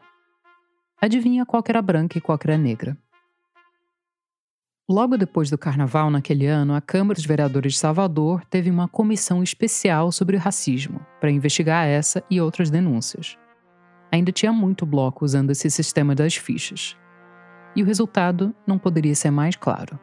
Adivinha 1.00 1.46
qual 1.46 1.64
era 1.66 1.80
branca 1.80 2.18
e 2.18 2.20
qual 2.20 2.38
era 2.44 2.58
negra? 2.58 2.94
Logo 4.90 5.18
depois 5.18 5.50
do 5.50 5.58
carnaval 5.58 6.10
naquele 6.10 6.46
ano, 6.46 6.74
a 6.74 6.80
Câmara 6.80 7.14
dos 7.14 7.26
Vereadores 7.26 7.74
de 7.74 7.78
Salvador 7.78 8.42
teve 8.46 8.70
uma 8.70 8.88
comissão 8.88 9.42
especial 9.42 10.10
sobre 10.10 10.34
o 10.34 10.40
racismo 10.40 11.04
para 11.20 11.30
investigar 11.30 11.86
essa 11.86 12.24
e 12.30 12.40
outras 12.40 12.70
denúncias. 12.70 13.36
Ainda 14.10 14.32
tinha 14.32 14.50
muito 14.50 14.86
bloco 14.86 15.26
usando 15.26 15.50
esse 15.50 15.70
sistema 15.70 16.14
das 16.14 16.36
fichas. 16.36 16.96
E 17.76 17.82
o 17.82 17.84
resultado 17.84 18.54
não 18.66 18.78
poderia 18.78 19.14
ser 19.14 19.30
mais 19.30 19.54
claro. 19.54 20.00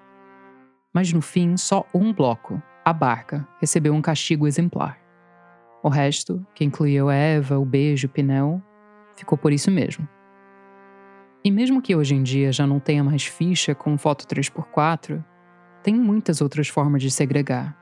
Mas 0.94 1.12
no 1.12 1.20
fim, 1.20 1.58
só 1.58 1.84
um 1.92 2.14
bloco, 2.14 2.62
a 2.86 2.94
barca, 2.94 3.48
recebeu 3.60 3.92
um 3.92 4.04
castigo 4.04 4.46
exemplar. 4.46 5.00
O 5.82 5.90
resto, 5.90 6.46
que 6.54 6.64
incluiu 6.64 7.10
a 7.10 7.16
Eva, 7.16 7.58
o 7.58 7.66
Beijo, 7.66 8.06
o 8.06 8.10
Pinel, 8.10 8.62
ficou 9.16 9.36
por 9.36 9.52
isso 9.52 9.72
mesmo. 9.72 10.08
E 11.46 11.52
mesmo 11.52 11.80
que 11.80 11.96
hoje 11.96 12.16
em 12.16 12.24
dia 12.24 12.52
já 12.52 12.66
não 12.66 12.80
tenha 12.80 13.04
mais 13.04 13.28
ficha 13.28 13.76
com 13.76 13.96
foto 14.00 14.26
3x4, 14.26 15.24
tem 15.84 15.93
muitas 15.93 16.41
outras 16.41 16.68
formas 16.68 17.04
de 17.04 17.12
segregar. 17.12 17.78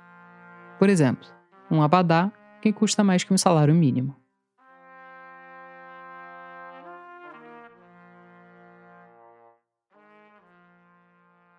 Por 0.77 0.89
exemplo, 0.89 1.25
um 1.71 1.81
abadá 1.81 2.29
que 2.61 2.73
custa 2.73 3.05
mais 3.05 3.23
que 3.23 3.33
um 3.33 3.37
salário 3.37 3.73
mínimo. 3.73 4.17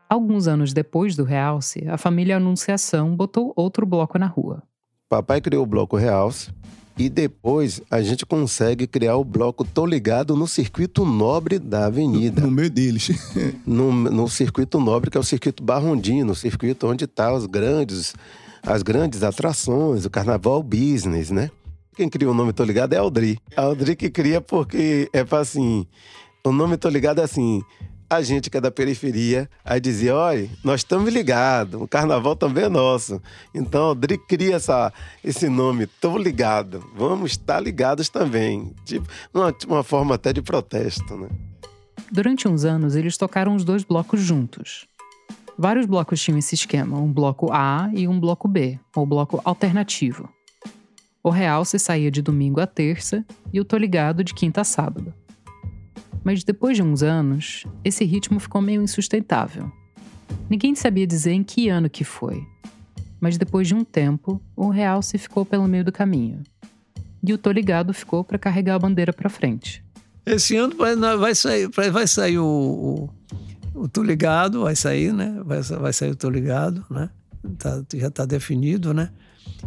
Alguns 0.06 0.46
anos 0.46 0.74
depois 0.74 1.16
do 1.16 1.24
realce, 1.24 1.88
a 1.88 1.96
família 1.96 2.36
Anunciação 2.36 3.16
botou 3.16 3.54
outro 3.56 3.86
bloco 3.86 4.18
na 4.18 4.26
rua. 4.26 4.62
Papai 5.08 5.40
criou 5.40 5.62
o 5.62 5.66
bloco 5.66 5.96
Realce 5.96 6.52
e 6.96 7.08
depois 7.08 7.82
a 7.90 8.00
gente 8.02 8.24
consegue 8.24 8.86
criar 8.86 9.16
o 9.16 9.24
bloco 9.24 9.64
Tô 9.64 9.84
Ligado 9.84 10.36
no 10.36 10.46
circuito 10.46 11.04
nobre 11.04 11.58
da 11.58 11.86
avenida. 11.86 12.40
No 12.40 12.50
meio 12.50 12.70
deles. 12.70 13.10
no, 13.66 13.92
no 13.92 14.28
circuito 14.28 14.78
nobre, 14.78 15.10
que 15.10 15.16
é 15.16 15.20
o 15.20 15.24
circuito 15.24 15.62
Barrondino, 15.62 16.32
o 16.32 16.36
circuito 16.36 16.86
onde 16.86 17.06
tá 17.06 17.32
os 17.32 17.46
grandes, 17.46 18.14
as 18.62 18.82
grandes 18.82 19.22
atrações, 19.22 20.04
o 20.04 20.10
carnaval 20.10 20.62
business, 20.62 21.30
né? 21.30 21.50
Quem 21.96 22.08
criou 22.08 22.32
o 22.32 22.34
nome 22.34 22.52
Tô 22.52 22.64
Ligado 22.64 22.92
é 22.92 22.96
Aldri. 22.96 23.38
Aldri 23.56 23.96
que 23.96 24.10
cria 24.10 24.40
porque 24.40 25.08
é 25.12 25.24
pra 25.24 25.40
assim. 25.40 25.86
O 26.44 26.52
nome 26.52 26.76
Tô 26.76 26.88
Ligado 26.88 27.20
é 27.20 27.24
assim. 27.24 27.62
A 28.08 28.20
gente 28.22 28.50
que 28.50 28.56
é 28.56 28.60
da 28.60 28.70
periferia, 28.70 29.48
aí 29.64 29.80
dizia: 29.80 30.14
olha, 30.14 30.48
nós 30.62 30.80
estamos 30.80 31.12
ligados, 31.12 31.80
o 31.80 31.88
carnaval 31.88 32.36
também 32.36 32.64
é 32.64 32.68
nosso. 32.68 33.20
Então, 33.54 33.84
Aldri 33.84 34.18
cria 34.18 34.56
essa, 34.56 34.92
esse 35.22 35.48
nome, 35.48 35.86
Tô 35.86 36.16
Ligado, 36.18 36.84
vamos 36.94 37.32
estar 37.32 37.60
ligados 37.60 38.08
também. 38.08 38.72
Tipo, 38.84 39.08
uma, 39.32 39.54
uma 39.66 39.82
forma 39.82 40.14
até 40.14 40.32
de 40.32 40.42
protesto, 40.42 41.16
né? 41.16 41.28
Durante 42.12 42.46
uns 42.46 42.64
anos, 42.64 42.94
eles 42.94 43.16
tocaram 43.16 43.54
os 43.54 43.64
dois 43.64 43.82
blocos 43.82 44.20
juntos. 44.20 44.86
Vários 45.56 45.86
blocos 45.86 46.20
tinham 46.20 46.38
esse 46.38 46.54
esquema, 46.54 46.98
um 46.98 47.12
bloco 47.12 47.52
A 47.52 47.90
e 47.94 48.06
um 48.06 48.18
bloco 48.20 48.46
B, 48.46 48.78
ou 48.94 49.06
bloco 49.06 49.40
alternativo. 49.44 50.28
O 51.22 51.30
Real 51.30 51.64
se 51.64 51.78
saía 51.78 52.10
de 52.10 52.20
domingo 52.20 52.60
a 52.60 52.66
terça 52.66 53.24
e 53.52 53.60
o 53.60 53.64
Tô 53.64 53.76
Ligado 53.76 54.22
de 54.22 54.34
quinta 54.34 54.60
a 54.60 54.64
sábado. 54.64 55.14
Mas 56.24 56.42
depois 56.42 56.76
de 56.76 56.82
uns 56.82 57.02
anos, 57.02 57.64
esse 57.84 58.04
ritmo 58.04 58.40
ficou 58.40 58.62
meio 58.62 58.82
insustentável. 58.82 59.70
Ninguém 60.48 60.74
sabia 60.74 61.06
dizer 61.06 61.32
em 61.32 61.44
que 61.44 61.68
ano 61.68 61.90
que 61.90 62.02
foi. 62.02 62.42
Mas 63.20 63.36
depois 63.36 63.68
de 63.68 63.74
um 63.74 63.84
tempo, 63.84 64.40
o 64.56 64.70
Real 64.70 65.02
se 65.02 65.18
ficou 65.18 65.44
pelo 65.44 65.68
meio 65.68 65.84
do 65.84 65.92
caminho. 65.92 66.42
E 67.22 67.32
o 67.32 67.38
Tô 67.38 67.50
Ligado 67.50 67.92
ficou 67.92 68.24
para 68.24 68.38
carregar 68.38 68.74
a 68.74 68.78
bandeira 68.78 69.12
para 69.12 69.28
frente. 69.28 69.84
Esse 70.26 70.56
ano 70.56 70.74
vai, 70.76 70.96
vai 70.96 71.34
sair, 71.34 71.68
vai 71.68 72.06
sair 72.06 72.38
o, 72.38 73.10
o, 73.74 73.82
o 73.82 73.88
Tô 73.88 74.02
Ligado, 74.02 74.62
vai 74.62 74.74
sair, 74.74 75.12
né? 75.12 75.40
Vai, 75.44 75.60
vai 75.62 75.92
sair 75.92 76.10
o 76.10 76.16
Tô 76.16 76.30
Ligado, 76.30 76.84
né? 76.90 77.10
Tá, 77.58 77.82
já 77.94 78.08
está 78.08 78.24
definido, 78.24 78.94
né? 78.94 79.10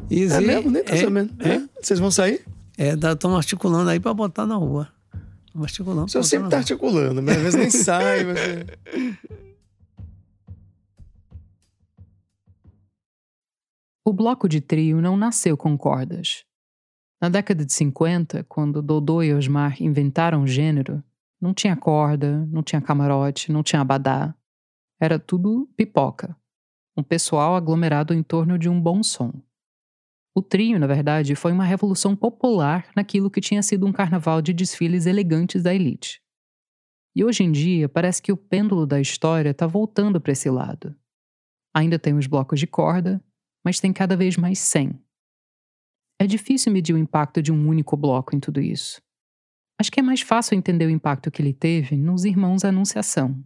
E 0.10 0.24
é 0.24 0.42
mesmo? 0.42 0.72
Nem 0.72 0.84
é, 0.86 0.98
sabendo. 0.98 1.34
É? 1.40 1.62
Vocês 1.82 2.00
vão 2.00 2.10
sair? 2.10 2.44
É, 2.78 2.94
estamos 2.94 3.38
articulando 3.38 3.90
aí 3.90 4.00
para 4.00 4.14
botar 4.14 4.46
na 4.46 4.56
rua. 4.56 4.88
Estamos 5.58 5.64
articulando. 5.64 6.06
O 6.06 6.10
senhor 6.10 6.24
sempre 6.24 6.48
está 6.48 6.58
articulando, 6.58 7.24
mas 7.24 7.38
às 7.38 7.44
vezes 7.44 7.60
nem 7.60 7.70
sai. 7.70 8.24
Mas... 8.24 8.40
O 14.06 14.14
bloco 14.14 14.48
de 14.48 14.62
trio 14.62 15.02
não 15.02 15.18
nasceu 15.18 15.58
com 15.58 15.78
cordas. 15.78 16.46
Na 17.20 17.30
década 17.30 17.66
de 17.66 17.74
50, 17.74 18.44
quando 18.44 18.82
Dodô 18.82 19.24
e 19.24 19.34
Osmar 19.34 19.82
inventaram 19.82 20.44
o 20.44 20.48
gênero, 20.48 21.04
não 21.42 21.54
tinha 21.54 21.76
corda, 21.76 22.46
não 22.52 22.62
tinha 22.62 22.80
camarote, 22.80 23.52
não 23.52 23.64
tinha 23.64 23.82
abadá. 23.82 24.36
Era 25.00 25.18
tudo 25.18 25.68
pipoca. 25.76 26.36
Um 26.96 27.04
pessoal 27.04 27.56
aglomerado 27.56 28.14
em 28.14 28.22
torno 28.22 28.58
de 28.58 28.70
um 28.70 28.80
bom 28.80 29.02
som. 29.02 29.34
O 30.38 30.42
trio, 30.44 30.78
na 30.78 30.86
verdade, 30.86 31.34
foi 31.34 31.52
uma 31.52 31.66
revolução 31.66 32.16
popular 32.16 32.92
naquilo 32.96 33.32
que 33.32 33.42
tinha 33.42 33.64
sido 33.64 33.88
um 33.88 33.92
carnaval 33.92 34.40
de 34.40 34.54
desfiles 34.54 35.08
elegantes 35.08 35.64
da 35.64 35.74
elite. 35.74 36.22
E 37.16 37.26
hoje 37.26 37.44
em 37.44 37.52
dia, 37.52 37.90
parece 37.90 38.22
que 38.22 38.32
o 38.32 38.38
pêndulo 38.38 38.86
da 38.86 39.02
história 39.02 39.50
está 39.50 39.66
voltando 39.66 40.22
para 40.22 40.32
esse 40.32 40.48
lado. 40.48 40.96
Ainda 41.74 41.98
tem 41.98 42.16
os 42.16 42.28
blocos 42.28 42.60
de 42.60 42.68
corda, 42.68 43.20
mas 43.66 43.80
tem 43.80 43.92
cada 43.92 44.16
vez 44.16 44.38
mais 44.38 44.60
100. 44.60 44.92
É 46.22 46.28
difícil 46.28 46.72
medir 46.72 46.94
o 46.94 47.00
impacto 47.00 47.42
de 47.42 47.52
um 47.52 47.68
único 47.68 47.98
bloco 47.98 48.36
em 48.36 48.40
tudo 48.40 48.62
isso. 48.62 49.02
Acho 49.82 49.92
que 49.92 50.00
é 50.00 50.04
mais 50.04 50.22
fácil 50.22 50.56
entender 50.56 50.86
o 50.86 50.92
impacto 50.92 51.32
que 51.32 51.42
ele 51.42 51.52
teve 51.52 51.98
nos 51.98 52.26
Irmãos 52.26 52.64
Anunciação. 52.64 53.44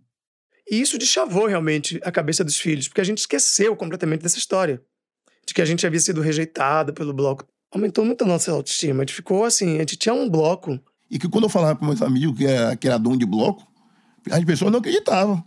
E 0.70 0.82
isso 0.82 0.98
deschavou 0.98 1.48
realmente 1.48 2.02
a 2.04 2.12
cabeça 2.12 2.44
dos 2.44 2.58
filhos, 2.58 2.89
porque 2.89 3.00
a 3.00 3.06
gente 3.06 3.20
esqueceu 3.20 3.78
completamente 3.78 4.24
dessa 4.24 4.38
história 4.38 4.84
de 5.46 5.54
que 5.54 5.62
a 5.62 5.66
gente 5.66 5.86
havia 5.86 6.00
sido 6.00 6.22
rejeitado 6.22 6.94
pelo 6.94 7.14
bloco. 7.14 7.46
Aumentou 7.72 8.06
muito 8.06 8.24
a 8.24 8.28
nossa 8.28 8.52
autoestima. 8.52 9.04
A 9.04 9.06
gente 9.06 9.16
ficou 9.16 9.46
assim, 9.46 9.76
a 9.76 9.80
gente 9.80 9.96
tinha 9.96 10.14
um 10.14 10.30
bloco. 10.30 10.80
E 11.10 11.18
que 11.18 11.28
quando 11.28 11.46
eu 11.46 11.50
falava 11.50 11.76
para 11.76 11.88
meus 11.88 12.02
amigos 12.02 12.38
que 12.38 12.46
era, 12.46 12.76
que 12.76 12.88
era 12.88 12.98
dono 12.98 13.18
de 13.18 13.26
bloco, 13.26 13.66
as 14.30 14.44
pessoas 14.44 14.72
não 14.72 14.80
acreditavam. 14.80 15.44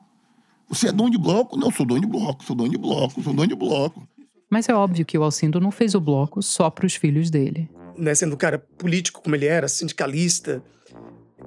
Você 0.69 0.89
é 0.89 0.93
dono 0.93 1.11
de 1.11 1.19
bloco? 1.19 1.57
Não, 1.57 1.71
sou 1.71 1.87
dono 1.87 2.01
de 2.01 2.07
bloco, 2.07 2.45
sou 2.45 2.57
dono 2.57 2.71
de 2.71 2.79
bloco, 2.79 3.23
sou 3.23 3.33
dono 3.33 3.47
de 3.47 3.55
bloco. 3.55 4.07
Mas 4.51 4.69
é 4.69 4.75
óbvio 4.75 5.05
que 5.05 5.19
o 5.19 5.23
Alcindo 5.23 5.61
não 5.61 5.71
fez 5.71 5.95
o 5.95 6.01
bloco 6.01 6.43
só 6.43 6.71
para 6.71 6.87
os 6.87 6.95
filhos 6.95 7.31
dele. 7.31 7.69
Né, 7.97 8.15
sendo 8.15 8.35
um 8.35 8.39
cara 8.39 8.59
político 8.59 9.23
como 9.23 9.37
ele 9.37 9.47
era, 9.47 9.69
sindicalista, 9.69 10.63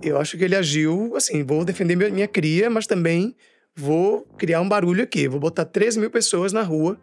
eu 0.01 0.19
acho 0.19 0.37
que 0.37 0.43
ele 0.43 0.55
agiu 0.55 1.15
assim: 1.15 1.43
vou 1.43 1.65
defender 1.65 1.95
minha, 1.95 2.09
minha 2.09 2.27
cria, 2.27 2.69
mas 2.69 2.85
também 2.85 3.35
vou 3.75 4.21
criar 4.37 4.61
um 4.61 4.69
barulho 4.69 5.03
aqui. 5.03 5.27
Vou 5.27 5.39
botar 5.39 5.65
3 5.65 5.97
mil 5.97 6.09
pessoas 6.09 6.53
na 6.53 6.63
rua, 6.63 6.99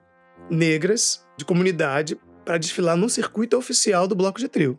negras, 0.51 1.24
de 1.37 1.45
comunidade 1.45 2.19
para 2.45 2.59
desfilar 2.59 2.97
no 2.97 3.09
circuito 3.09 3.57
oficial 3.57 4.07
do 4.07 4.15
Bloco 4.15 4.39
de 4.39 4.49
Trio. 4.49 4.79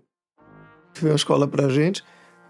Foi 0.93 1.10
uma 1.10 1.16
escola 1.16 1.47
pra 1.47 1.68
gente 1.70 2.03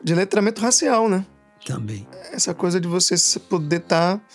de 0.03 0.14
letramento 0.14 0.62
racial, 0.62 1.10
né? 1.10 1.26
Também. 1.66 2.08
Essa 2.32 2.53
coisa 2.53 2.80
de 2.80 2.88
você 2.88 3.16
poder 3.39 3.78
estar 3.78 4.18
tá 4.18 4.26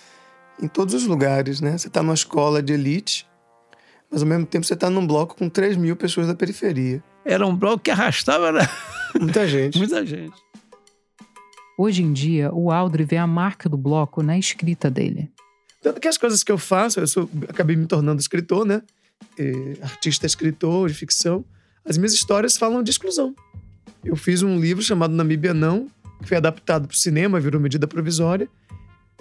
em 0.60 0.66
todos 0.66 0.94
os 0.94 1.06
lugares, 1.06 1.60
né? 1.60 1.78
Você 1.78 1.86
está 1.86 2.02
numa 2.02 2.14
escola 2.14 2.62
de 2.62 2.72
elite, 2.72 3.26
mas 4.10 4.22
ao 4.22 4.28
mesmo 4.28 4.46
tempo 4.46 4.66
você 4.66 4.74
está 4.74 4.90
num 4.90 5.06
bloco 5.06 5.36
com 5.36 5.48
3 5.48 5.76
mil 5.76 5.94
pessoas 5.94 6.26
da 6.26 6.34
periferia. 6.34 7.02
Era 7.24 7.46
um 7.46 7.54
bloco 7.54 7.78
que 7.78 7.90
arrastava 7.90 8.50
né? 8.50 8.68
muita 9.18 9.46
gente. 9.46 9.78
muita 9.78 10.04
gente. 10.04 10.34
Hoje 11.78 12.02
em 12.02 12.12
dia, 12.12 12.52
o 12.52 12.70
Aldri 12.70 13.04
vê 13.04 13.16
a 13.16 13.26
marca 13.26 13.68
do 13.68 13.76
bloco 13.76 14.22
na 14.22 14.36
escrita 14.36 14.90
dele. 14.90 15.30
Tanto 15.80 16.00
que 16.00 16.08
as 16.08 16.18
coisas 16.18 16.42
que 16.42 16.52
eu 16.52 16.58
faço, 16.58 17.00
eu 17.00 17.06
sou, 17.06 17.30
acabei 17.48 17.74
me 17.74 17.86
tornando 17.86 18.20
escritor, 18.20 18.66
né? 18.66 18.82
Eh, 19.38 19.76
artista 19.82 20.26
escritor 20.26 20.88
de 20.88 20.94
ficção, 20.94 21.44
as 21.84 21.96
minhas 21.96 22.12
histórias 22.12 22.56
falam 22.56 22.82
de 22.82 22.90
exclusão. 22.90 23.34
Eu 24.04 24.16
fiz 24.16 24.42
um 24.42 24.58
livro 24.58 24.82
chamado 24.82 25.14
Namíbia 25.14 25.54
Não, 25.54 25.88
que 26.20 26.28
foi 26.28 26.36
adaptado 26.36 26.86
para 26.86 26.94
o 26.94 26.96
cinema, 26.96 27.40
virou 27.40 27.60
medida 27.60 27.86
provisória, 27.86 28.48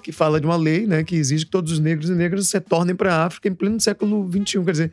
que 0.01 0.11
fala 0.11 0.39
de 0.39 0.45
uma 0.45 0.55
lei 0.55 0.87
né, 0.87 1.03
que 1.03 1.15
exige 1.15 1.45
que 1.45 1.51
todos 1.51 1.71
os 1.71 1.79
negros 1.79 2.09
e 2.09 2.13
negras 2.13 2.47
se 2.47 2.53
retornem 2.53 2.95
para 2.95 3.13
a 3.13 3.25
África 3.25 3.47
em 3.47 3.53
pleno 3.53 3.79
século 3.79 4.29
XXI. 4.29 4.63
Quer 4.63 4.71
dizer, 4.71 4.91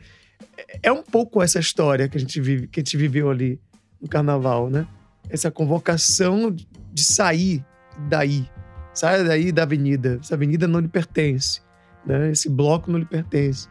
é 0.83 0.91
um 0.91 1.03
pouco 1.03 1.41
essa 1.41 1.59
história 1.59 2.07
que 2.07 2.17
a 2.17 2.19
gente 2.19 2.39
vive, 2.39 2.67
que 2.67 2.79
a 2.79 2.83
gente 2.83 2.97
viveu 2.97 3.29
ali 3.29 3.59
no 4.01 4.07
Carnaval, 4.07 4.69
né? 4.69 4.87
Essa 5.29 5.51
convocação 5.51 6.51
de 6.51 7.03
sair 7.03 7.65
daí, 8.09 8.49
saia 8.93 9.23
daí 9.23 9.51
da 9.51 9.63
avenida. 9.63 10.19
Essa 10.21 10.35
avenida 10.35 10.67
não 10.67 10.79
lhe 10.79 10.87
pertence, 10.87 11.61
né? 12.05 12.31
Esse 12.31 12.49
bloco 12.49 12.91
não 12.91 12.99
lhe 12.99 13.05
pertence. 13.05 13.67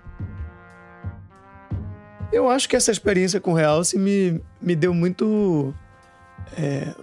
Eu 2.32 2.50
acho 2.50 2.68
que 2.68 2.76
essa 2.76 2.90
experiência 2.90 3.40
com 3.40 3.52
o 3.52 3.54
Realce 3.54 3.98
me, 3.98 4.40
me 4.60 4.74
deu 4.74 4.92
muito. 4.92 5.74
É, 6.56 6.94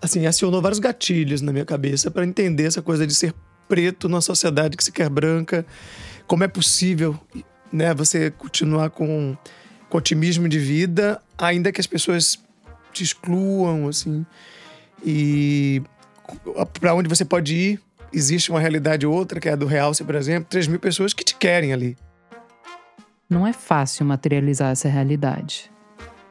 assim, 0.00 0.26
acionou 0.26 0.60
vários 0.60 0.78
gatilhos 0.78 1.40
na 1.40 1.52
minha 1.52 1.64
cabeça 1.64 2.10
para 2.10 2.24
entender 2.24 2.64
essa 2.64 2.82
coisa 2.82 3.06
de 3.06 3.14
ser 3.14 3.34
preto 3.68 4.08
numa 4.08 4.20
sociedade 4.20 4.76
que 4.76 4.84
se 4.84 4.92
quer 4.92 5.08
branca. 5.08 5.64
Como 6.26 6.44
é 6.44 6.48
possível 6.48 7.18
né, 7.72 7.92
você 7.92 8.30
continuar 8.30 8.90
com, 8.90 9.36
com 9.88 9.98
otimismo 9.98 10.48
de 10.48 10.58
vida, 10.58 11.20
ainda 11.36 11.72
que 11.72 11.80
as 11.80 11.86
pessoas 11.86 12.38
te 12.92 13.02
excluam, 13.02 13.88
assim. 13.88 14.24
E 15.04 15.82
para 16.80 16.94
onde 16.94 17.08
você 17.08 17.24
pode 17.24 17.54
ir, 17.54 17.80
existe 18.12 18.50
uma 18.50 18.60
realidade 18.60 19.06
outra, 19.06 19.40
que 19.40 19.48
é 19.48 19.52
a 19.52 19.56
do 19.56 19.66
Realce, 19.66 20.04
por 20.04 20.14
exemplo, 20.14 20.48
3 20.48 20.68
mil 20.68 20.80
pessoas 20.80 21.12
que 21.12 21.24
te 21.24 21.34
querem 21.34 21.72
ali. 21.72 21.96
Não 23.34 23.44
é 23.44 23.52
fácil 23.52 24.06
materializar 24.06 24.70
essa 24.70 24.88
realidade. 24.88 25.68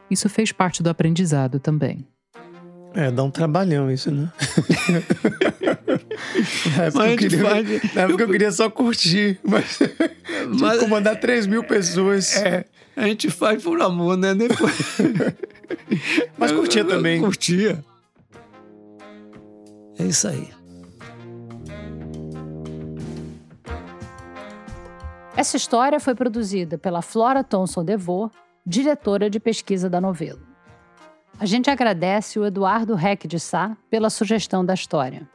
Isso 0.10 0.30
fez 0.30 0.54
parte 0.54 0.82
do 0.82 0.90
aprendizado 0.90 1.60
também. 1.60 2.08
É, 2.94 3.12
dá 3.12 3.24
um 3.24 3.30
trabalhão 3.30 3.92
isso, 3.92 4.10
né? 4.10 4.32
na 6.78 6.84
época, 6.86 7.10
eu 7.10 7.18
queria, 7.18 7.42
faz... 7.42 7.94
na 7.94 8.02
época 8.04 8.24
eu 8.24 8.30
queria 8.30 8.52
só 8.54 8.70
curtir, 8.70 9.38
mas, 9.44 9.80
mas... 10.62 10.80
comandar 10.80 11.20
3 11.20 11.46
mil 11.46 11.66
pessoas. 11.66 12.38
É, 12.38 12.64
a 12.96 13.06
gente 13.06 13.30
faz 13.30 13.62
por 13.62 13.82
amor, 13.82 14.16
né? 14.16 14.34
Depois... 14.34 14.98
mas 16.40 16.54
curtia 16.54 16.86
também. 16.86 17.20
Curtia. 17.20 17.84
É 20.00 20.06
isso 20.06 20.26
aí. 20.26 20.48
Essa 25.36 25.58
história 25.58 26.00
foi 26.00 26.14
produzida 26.16 26.78
pela 26.78 27.02
Flora 27.02 27.44
Thomson 27.44 27.84
DeVoe, 27.84 28.30
diretora 28.66 29.30
de 29.30 29.40
pesquisa 29.40 29.90
da 29.90 30.00
novela. 30.00 30.42
A 31.40 31.46
gente 31.46 31.70
agradece 31.70 32.40
o 32.40 32.46
Eduardo 32.46 32.96
Reck 32.96 33.28
de 33.28 33.40
Sá 33.40 33.76
pela 33.90 34.10
sugestão 34.10 34.64
da 34.64 34.74
história. 34.74 35.28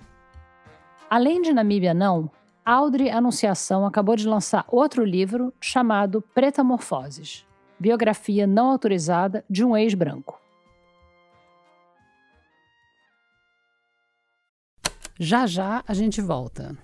Além 1.10 1.42
de 1.42 1.52
Namíbia 1.52 1.92
Não, 1.92 2.30
Audrey 2.64 3.10
Anunciação 3.10 3.84
acabou 3.84 4.14
de 4.14 4.28
lançar 4.28 4.64
outro 4.68 5.04
livro 5.04 5.52
chamado 5.60 6.22
Pretamorfoses 6.34 7.48
biografia 7.78 8.46
não 8.46 8.70
autorizada 8.70 9.44
de 9.48 9.64
um 9.64 9.76
ex-branco. 9.76 10.40
Já 15.20 15.46
já 15.46 15.82
a 15.86 15.94
gente 15.94 16.20
volta. 16.20 16.76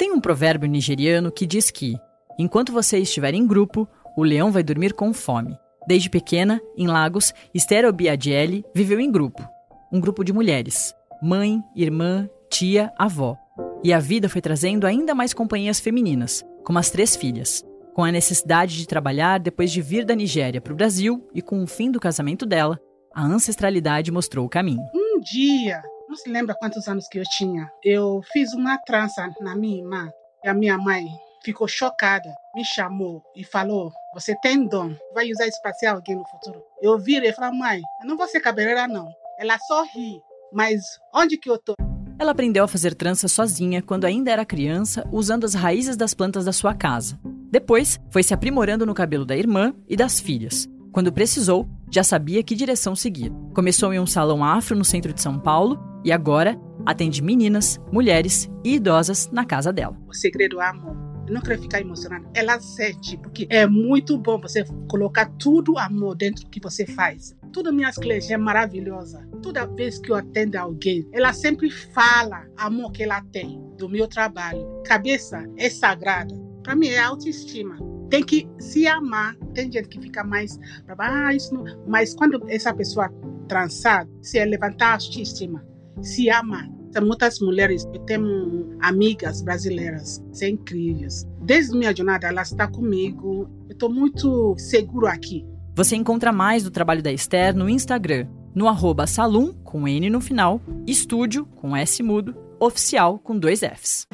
Tem 0.00 0.10
um 0.10 0.18
provérbio 0.18 0.66
nigeriano 0.66 1.30
que 1.30 1.46
diz 1.46 1.70
que, 1.70 1.94
enquanto 2.38 2.72
você 2.72 2.96
estiver 2.96 3.34
em 3.34 3.46
grupo, 3.46 3.86
o 4.16 4.24
leão 4.24 4.50
vai 4.50 4.62
dormir 4.62 4.94
com 4.94 5.12
fome. 5.12 5.58
Desde 5.86 6.08
pequena, 6.08 6.58
em 6.74 6.86
Lagos, 6.86 7.34
Esther 7.52 7.84
Obiadiele 7.84 8.64
viveu 8.74 8.98
em 8.98 9.12
grupo. 9.12 9.46
Um 9.92 10.00
grupo 10.00 10.24
de 10.24 10.32
mulheres. 10.32 10.94
Mãe, 11.22 11.62
irmã, 11.76 12.26
tia, 12.48 12.90
avó. 12.98 13.36
E 13.84 13.92
a 13.92 13.98
vida 13.98 14.26
foi 14.26 14.40
trazendo 14.40 14.86
ainda 14.86 15.14
mais 15.14 15.34
companhias 15.34 15.78
femininas, 15.78 16.42
como 16.64 16.78
as 16.78 16.88
três 16.88 17.14
filhas. 17.14 17.62
Com 17.94 18.02
a 18.02 18.10
necessidade 18.10 18.78
de 18.78 18.88
trabalhar 18.88 19.38
depois 19.38 19.70
de 19.70 19.82
vir 19.82 20.06
da 20.06 20.14
Nigéria 20.14 20.62
para 20.62 20.72
o 20.72 20.76
Brasil 20.76 21.28
e 21.34 21.42
com 21.42 21.62
o 21.62 21.66
fim 21.66 21.90
do 21.90 22.00
casamento 22.00 22.46
dela, 22.46 22.80
a 23.14 23.22
ancestralidade 23.22 24.10
mostrou 24.10 24.46
o 24.46 24.50
caminho. 24.50 24.80
Um 24.94 25.20
dia, 25.20 25.82
não 26.10 26.16
se 26.16 26.28
lembra 26.28 26.56
quantos 26.56 26.88
anos 26.88 27.06
que 27.06 27.20
eu 27.20 27.22
tinha, 27.22 27.70
eu 27.84 28.20
fiz 28.32 28.52
uma 28.52 28.76
trança 28.78 29.32
na 29.40 29.54
minha 29.54 29.78
irmã. 29.78 30.10
E 30.42 30.48
a 30.48 30.54
minha 30.54 30.76
mãe 30.76 31.06
ficou 31.44 31.68
chocada, 31.68 32.28
me 32.52 32.64
chamou 32.64 33.22
e 33.36 33.44
falou: 33.44 33.92
Você 34.12 34.34
tem 34.42 34.66
dom, 34.66 34.92
vai 35.14 35.30
usar 35.30 35.46
isso 35.46 35.62
para 35.62 35.72
ser 35.72 35.86
alguém 35.86 36.16
no 36.16 36.26
futuro. 36.26 36.60
Eu 36.82 36.98
virei 36.98 37.30
e 37.30 37.32
falei: 37.32 37.56
Mãe, 37.56 37.80
eu 38.02 38.08
não 38.08 38.16
vou 38.16 38.26
ser 38.26 38.40
cabeleireira, 38.40 38.88
não. 38.88 39.06
Ela 39.38 39.56
só 39.58 39.84
ri, 39.84 40.20
mas 40.52 40.82
onde 41.14 41.38
que 41.38 41.48
eu 41.48 41.56
tô? 41.56 41.74
Ela 42.18 42.32
aprendeu 42.32 42.64
a 42.64 42.68
fazer 42.68 42.94
trança 42.94 43.28
sozinha 43.28 43.80
quando 43.80 44.04
ainda 44.04 44.32
era 44.32 44.44
criança, 44.44 45.06
usando 45.12 45.44
as 45.44 45.54
raízes 45.54 45.96
das 45.96 46.12
plantas 46.12 46.44
da 46.44 46.52
sua 46.52 46.74
casa. 46.74 47.18
Depois, 47.50 48.00
foi 48.10 48.22
se 48.22 48.34
aprimorando 48.34 48.84
no 48.84 48.94
cabelo 48.94 49.24
da 49.24 49.36
irmã 49.36 49.72
e 49.88 49.96
das 49.96 50.20
filhas. 50.20 50.68
Quando 50.92 51.12
precisou, 51.12 51.68
já 51.90 52.04
sabia 52.04 52.42
que 52.42 52.54
direção 52.54 52.94
seguir. 52.94 53.32
Começou 53.52 53.92
em 53.92 53.98
um 53.98 54.06
salão 54.06 54.44
afro 54.44 54.76
no 54.76 54.84
centro 54.84 55.12
de 55.12 55.20
São 55.20 55.38
Paulo 55.38 55.78
e 56.04 56.12
agora 56.12 56.58
atende 56.86 57.22
meninas, 57.22 57.80
mulheres 57.92 58.50
e 58.64 58.76
idosas 58.76 59.28
na 59.32 59.44
casa 59.44 59.72
dela. 59.72 59.96
O 60.06 60.14
segredo 60.14 60.60
amor. 60.60 60.96
Eu 61.26 61.34
não 61.34 61.42
quero 61.42 61.62
ficar 61.62 61.80
emocionada. 61.80 62.28
Ela 62.34 62.58
sente, 62.58 63.16
porque 63.16 63.46
é 63.50 63.64
muito 63.66 64.18
bom 64.18 64.40
você 64.40 64.64
colocar 64.88 65.26
tudo 65.38 65.78
amor 65.78 66.16
dentro 66.16 66.44
do 66.44 66.50
que 66.50 66.60
você 66.60 66.84
faz. 66.84 67.36
Todas 67.52 67.72
minhas 67.72 67.96
clientes 67.96 68.30
é 68.30 68.36
maravilhosa. 68.36 69.28
Toda 69.42 69.66
vez 69.66 69.98
que 69.98 70.10
eu 70.10 70.16
atendo 70.16 70.56
alguém, 70.56 71.08
ela 71.12 71.32
sempre 71.32 71.70
fala 71.70 72.46
amor 72.56 72.90
que 72.90 73.04
ela 73.04 73.20
tem 73.32 73.60
do 73.78 73.88
meu 73.88 74.08
trabalho. 74.08 74.66
Cabeça 74.84 75.48
é 75.56 75.70
sagrada. 75.70 76.34
Para 76.64 76.74
mim 76.74 76.88
é 76.88 76.98
autoestima. 76.98 77.76
Tem 78.10 78.22
que 78.24 78.46
se 78.58 78.86
amar. 78.86 79.36
Tem 79.54 79.72
gente 79.72 79.88
que 79.88 80.00
fica 80.00 80.22
mais 80.24 80.58
para 80.84 81.28
ah, 81.28 81.34
isso 81.34 81.54
não. 81.54 81.64
Mas 81.86 82.12
quando 82.12 82.44
essa 82.50 82.74
pessoa 82.74 83.08
transar, 83.48 84.06
se 84.20 84.38
é 84.38 84.44
levantar 84.44 84.88
a 84.88 84.92
autoestima, 84.94 85.64
se 86.02 86.28
ama. 86.28 86.68
Tem 86.92 87.02
muitas 87.02 87.38
mulheres, 87.38 87.86
eu 87.94 88.00
tenho 88.00 88.76
amigas 88.80 89.42
brasileiras, 89.42 90.20
são 90.32 90.48
incríveis. 90.48 91.24
Desde 91.40 91.76
minha 91.78 91.94
jornada, 91.94 92.26
ela 92.26 92.42
está 92.42 92.66
comigo. 92.66 93.48
Eu 93.68 93.72
estou 93.72 93.88
muito 93.88 94.56
seguro 94.58 95.06
aqui. 95.06 95.46
Você 95.76 95.94
encontra 95.94 96.32
mais 96.32 96.64
do 96.64 96.70
trabalho 96.70 97.00
da 97.00 97.12
Esther 97.12 97.54
no 97.54 97.68
Instagram, 97.68 98.26
no 98.52 98.66
arroba 98.66 99.06
salum, 99.06 99.52
com 99.62 99.86
N 99.86 100.10
no 100.10 100.20
final, 100.20 100.60
estúdio, 100.84 101.46
com 101.46 101.76
S 101.76 102.02
mudo, 102.02 102.34
oficial, 102.58 103.20
com 103.20 103.38
dois 103.38 103.60
Fs. 103.60 104.08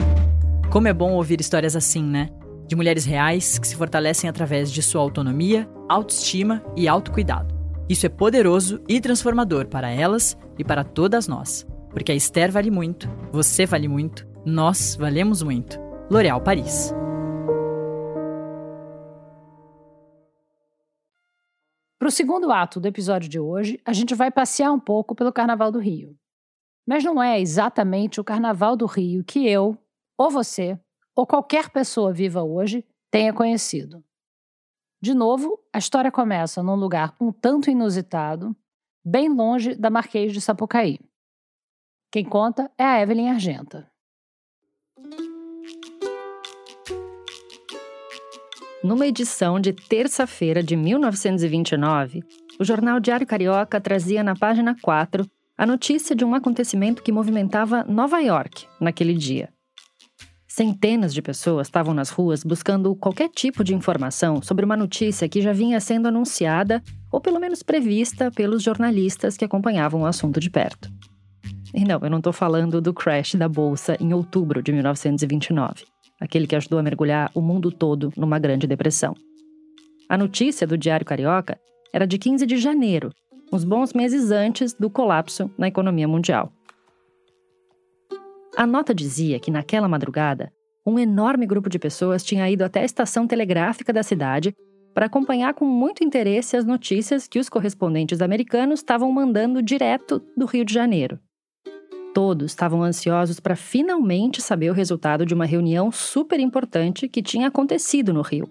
Como 0.70 0.86
é 0.86 0.92
bom 0.92 1.14
ouvir 1.14 1.40
histórias 1.40 1.74
assim, 1.74 2.04
né? 2.04 2.28
De 2.66 2.74
mulheres 2.74 3.04
reais 3.04 3.58
que 3.58 3.68
se 3.68 3.76
fortalecem 3.76 4.28
através 4.28 4.72
de 4.72 4.82
sua 4.82 5.00
autonomia, 5.00 5.70
autoestima 5.88 6.64
e 6.76 6.88
autocuidado. 6.88 7.54
Isso 7.88 8.04
é 8.04 8.08
poderoso 8.08 8.82
e 8.88 9.00
transformador 9.00 9.68
para 9.68 9.88
elas 9.88 10.36
e 10.58 10.64
para 10.64 10.82
todas 10.82 11.28
nós. 11.28 11.64
Porque 11.90 12.10
a 12.10 12.14
Esther 12.14 12.50
vale 12.50 12.70
muito, 12.70 13.08
você 13.30 13.64
vale 13.64 13.86
muito, 13.86 14.26
nós 14.44 14.96
valemos 14.96 15.42
muito. 15.42 15.78
L'Oréal 16.10 16.40
Paris. 16.40 16.92
Para 21.98 22.08
o 22.08 22.10
segundo 22.10 22.52
ato 22.52 22.78
do 22.80 22.86
episódio 22.86 23.28
de 23.28 23.38
hoje, 23.38 23.80
a 23.84 23.92
gente 23.92 24.14
vai 24.14 24.30
passear 24.30 24.72
um 24.72 24.78
pouco 24.78 25.14
pelo 25.14 25.32
Carnaval 25.32 25.70
do 25.70 25.78
Rio. 25.78 26.16
Mas 26.86 27.02
não 27.02 27.22
é 27.22 27.40
exatamente 27.40 28.20
o 28.20 28.24
Carnaval 28.24 28.76
do 28.76 28.86
Rio 28.86 29.24
que 29.24 29.48
eu, 29.48 29.76
ou 30.18 30.30
você, 30.30 30.78
ou 31.16 31.26
qualquer 31.26 31.70
pessoa 31.70 32.12
viva 32.12 32.42
hoje 32.42 32.84
tenha 33.10 33.32
conhecido. 33.32 34.04
De 35.00 35.14
novo, 35.14 35.58
a 35.72 35.78
história 35.78 36.12
começa 36.12 36.62
num 36.62 36.74
lugar 36.74 37.16
um 37.18 37.32
tanto 37.32 37.70
inusitado, 37.70 38.54
bem 39.02 39.28
longe 39.28 39.74
da 39.74 39.88
Marquês 39.88 40.32
de 40.32 40.40
Sapucaí. 40.40 41.00
Quem 42.12 42.24
conta 42.24 42.70
é 42.76 42.84
a 42.84 43.00
Evelyn 43.00 43.30
Argenta. 43.30 43.90
Numa 48.82 49.06
edição 49.06 49.58
de 49.58 49.72
terça-feira 49.72 50.62
de 50.62 50.76
1929, 50.76 52.22
o 52.60 52.64
jornal 52.64 53.00
Diário 53.00 53.26
Carioca 53.26 53.80
trazia 53.80 54.22
na 54.22 54.36
página 54.36 54.76
4 54.80 55.28
a 55.58 55.66
notícia 55.66 56.14
de 56.14 56.24
um 56.24 56.34
acontecimento 56.34 57.02
que 57.02 57.10
movimentava 57.10 57.82
Nova 57.84 58.20
York 58.20 58.66
naquele 58.80 59.14
dia. 59.14 59.55
Centenas 60.56 61.12
de 61.12 61.20
pessoas 61.20 61.66
estavam 61.66 61.92
nas 61.92 62.08
ruas 62.08 62.42
buscando 62.42 62.96
qualquer 62.96 63.28
tipo 63.28 63.62
de 63.62 63.74
informação 63.74 64.40
sobre 64.40 64.64
uma 64.64 64.74
notícia 64.74 65.28
que 65.28 65.42
já 65.42 65.52
vinha 65.52 65.78
sendo 65.80 66.08
anunciada 66.08 66.82
ou 67.12 67.20
pelo 67.20 67.38
menos 67.38 67.62
prevista 67.62 68.30
pelos 68.30 68.62
jornalistas 68.62 69.36
que 69.36 69.44
acompanhavam 69.44 70.00
o 70.00 70.06
assunto 70.06 70.40
de 70.40 70.48
perto. 70.48 70.90
E 71.74 71.84
não, 71.84 72.00
eu 72.02 72.08
não 72.08 72.16
estou 72.16 72.32
falando 72.32 72.80
do 72.80 72.94
crash 72.94 73.34
da 73.34 73.46
bolsa 73.50 73.98
em 74.00 74.14
outubro 74.14 74.62
de 74.62 74.72
1929, 74.72 75.84
aquele 76.18 76.46
que 76.46 76.56
ajudou 76.56 76.78
a 76.78 76.82
mergulhar 76.82 77.30
o 77.34 77.42
mundo 77.42 77.70
todo 77.70 78.10
numa 78.16 78.38
grande 78.38 78.66
depressão. 78.66 79.12
A 80.08 80.16
notícia 80.16 80.66
do 80.66 80.78
Diário 80.78 81.04
Carioca 81.04 81.60
era 81.92 82.06
de 82.06 82.16
15 82.16 82.46
de 82.46 82.56
janeiro, 82.56 83.12
uns 83.52 83.62
bons 83.62 83.92
meses 83.92 84.30
antes 84.30 84.72
do 84.72 84.88
colapso 84.88 85.50
na 85.58 85.68
economia 85.68 86.08
mundial. 86.08 86.50
A 88.56 88.66
nota 88.66 88.94
dizia 88.94 89.38
que 89.38 89.50
naquela 89.50 89.86
madrugada, 89.86 90.50
um 90.86 90.98
enorme 90.98 91.44
grupo 91.44 91.68
de 91.68 91.78
pessoas 91.78 92.24
tinha 92.24 92.48
ido 92.48 92.64
até 92.64 92.80
a 92.80 92.84
estação 92.86 93.26
telegráfica 93.26 93.92
da 93.92 94.02
cidade 94.02 94.54
para 94.94 95.04
acompanhar 95.04 95.52
com 95.52 95.66
muito 95.66 96.02
interesse 96.02 96.56
as 96.56 96.64
notícias 96.64 97.28
que 97.28 97.38
os 97.38 97.50
correspondentes 97.50 98.22
americanos 98.22 98.80
estavam 98.80 99.12
mandando 99.12 99.60
direto 99.60 100.22
do 100.34 100.46
Rio 100.46 100.64
de 100.64 100.72
Janeiro. 100.72 101.20
Todos 102.14 102.52
estavam 102.52 102.82
ansiosos 102.82 103.38
para 103.38 103.54
finalmente 103.54 104.40
saber 104.40 104.70
o 104.70 104.74
resultado 104.74 105.26
de 105.26 105.34
uma 105.34 105.44
reunião 105.44 105.92
super 105.92 106.40
importante 106.40 107.10
que 107.10 107.22
tinha 107.22 107.48
acontecido 107.48 108.10
no 108.10 108.22
Rio. 108.22 108.48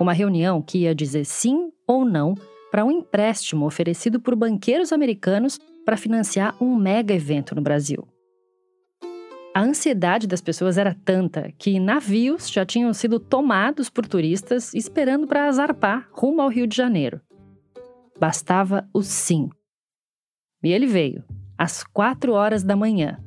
Uma 0.00 0.14
reunião 0.14 0.62
que 0.62 0.78
ia 0.78 0.94
dizer 0.94 1.26
sim 1.26 1.70
ou 1.86 2.06
não 2.06 2.34
para 2.70 2.86
um 2.86 2.90
empréstimo 2.90 3.66
oferecido 3.66 4.18
por 4.18 4.34
banqueiros 4.34 4.94
americanos 4.94 5.60
para 5.84 5.98
financiar 5.98 6.56
um 6.58 6.74
mega 6.74 7.12
evento 7.12 7.54
no 7.54 7.60
Brasil. 7.60 8.08
A 9.54 9.60
ansiedade 9.60 10.26
das 10.26 10.40
pessoas 10.40 10.76
era 10.76 10.96
tanta 11.04 11.52
que 11.56 11.78
navios 11.78 12.50
já 12.50 12.66
tinham 12.66 12.92
sido 12.92 13.20
tomados 13.20 13.88
por 13.88 14.04
turistas 14.04 14.74
esperando 14.74 15.28
para 15.28 15.52
zarpar 15.52 16.08
rumo 16.10 16.42
ao 16.42 16.48
Rio 16.48 16.66
de 16.66 16.76
Janeiro. 16.76 17.20
Bastava 18.18 18.88
o 18.92 19.00
sim. 19.00 19.48
E 20.60 20.72
ele 20.72 20.88
veio, 20.88 21.22
às 21.56 21.84
quatro 21.84 22.32
horas 22.32 22.64
da 22.64 22.74
manhã. 22.74 23.20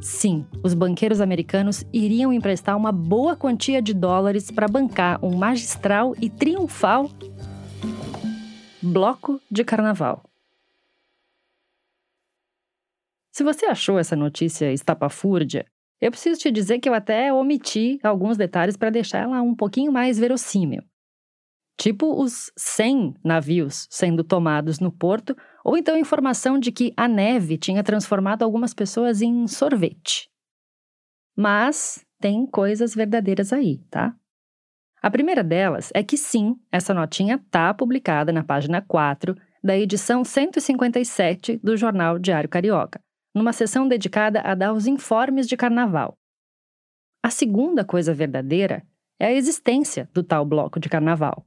Sim, 0.00 0.46
os 0.62 0.72
banqueiros 0.72 1.20
americanos 1.20 1.84
iriam 1.92 2.32
emprestar 2.32 2.74
uma 2.74 2.90
boa 2.90 3.36
quantia 3.36 3.82
de 3.82 3.92
dólares 3.92 4.50
para 4.50 4.66
bancar 4.66 5.22
um 5.22 5.36
magistral 5.36 6.14
e 6.22 6.30
triunfal 6.30 7.10
bloco 8.80 9.40
de 9.50 9.62
carnaval. 9.62 10.22
Se 13.34 13.42
você 13.42 13.66
achou 13.66 13.98
essa 13.98 14.14
notícia 14.14 14.72
estapafúrdia, 14.72 15.66
eu 16.00 16.08
preciso 16.12 16.38
te 16.38 16.52
dizer 16.52 16.78
que 16.78 16.88
eu 16.88 16.94
até 16.94 17.32
omiti 17.32 17.98
alguns 18.00 18.36
detalhes 18.36 18.76
para 18.76 18.90
deixar 18.90 19.22
ela 19.24 19.42
um 19.42 19.56
pouquinho 19.56 19.90
mais 19.90 20.20
verossímil. 20.20 20.84
Tipo 21.76 22.22
os 22.22 22.52
100 22.56 23.16
navios 23.24 23.88
sendo 23.90 24.22
tomados 24.22 24.78
no 24.78 24.92
porto, 24.92 25.36
ou 25.64 25.76
então 25.76 25.96
informação 25.96 26.60
de 26.60 26.70
que 26.70 26.94
a 26.96 27.08
neve 27.08 27.58
tinha 27.58 27.82
transformado 27.82 28.44
algumas 28.44 28.72
pessoas 28.72 29.20
em 29.20 29.48
sorvete. 29.48 30.30
Mas 31.36 32.06
tem 32.20 32.46
coisas 32.46 32.94
verdadeiras 32.94 33.52
aí, 33.52 33.78
tá? 33.90 34.14
A 35.02 35.10
primeira 35.10 35.42
delas 35.42 35.90
é 35.92 36.04
que 36.04 36.16
sim, 36.16 36.54
essa 36.70 36.94
notinha 36.94 37.44
tá 37.50 37.74
publicada 37.74 38.32
na 38.32 38.44
página 38.44 38.80
4 38.80 39.34
da 39.60 39.76
edição 39.76 40.22
157 40.22 41.56
do 41.56 41.76
jornal 41.76 42.16
Diário 42.16 42.48
Carioca 42.48 43.03
numa 43.34 43.52
sessão 43.52 43.88
dedicada 43.88 44.40
a 44.40 44.54
dar 44.54 44.72
os 44.72 44.86
informes 44.86 45.48
de 45.48 45.56
carnaval. 45.56 46.16
A 47.22 47.30
segunda 47.30 47.84
coisa 47.84 48.14
verdadeira 48.14 48.82
é 49.18 49.26
a 49.26 49.32
existência 49.32 50.08
do 50.12 50.22
tal 50.22 50.44
bloco 50.44 50.78
de 50.78 50.88
carnaval. 50.88 51.44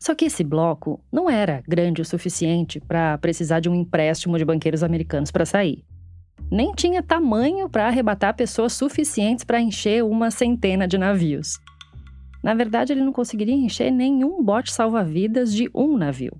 Só 0.00 0.14
que 0.14 0.24
esse 0.24 0.42
bloco 0.42 1.02
não 1.12 1.30
era 1.30 1.62
grande 1.68 2.02
o 2.02 2.04
suficiente 2.04 2.80
para 2.80 3.16
precisar 3.18 3.60
de 3.60 3.68
um 3.68 3.74
empréstimo 3.74 4.36
de 4.36 4.44
banqueiros 4.44 4.82
americanos 4.82 5.30
para 5.30 5.46
sair. 5.46 5.84
Nem 6.50 6.72
tinha 6.72 7.02
tamanho 7.02 7.68
para 7.70 7.86
arrebatar 7.86 8.34
pessoas 8.34 8.72
suficientes 8.72 9.44
para 9.44 9.60
encher 9.60 10.04
uma 10.04 10.30
centena 10.30 10.86
de 10.86 10.98
navios. 10.98 11.58
Na 12.42 12.52
verdade, 12.54 12.92
ele 12.92 13.02
não 13.02 13.12
conseguiria 13.12 13.54
encher 13.54 13.90
nenhum 13.90 14.42
bote 14.42 14.72
salva-vidas 14.72 15.54
de 15.54 15.70
um 15.74 15.96
navio 15.96 16.38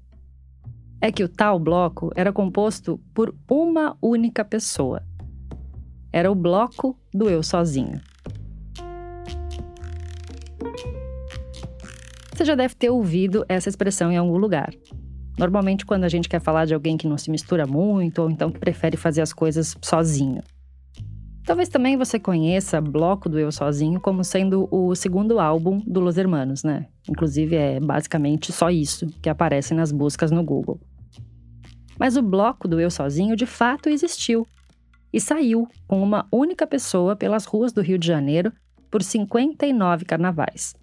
é 1.00 1.12
que 1.12 1.22
o 1.24 1.28
tal 1.28 1.58
bloco 1.58 2.10
era 2.14 2.32
composto 2.32 3.00
por 3.12 3.34
uma 3.48 3.96
única 4.00 4.44
pessoa. 4.44 5.02
Era 6.12 6.30
o 6.30 6.34
bloco 6.34 6.98
do 7.12 7.28
eu 7.28 7.42
sozinho. 7.42 8.00
Você 12.34 12.44
já 12.44 12.54
deve 12.54 12.74
ter 12.74 12.90
ouvido 12.90 13.44
essa 13.48 13.68
expressão 13.68 14.10
em 14.10 14.16
algum 14.16 14.36
lugar. 14.36 14.72
Normalmente, 15.38 15.84
quando 15.84 16.04
a 16.04 16.08
gente 16.08 16.28
quer 16.28 16.40
falar 16.40 16.64
de 16.64 16.74
alguém 16.74 16.96
que 16.96 17.06
não 17.06 17.18
se 17.18 17.30
mistura 17.30 17.66
muito 17.66 18.22
ou 18.22 18.30
então 18.30 18.50
que 18.50 18.58
prefere 18.58 18.96
fazer 18.96 19.20
as 19.20 19.32
coisas 19.32 19.76
sozinho. 19.82 20.42
Talvez 21.44 21.68
também 21.68 21.96
você 21.96 22.18
conheça 22.18 22.80
Bloco 22.80 23.28
do 23.28 23.38
Eu 23.38 23.52
Sozinho 23.52 24.00
como 24.00 24.24
sendo 24.24 24.66
o 24.70 24.94
segundo 24.94 25.38
álbum 25.38 25.82
do 25.86 26.00
Los 26.00 26.16
Hermanos, 26.16 26.64
né? 26.64 26.86
Inclusive 27.06 27.54
é 27.54 27.78
basicamente 27.78 28.50
só 28.50 28.70
isso 28.70 29.06
que 29.20 29.28
aparece 29.28 29.74
nas 29.74 29.92
buscas 29.92 30.30
no 30.30 30.42
Google. 30.42 30.80
Mas 31.98 32.16
o 32.16 32.22
bloco 32.22 32.66
do 32.66 32.80
Eu 32.80 32.90
Sozinho 32.90 33.36
de 33.36 33.44
fato 33.44 33.90
existiu 33.90 34.46
e 35.12 35.20
saiu 35.20 35.68
com 35.86 36.02
uma 36.02 36.26
única 36.32 36.66
pessoa 36.66 37.14
pelas 37.14 37.44
ruas 37.44 37.72
do 37.74 37.82
Rio 37.82 37.98
de 37.98 38.06
Janeiro 38.06 38.50
por 38.90 39.02
59 39.02 40.06
carnavais. 40.06 40.74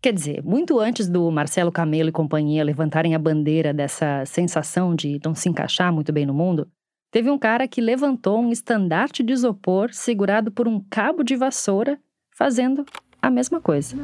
Quer 0.00 0.12
dizer, 0.12 0.42
muito 0.44 0.78
antes 0.78 1.08
do 1.08 1.30
Marcelo 1.32 1.72
Camelo 1.72 2.10
e 2.10 2.12
companhia 2.12 2.62
levantarem 2.62 3.14
a 3.14 3.18
bandeira 3.18 3.74
dessa 3.74 4.24
sensação 4.24 4.94
de 4.94 5.18
não 5.24 5.34
se 5.34 5.48
encaixar 5.48 5.92
muito 5.92 6.12
bem 6.12 6.24
no 6.24 6.34
mundo, 6.34 6.68
teve 7.14 7.30
um 7.30 7.38
cara 7.38 7.68
que 7.68 7.80
levantou 7.80 8.40
um 8.40 8.50
estandarte 8.50 9.22
de 9.22 9.32
isopor 9.32 9.94
segurado 9.94 10.50
por 10.50 10.66
um 10.66 10.84
cabo 10.90 11.22
de 11.22 11.36
vassoura, 11.36 11.96
fazendo 12.32 12.84
a 13.22 13.30
mesma 13.30 13.60
coisa. 13.60 13.96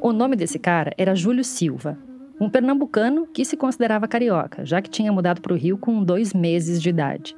O 0.00 0.12
nome 0.14 0.34
desse 0.34 0.58
cara 0.58 0.94
era 0.96 1.14
Júlio 1.14 1.44
Silva, 1.44 1.98
Um 2.40 2.48
pernambucano 2.48 3.26
que 3.26 3.44
se 3.44 3.54
considerava 3.54 4.08
carioca, 4.08 4.64
já 4.64 4.80
que 4.80 4.88
tinha 4.88 5.12
mudado 5.12 5.42
para 5.42 5.52
o 5.52 5.56
Rio 5.56 5.76
com 5.76 6.02
dois 6.02 6.32
meses 6.32 6.80
de 6.80 6.88
idade. 6.88 7.36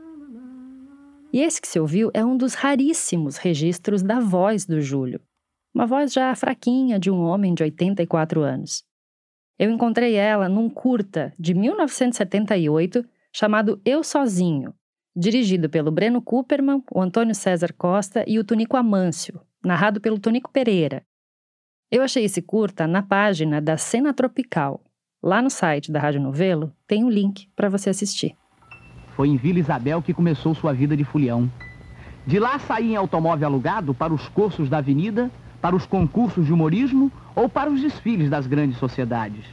E 1.32 1.40
esse 1.40 1.61
que 1.61 1.66
se 1.66 1.80
ouviu 1.80 2.12
é 2.14 2.24
um 2.24 2.36
dos 2.36 2.55
raríssimos 2.55 3.36
registros 3.36 4.01
da 4.01 4.20
voz 4.20 4.64
do 4.64 4.80
Júlio. 4.80 5.20
Uma 5.75 5.87
voz 5.87 6.12
já 6.12 6.33
fraquinha 6.37 7.01
de 7.01 7.11
um 7.11 7.20
homem 7.20 7.53
de 7.53 7.64
84 7.64 8.41
anos. 8.43 8.85
Eu 9.59 9.72
encontrei 9.72 10.14
ela 10.14 10.49
num 10.49 10.70
curta 10.70 11.35
de 11.37 11.53
1978 11.53 13.05
chamado 13.33 13.81
Eu 13.85 14.05
Sozinho, 14.05 14.72
dirigido 15.16 15.68
pelo 15.68 15.91
Breno 15.91 16.22
Cooperman, 16.22 16.81
o 16.93 17.01
Antônio 17.01 17.35
César 17.35 17.72
Costa 17.77 18.25
e 18.25 18.39
o 18.39 18.45
Tonico 18.45 18.77
Amâncio, 18.77 19.41
narrado 19.64 20.01
pelo 20.01 20.20
Tonico 20.20 20.49
Pereira. 20.53 21.05
Eu 21.91 22.03
achei 22.03 22.22
esse 22.22 22.41
curta 22.41 22.87
na 22.87 23.03
página 23.03 23.61
da 23.61 23.77
Cena 23.77 24.14
Tropical. 24.14 24.81
Lá 25.20 25.43
no 25.43 25.51
site 25.51 25.91
da 25.91 25.99
Rádio 25.99 26.20
Novelo 26.20 26.72
tem 26.87 27.03
o 27.03 27.09
um 27.09 27.11
link 27.11 27.49
para 27.57 27.68
você 27.68 27.91
assistir. 27.91 28.37
Foi 29.16 29.27
em 29.29 29.37
Vila 29.37 29.59
Isabel 29.59 30.01
que 30.01 30.14
começou 30.14 30.55
sua 30.55 30.72
vida 30.72 30.97
de 30.97 31.03
fulião. 31.03 31.51
De 32.25 32.39
lá 32.39 32.61
saía 32.61 32.93
em 32.93 32.97
automóvel 32.97 33.49
alugado 33.49 33.93
para 33.93 34.14
os 34.14 34.29
cursos 34.29 34.68
da 34.68 34.79
avenida, 34.79 35.31
para 35.65 35.75
os 35.75 35.87
concursos 35.87 36.45
de 36.45 36.53
humorismo 36.53 37.11
ou 37.35 37.49
para 37.49 37.71
os 37.71 37.81
desfiles 37.81 38.29
das 38.29 38.47
grandes 38.47 38.77
sociedades. 38.77 39.47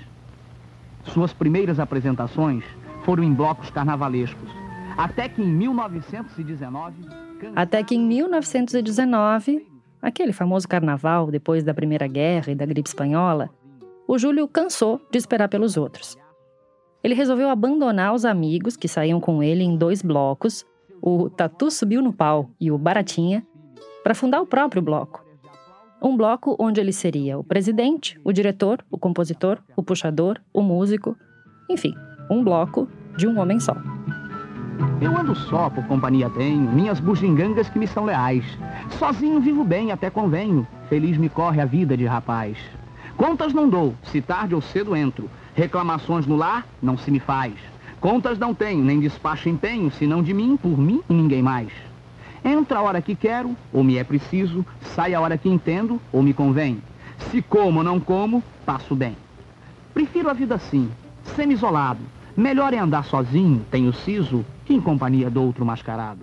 Suas 1.05 1.31
primeiras 1.31 1.79
apresentações 1.79 2.65
foram 3.05 3.23
em 3.23 3.33
blocos 3.33 3.69
carnavalescos, 3.69 4.51
até 4.97 5.29
que 5.29 5.41
em 5.41 5.47
1919... 5.47 7.05
Até 7.55 7.81
que 7.81 7.95
em 7.95 8.05
1919, 8.05 9.65
aquele 10.01 10.33
famoso 10.33 10.67
carnaval 10.67 11.31
depois 11.31 11.63
da 11.63 11.73
Primeira 11.73 12.07
Guerra 12.07 12.51
e 12.51 12.55
da 12.55 12.65
gripe 12.65 12.89
espanhola, 12.89 13.49
o 14.05 14.19
Júlio 14.19 14.49
cansou 14.49 14.99
de 15.09 15.17
esperar 15.17 15.47
pelos 15.47 15.77
outros. 15.77 16.17
Ele 17.01 17.13
resolveu 17.13 17.49
abandonar 17.49 18.13
os 18.13 18.25
amigos 18.25 18.75
que 18.75 18.89
saíam 18.89 19.21
com 19.21 19.41
ele 19.41 19.63
em 19.63 19.77
dois 19.77 20.01
blocos, 20.01 20.65
o 21.01 21.29
Tatu 21.29 21.71
Subiu 21.71 22.01
no 22.01 22.11
Pau 22.11 22.49
e 22.59 22.69
o 22.69 22.77
Baratinha, 22.77 23.47
para 24.03 24.13
fundar 24.13 24.41
o 24.41 24.45
próprio 24.45 24.81
bloco. 24.81 25.30
Um 26.03 26.17
bloco 26.17 26.55
onde 26.57 26.81
ele 26.81 26.91
seria 26.91 27.37
o 27.37 27.43
presidente, 27.43 28.19
o 28.23 28.33
diretor, 28.33 28.83
o 28.89 28.97
compositor, 28.97 29.59
o 29.75 29.83
puxador, 29.83 30.39
o 30.51 30.63
músico, 30.63 31.15
enfim, 31.69 31.93
um 32.27 32.43
bloco 32.43 32.87
de 33.15 33.27
um 33.27 33.39
homem 33.39 33.59
só. 33.59 33.75
Eu 34.99 35.15
ando 35.15 35.35
só, 35.35 35.69
por 35.69 35.85
companhia 35.85 36.27
tenho, 36.31 36.71
minhas 36.71 36.99
bugigangas 36.99 37.69
que 37.69 37.77
me 37.77 37.85
são 37.85 38.05
leais. 38.05 38.43
Sozinho 38.97 39.39
vivo 39.39 39.63
bem, 39.63 39.91
até 39.91 40.09
convenho, 40.09 40.65
feliz 40.89 41.17
me 41.17 41.29
corre 41.29 41.61
a 41.61 41.65
vida 41.65 41.95
de 41.95 42.07
rapaz. 42.07 42.57
Contas 43.15 43.53
não 43.53 43.69
dou, 43.69 43.93
se 44.01 44.21
tarde 44.21 44.55
ou 44.55 44.61
cedo 44.61 44.95
entro. 44.95 45.29
Reclamações 45.53 46.25
no 46.25 46.35
lar, 46.35 46.65
não 46.81 46.97
se 46.97 47.11
me 47.11 47.19
faz. 47.19 47.53
Contas 47.99 48.39
não 48.39 48.55
tenho, 48.55 48.83
nem 48.83 48.99
despacho 48.99 49.49
empenho, 49.49 49.91
senão 49.91 50.23
de 50.23 50.33
mim, 50.33 50.57
por 50.57 50.75
mim 50.79 51.03
e 51.07 51.13
ninguém 51.13 51.43
mais. 51.43 51.90
Entra 52.43 52.79
a 52.79 52.81
hora 52.81 53.01
que 53.01 53.15
quero, 53.15 53.55
ou 53.71 53.83
me 53.83 53.97
é 53.97 54.03
preciso, 54.03 54.65
sai 54.81 55.13
a 55.13 55.21
hora 55.21 55.37
que 55.37 55.47
entendo, 55.47 56.01
ou 56.11 56.23
me 56.23 56.33
convém. 56.33 56.81
Se 57.29 57.41
como 57.41 57.79
ou 57.79 57.83
não 57.83 57.99
como, 57.99 58.43
passo 58.65 58.95
bem. 58.95 59.15
Prefiro 59.93 60.29
a 60.29 60.33
vida 60.33 60.55
assim, 60.55 60.89
semi-isolado. 61.35 62.01
Melhor 62.35 62.73
é 62.73 62.77
andar 62.77 63.03
sozinho, 63.03 63.65
tenho 63.69 63.93
siso, 63.93 64.45
que 64.65 64.73
em 64.73 64.81
companhia 64.81 65.29
do 65.29 65.43
outro 65.43 65.65
mascarado. 65.65 66.21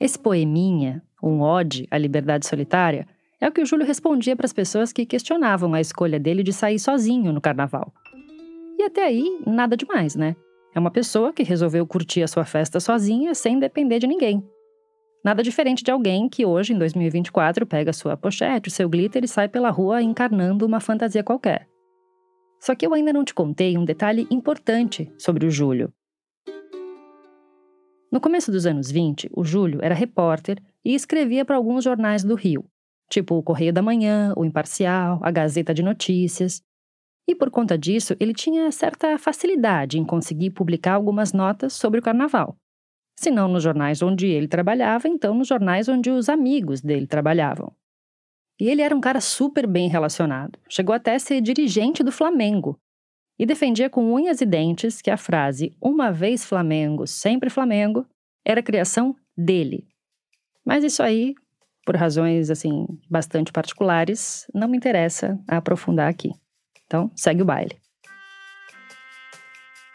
Esse 0.00 0.18
poeminha, 0.18 1.02
um 1.22 1.40
ode 1.40 1.86
à 1.90 1.98
liberdade 1.98 2.46
solitária, 2.46 3.06
é 3.40 3.48
o 3.48 3.52
que 3.52 3.60
o 3.60 3.66
Júlio 3.66 3.86
respondia 3.86 4.36
para 4.36 4.46
as 4.46 4.52
pessoas 4.52 4.92
que 4.92 5.04
questionavam 5.04 5.74
a 5.74 5.80
escolha 5.80 6.18
dele 6.18 6.42
de 6.42 6.52
sair 6.52 6.78
sozinho 6.78 7.32
no 7.32 7.40
carnaval. 7.40 7.92
E 8.78 8.84
até 8.84 9.04
aí, 9.04 9.40
nada 9.46 9.76
demais, 9.76 10.16
né? 10.16 10.34
É 10.74 10.80
uma 10.80 10.90
pessoa 10.90 11.32
que 11.32 11.42
resolveu 11.42 11.86
curtir 11.86 12.22
a 12.22 12.28
sua 12.28 12.44
festa 12.44 12.80
sozinha 12.80 13.34
sem 13.34 13.58
depender 13.58 13.98
de 13.98 14.06
ninguém. 14.06 14.42
Nada 15.24 15.40
diferente 15.40 15.84
de 15.84 15.90
alguém 15.90 16.28
que 16.28 16.44
hoje, 16.44 16.72
em 16.72 16.78
2024, 16.78 17.64
pega 17.64 17.92
sua 17.92 18.16
pochete, 18.16 18.70
seu 18.70 18.88
glitter 18.88 19.22
e 19.22 19.28
sai 19.28 19.48
pela 19.48 19.70
rua 19.70 20.02
encarnando 20.02 20.66
uma 20.66 20.80
fantasia 20.80 21.22
qualquer. 21.22 21.68
Só 22.60 22.74
que 22.74 22.84
eu 22.84 22.92
ainda 22.92 23.12
não 23.12 23.24
te 23.24 23.32
contei 23.32 23.78
um 23.78 23.84
detalhe 23.84 24.26
importante 24.30 25.12
sobre 25.16 25.46
o 25.46 25.50
Júlio. 25.50 25.92
No 28.10 28.20
começo 28.20 28.50
dos 28.50 28.66
anos 28.66 28.90
20, 28.90 29.30
o 29.32 29.44
Júlio 29.44 29.78
era 29.80 29.94
repórter 29.94 30.60
e 30.84 30.94
escrevia 30.94 31.44
para 31.44 31.56
alguns 31.56 31.84
jornais 31.84 32.24
do 32.24 32.34
Rio, 32.34 32.64
tipo 33.08 33.36
o 33.36 33.42
Correio 33.42 33.72
da 33.72 33.80
Manhã, 33.80 34.34
o 34.36 34.44
Imparcial, 34.44 35.20
a 35.22 35.30
Gazeta 35.30 35.72
de 35.72 35.82
Notícias. 35.82 36.60
E 37.28 37.34
por 37.34 37.50
conta 37.50 37.78
disso, 37.78 38.16
ele 38.18 38.34
tinha 38.34 38.70
certa 38.72 39.16
facilidade 39.16 39.98
em 39.98 40.04
conseguir 40.04 40.50
publicar 40.50 40.94
algumas 40.94 41.32
notas 41.32 41.72
sobre 41.72 42.00
o 42.00 42.02
carnaval. 42.02 42.56
Se 43.22 43.30
não 43.30 43.46
nos 43.46 43.62
jornais 43.62 44.02
onde 44.02 44.26
ele 44.26 44.48
trabalhava, 44.48 45.06
então 45.06 45.32
nos 45.32 45.46
jornais 45.46 45.88
onde 45.88 46.10
os 46.10 46.28
amigos 46.28 46.80
dele 46.80 47.06
trabalhavam. 47.06 47.72
E 48.58 48.68
ele 48.68 48.82
era 48.82 48.96
um 48.96 49.00
cara 49.00 49.20
super 49.20 49.64
bem 49.64 49.88
relacionado. 49.88 50.58
Chegou 50.68 50.92
até 50.92 51.14
a 51.14 51.20
ser 51.20 51.40
dirigente 51.40 52.02
do 52.02 52.10
Flamengo. 52.10 52.76
E 53.38 53.46
defendia 53.46 53.88
com 53.88 54.12
unhas 54.12 54.40
e 54.40 54.44
dentes 54.44 55.00
que 55.00 55.08
a 55.08 55.16
frase 55.16 55.72
uma 55.80 56.10
vez 56.10 56.44
Flamengo, 56.44 57.06
sempre 57.06 57.48
Flamengo 57.48 58.04
era 58.44 58.60
criação 58.60 59.14
dele. 59.36 59.86
Mas 60.66 60.82
isso 60.82 61.00
aí 61.00 61.36
por 61.86 61.94
razões 61.94 62.50
assim 62.50 62.88
bastante 63.08 63.52
particulares, 63.52 64.48
não 64.52 64.66
me 64.66 64.76
interessa 64.76 65.38
aprofundar 65.46 66.10
aqui. 66.10 66.32
Então, 66.86 67.08
segue 67.14 67.42
o 67.42 67.44
baile. 67.44 67.80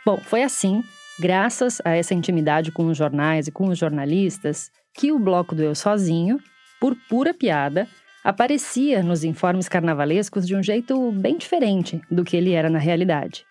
Bom, 0.06 0.16
foi 0.16 0.44
assim, 0.44 0.82
graças 1.20 1.82
a 1.84 1.92
essa 1.92 2.14
intimidade 2.14 2.72
com 2.72 2.86
os 2.88 2.98
jornais 2.98 3.48
e 3.48 3.52
com 3.52 3.68
os 3.68 3.78
jornalistas, 3.78 4.72
que 4.94 5.12
o 5.12 5.20
bloco 5.20 5.56
do 5.56 5.64
Eu 5.64 5.76
Sozinho, 5.76 6.40
por 6.80 6.96
pura 7.10 7.34
piada, 7.34 7.88
aparecia 8.24 9.02
nos 9.02 9.24
informes 9.24 9.70
carnavalescos 9.70 10.46
de 10.46 10.56
um 10.56 10.62
jeito 10.62 11.12
bem 11.12 11.38
diferente 11.38 12.02
do 12.12 12.24
que 12.24 12.36
ele 12.36 12.52
era 12.52 12.70
na 12.70 12.80
realidade. 12.80 13.46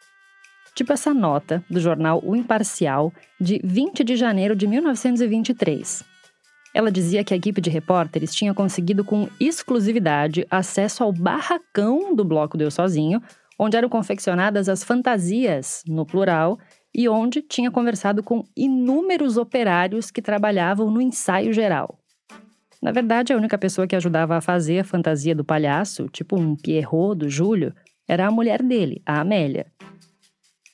Tipo 0.74 0.92
essa 0.92 1.14
nota 1.14 1.64
do 1.70 1.80
jornal 1.80 2.20
O 2.22 2.36
Imparcial, 2.36 3.12
de 3.40 3.60
20 3.64 4.04
de 4.04 4.14
janeiro 4.14 4.54
de 4.54 4.66
1923, 4.66 6.04
ela 6.74 6.92
dizia 6.92 7.24
que 7.24 7.32
a 7.32 7.36
equipe 7.38 7.58
de 7.58 7.70
repórteres 7.70 8.34
tinha 8.34 8.52
conseguido 8.52 9.02
com 9.02 9.30
exclusividade 9.40 10.46
acesso 10.50 11.02
ao 11.02 11.10
barracão 11.10 12.14
do 12.14 12.22
bloco 12.22 12.58
do 12.58 12.64
Eu 12.64 12.70
Sozinho, 12.70 13.22
onde 13.58 13.78
eram 13.78 13.88
confeccionadas 13.88 14.68
as 14.68 14.84
fantasias, 14.84 15.82
no 15.86 16.04
plural, 16.04 16.58
e 16.97 17.11
onde 17.11 17.42
tinha 17.42 17.70
conversado 17.70 18.22
com 18.22 18.42
inúmeros 18.57 19.36
operários 19.36 20.11
que 20.11 20.22
trabalhavam 20.22 20.90
no 20.90 21.03
ensaio 21.03 21.53
geral. 21.53 21.99
Na 22.80 22.90
verdade, 22.90 23.34
a 23.34 23.36
única 23.36 23.59
pessoa 23.59 23.86
que 23.86 23.94
ajudava 23.94 24.34
a 24.34 24.40
fazer 24.40 24.78
a 24.78 24.84
fantasia 24.84 25.34
do 25.34 25.44
palhaço, 25.44 26.09
tipo 26.09 26.40
um 26.40 26.57
Pierrot 26.57 27.18
do 27.18 27.28
Júlio, 27.28 27.74
era 28.09 28.26
a 28.26 28.30
mulher 28.30 28.62
dele, 28.62 29.03
a 29.05 29.20
Amélia. 29.20 29.66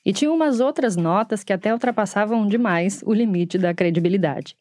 E 0.07 0.12
tinha 0.12 0.31
umas 0.31 0.61
outras 0.61 0.95
notas 0.95 1.43
que 1.43 1.53
até 1.53 1.73
ultrapassavam 1.73 2.47
demais 2.47 3.03
o 3.05 3.12
limite 3.12 3.59
da 3.59 3.75
credibilidade. 3.75 4.57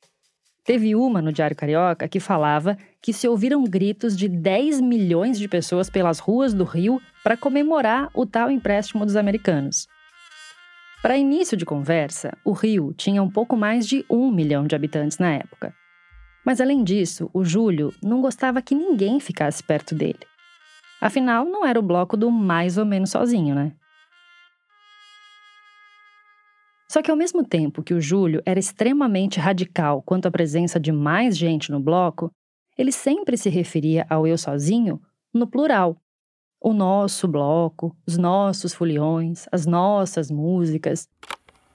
Teve 0.63 0.95
uma 0.95 1.21
no 1.21 1.31
Diário 1.31 1.55
Carioca 1.55 2.07
que 2.07 2.19
falava 2.19 2.75
que 2.99 3.13
se 3.13 3.27
ouviram 3.27 3.63
gritos 3.65 4.17
de 4.17 4.27
10 4.27 4.81
milhões 4.81 5.37
de 5.37 5.47
pessoas 5.47 5.91
pelas 5.91 6.17
ruas 6.17 6.55
do 6.55 6.63
Rio 6.63 6.99
para 7.23 7.37
comemorar 7.37 8.09
o 8.15 8.25
tal 8.25 8.49
empréstimo 8.49 9.05
dos 9.05 9.15
americanos. 9.15 9.87
Para 11.01 11.17
início 11.17 11.57
de 11.57 11.65
conversa, 11.65 12.37
o 12.45 12.51
Rio 12.51 12.93
tinha 12.93 13.23
um 13.23 13.29
pouco 13.29 13.57
mais 13.57 13.87
de 13.87 14.05
um 14.07 14.31
milhão 14.31 14.67
de 14.67 14.75
habitantes 14.75 15.17
na 15.17 15.33
época. 15.33 15.73
Mas 16.45 16.61
além 16.61 16.83
disso, 16.83 17.27
o 17.33 17.43
Júlio 17.43 17.91
não 18.03 18.21
gostava 18.21 18.61
que 18.61 18.75
ninguém 18.75 19.19
ficasse 19.19 19.63
perto 19.63 19.95
dele. 19.95 20.19
Afinal, 21.01 21.43
não 21.45 21.65
era 21.65 21.79
o 21.79 21.83
bloco 21.83 22.15
do 22.15 22.29
mais 22.29 22.77
ou 22.77 22.85
menos 22.85 23.09
sozinho, 23.09 23.55
né? 23.55 23.73
Só 26.87 27.01
que 27.01 27.09
ao 27.09 27.17
mesmo 27.17 27.43
tempo 27.43 27.81
que 27.81 27.95
o 27.95 28.01
Júlio 28.01 28.43
era 28.45 28.59
extremamente 28.59 29.39
radical 29.39 30.03
quanto 30.03 30.27
à 30.27 30.31
presença 30.31 30.79
de 30.79 30.91
mais 30.91 31.35
gente 31.35 31.71
no 31.71 31.79
bloco, 31.79 32.31
ele 32.77 32.91
sempre 32.91 33.37
se 33.37 33.49
referia 33.49 34.05
ao 34.07 34.27
eu 34.27 34.37
sozinho 34.37 35.01
no 35.33 35.47
plural. 35.47 35.97
O 36.61 36.73
nosso 36.73 37.27
bloco, 37.27 37.95
os 38.05 38.17
nossos 38.17 38.71
foliões, 38.71 39.47
as 39.51 39.65
nossas 39.65 40.29
músicas. 40.29 41.09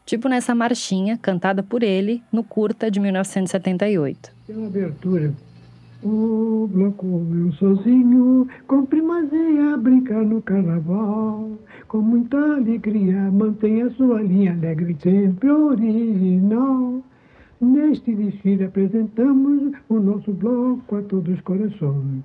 Tipo 0.04 0.28
nessa 0.28 0.54
marchinha 0.54 1.18
cantada 1.18 1.60
por 1.60 1.82
ele 1.82 2.22
no 2.32 2.44
curta 2.44 2.88
de 2.88 3.00
1978. 3.00 4.32
Pela 4.46 4.66
abertura 4.68 5.34
o 6.04 6.68
bloco 6.72 7.26
eu 7.34 7.52
sozinho, 7.54 8.46
com 8.68 8.86
primazia 8.86 9.76
brincar 9.76 10.24
no 10.24 10.40
carnaval. 10.40 11.50
Com 11.88 11.98
muita 11.98 12.36
alegria, 12.36 13.30
mantenha 13.32 13.90
sua 13.90 14.22
linha 14.22 14.52
alegre 14.52 14.96
sempre 15.02 15.50
original. 15.50 17.02
Neste 17.60 18.14
desfile 18.14 18.64
apresentamos 18.64 19.72
o 19.88 19.98
nosso 19.98 20.32
bloco 20.32 20.96
a 20.96 21.02
todos 21.02 21.34
os 21.34 21.40
corações. 21.40 22.22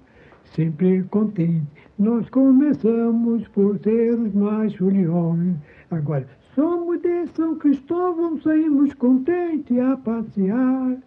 Sempre 0.55 1.03
contente. 1.03 1.65
Nós 1.97 2.27
começamos 2.29 3.47
por 3.49 3.79
ser 3.79 4.13
os 4.13 4.33
mais 4.33 4.73
foliões. 4.75 5.55
Agora, 5.89 6.27
somos 6.55 7.01
de 7.01 7.27
São 7.35 7.55
Cristóvão, 7.57 8.39
saímos 8.41 8.93
contentes 8.95 9.77
a 9.77 9.97
passear. 9.97 10.97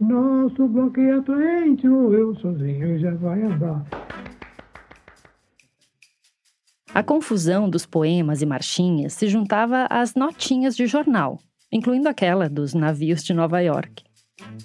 Nosso 0.00 0.68
bloco 0.68 1.00
é 1.00 1.12
atraente, 1.12 1.88
ou 1.88 2.14
eu 2.14 2.34
sozinho 2.36 2.98
já 2.98 3.14
vai 3.14 3.42
andar. 3.42 3.84
A 6.94 7.02
confusão 7.02 7.68
dos 7.68 7.84
poemas 7.84 8.40
e 8.40 8.46
marchinhas 8.46 9.12
se 9.12 9.28
juntava 9.28 9.86
às 9.90 10.14
notinhas 10.14 10.74
de 10.74 10.86
jornal, 10.86 11.38
incluindo 11.70 12.08
aquela 12.08 12.48
dos 12.48 12.74
navios 12.74 13.22
de 13.22 13.34
Nova 13.34 13.60
York. 13.60 14.07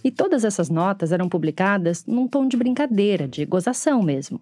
E 0.03 0.11
todas 0.11 0.43
essas 0.43 0.69
notas 0.69 1.11
eram 1.11 1.29
publicadas 1.29 2.05
num 2.05 2.27
tom 2.27 2.47
de 2.47 2.57
brincadeira, 2.57 3.27
de 3.27 3.45
gozação 3.45 4.01
mesmo. 4.01 4.41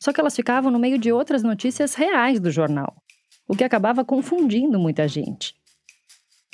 Só 0.00 0.12
que 0.12 0.20
elas 0.20 0.36
ficavam 0.36 0.70
no 0.70 0.78
meio 0.78 0.98
de 0.98 1.12
outras 1.12 1.42
notícias 1.42 1.94
reais 1.94 2.40
do 2.40 2.50
jornal, 2.50 2.94
o 3.48 3.56
que 3.56 3.64
acabava 3.64 4.04
confundindo 4.04 4.78
muita 4.78 5.06
gente. 5.08 5.54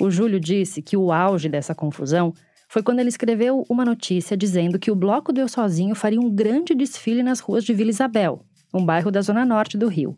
O 0.01 0.09
Júlio 0.09 0.39
disse 0.39 0.81
que 0.81 0.97
o 0.97 1.11
auge 1.11 1.47
dessa 1.47 1.75
confusão 1.75 2.33
foi 2.67 2.81
quando 2.81 2.99
ele 2.99 3.09
escreveu 3.09 3.65
uma 3.69 3.83
notícia 3.83 4.37
dizendo 4.37 4.79
que 4.79 4.89
o 4.89 4.95
Bloco 4.95 5.33
do 5.33 5.41
Eu 5.41 5.49
Sozinho 5.49 5.93
faria 5.93 6.19
um 6.19 6.33
grande 6.33 6.73
desfile 6.73 7.21
nas 7.21 7.39
ruas 7.39 7.65
de 7.65 7.73
Vila 7.73 7.89
Isabel, 7.89 8.45
um 8.73 8.85
bairro 8.85 9.11
da 9.11 9.21
zona 9.21 9.45
norte 9.45 9.77
do 9.77 9.87
Rio. 9.87 10.17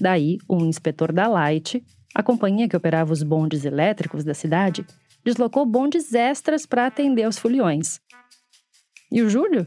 Daí, 0.00 0.38
um 0.48 0.64
inspetor 0.64 1.12
da 1.12 1.26
Light, 1.26 1.84
a 2.14 2.22
companhia 2.22 2.68
que 2.68 2.76
operava 2.76 3.12
os 3.12 3.22
bondes 3.22 3.64
elétricos 3.64 4.22
da 4.22 4.34
cidade, 4.34 4.86
deslocou 5.24 5.64
bondes 5.64 6.14
extras 6.14 6.66
para 6.66 6.86
atender 6.86 7.24
aos 7.24 7.38
foliões. 7.38 8.00
E 9.10 9.22
o 9.22 9.30
Júlio? 9.30 9.66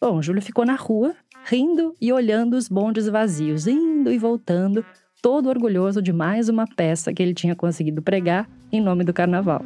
Bom, 0.00 0.18
o 0.18 0.22
Júlio 0.22 0.42
ficou 0.42 0.64
na 0.64 0.74
rua, 0.74 1.14
rindo 1.44 1.94
e 2.00 2.12
olhando 2.12 2.54
os 2.54 2.68
bondes 2.68 3.08
vazios, 3.08 3.66
indo 3.66 4.12
e 4.12 4.18
voltando, 4.18 4.84
todo 5.20 5.48
orgulhoso 5.48 6.02
de 6.02 6.12
mais 6.12 6.48
uma 6.48 6.66
peça 6.66 7.12
que 7.12 7.22
ele 7.22 7.34
tinha 7.34 7.54
conseguido 7.54 8.02
pregar 8.02 8.48
em 8.70 8.80
nome 8.80 9.04
do 9.04 9.12
carnaval. 9.12 9.64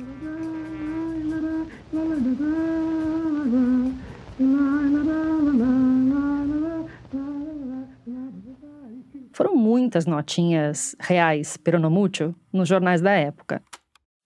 Foram 9.32 9.55
muitas 9.55 10.07
notinhas 10.07 10.97
reais 10.99 11.57
peronomútil 11.57 12.34
nos 12.53 12.68
jornais 12.68 13.01
da 13.03 13.11
época. 13.11 13.62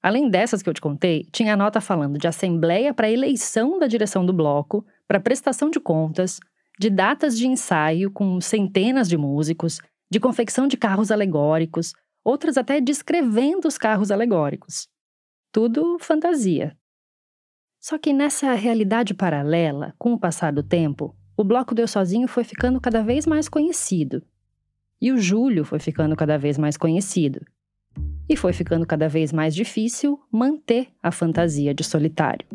Além 0.03 0.31
dessas 0.31 0.63
que 0.63 0.69
eu 0.69 0.75
te 0.75 0.81
contei, 0.81 1.27
tinha 1.31 1.55
a 1.55 1.57
nota 1.57 1.81
falando 1.81 2.19
de 2.19 2.27
assembleia 2.27 2.95
para 2.95 3.11
eleição 3.11 3.79
da 3.79 3.87
direção 3.87 4.25
do 4.25 4.33
bloco, 4.33 4.85
para 5.07 5.21
prestação 5.21 5.69
de 5.71 5.79
contas, 5.79 6.41
de 6.79 6.89
datas 6.89 7.37
de 7.37 7.47
ensaio 7.47 8.11
com 8.11 8.41
centenas 8.41 9.09
de 9.09 9.17
músicos, 9.17 9.79
de 10.11 10.19
confecção 10.19 10.67
de 10.67 10.77
carros 10.77 11.11
alegóricos, 11.11 11.93
outras 12.25 12.57
até 12.57 12.81
descrevendo 12.81 13.69
os 13.69 13.77
carros 13.77 14.11
alegóricos. 14.11 14.89
Tudo 15.53 15.99
fantasia. 16.01 16.77
Só 17.79 17.99
que 17.99 18.13
nessa 18.13 18.53
realidade 18.55 19.15
paralela, 19.15 19.95
com 19.99 20.13
o 20.13 20.19
passar 20.19 20.53
do 20.53 20.63
tempo, 20.63 21.15
o 21.37 21.45
Bloco 21.45 21.75
Deu 21.75 21.89
Sozinho 21.89 22.29
foi 22.29 22.45
ficando 22.45 22.81
cada 22.81 23.03
vez 23.03 23.27
mais 23.27 23.49
conhecido 23.49 24.23
e 25.01 25.11
o 25.11 25.19
Júlio 25.19 25.65
foi 25.65 25.79
ficando 25.79 26.15
cada 26.15 26.37
vez 26.37 26.59
mais 26.59 26.77
conhecido. 26.77 27.41
E 28.31 28.37
foi 28.37 28.53
ficando 28.53 28.87
cada 28.87 29.09
vez 29.09 29.33
mais 29.33 29.53
difícil 29.53 30.21
manter 30.31 30.87
a 31.03 31.11
fantasia 31.11 31.75
de 31.75 31.83
solitário. 31.83 32.47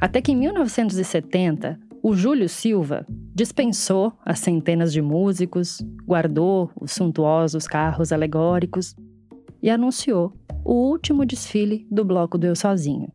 Até 0.00 0.20
que 0.20 0.32
em 0.32 0.36
1970, 0.36 1.78
o 2.02 2.16
Júlio 2.16 2.48
Silva 2.48 3.06
dispensou 3.32 4.12
as 4.24 4.40
centenas 4.40 4.92
de 4.92 5.00
músicos, 5.00 5.78
guardou 6.04 6.68
os 6.80 6.90
suntuosos 6.90 7.68
carros 7.68 8.10
alegóricos 8.10 8.96
e 9.62 9.70
anunciou 9.70 10.32
o 10.64 10.74
último 10.74 11.24
desfile 11.24 11.86
do 11.88 12.04
Bloco 12.04 12.36
do 12.36 12.48
Eu 12.48 12.56
Sozinho, 12.56 13.12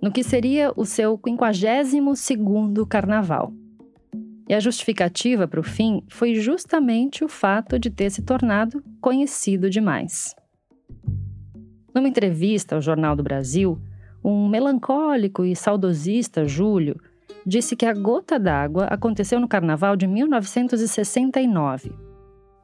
no 0.00 0.10
que 0.10 0.24
seria 0.24 0.72
o 0.74 0.86
seu 0.86 1.18
52º 1.18 2.88
carnaval. 2.88 3.52
E 4.48 4.54
a 4.54 4.60
justificativa 4.60 5.46
para 5.46 5.60
o 5.60 5.62
fim 5.62 6.02
foi 6.08 6.34
justamente 6.34 7.22
o 7.22 7.28
fato 7.28 7.78
de 7.78 7.90
ter 7.90 8.08
se 8.08 8.22
tornado 8.22 8.82
conhecido 9.02 9.68
demais. 9.68 10.34
Numa 11.94 12.08
entrevista 12.08 12.74
ao 12.74 12.82
Jornal 12.82 13.14
do 13.14 13.22
Brasil, 13.22 13.78
um 14.22 14.48
melancólico 14.48 15.44
e 15.44 15.54
saudosista 15.54 16.46
Júlio 16.46 17.00
disse 17.46 17.76
que 17.76 17.86
a 17.86 17.94
gota 17.94 18.38
d'água 18.38 18.86
aconteceu 18.86 19.38
no 19.38 19.46
carnaval 19.46 19.96
de 19.96 20.06
1969. 20.06 21.92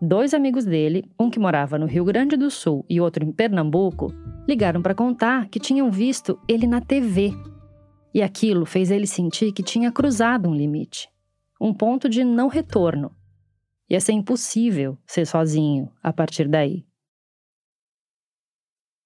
Dois 0.03 0.35
amigos 0.35 0.65
dele, 0.65 1.05
um 1.19 1.31
que 1.31 1.39
morava 1.39 1.79
no 1.79 1.87
Rio 1.87 2.05
Grande 2.05 2.37
do 2.37 2.51
Sul 2.51 2.85
e 2.89 3.01
outro 3.01 3.25
em 3.25 3.31
Pernambuco, 3.31 4.13
ligaram 4.49 4.83
para 4.83 4.95
contar 4.95 5.49
que 5.49 5.61
tinham 5.61 5.91
visto 5.91 6.39
ele 6.49 6.67
na 6.67 6.81
TV. 6.81 7.33
E 8.13 8.23
aquilo 8.23 8.67
fez 8.67 8.91
ele 8.91 9.07
sentir 9.07 9.53
que 9.53 9.63
tinha 9.63 9.93
cruzado 9.93 10.49
um 10.49 10.55
limite 10.55 11.09
um 11.61 11.75
ponto 11.75 12.09
de 12.09 12.25
não 12.25 12.49
retorno. 12.49 13.15
Ia 13.89 14.01
ser 14.01 14.13
impossível 14.13 14.97
ser 15.07 15.27
sozinho 15.27 15.93
a 16.03 16.13
partir 16.13 16.49
daí. 16.49 16.87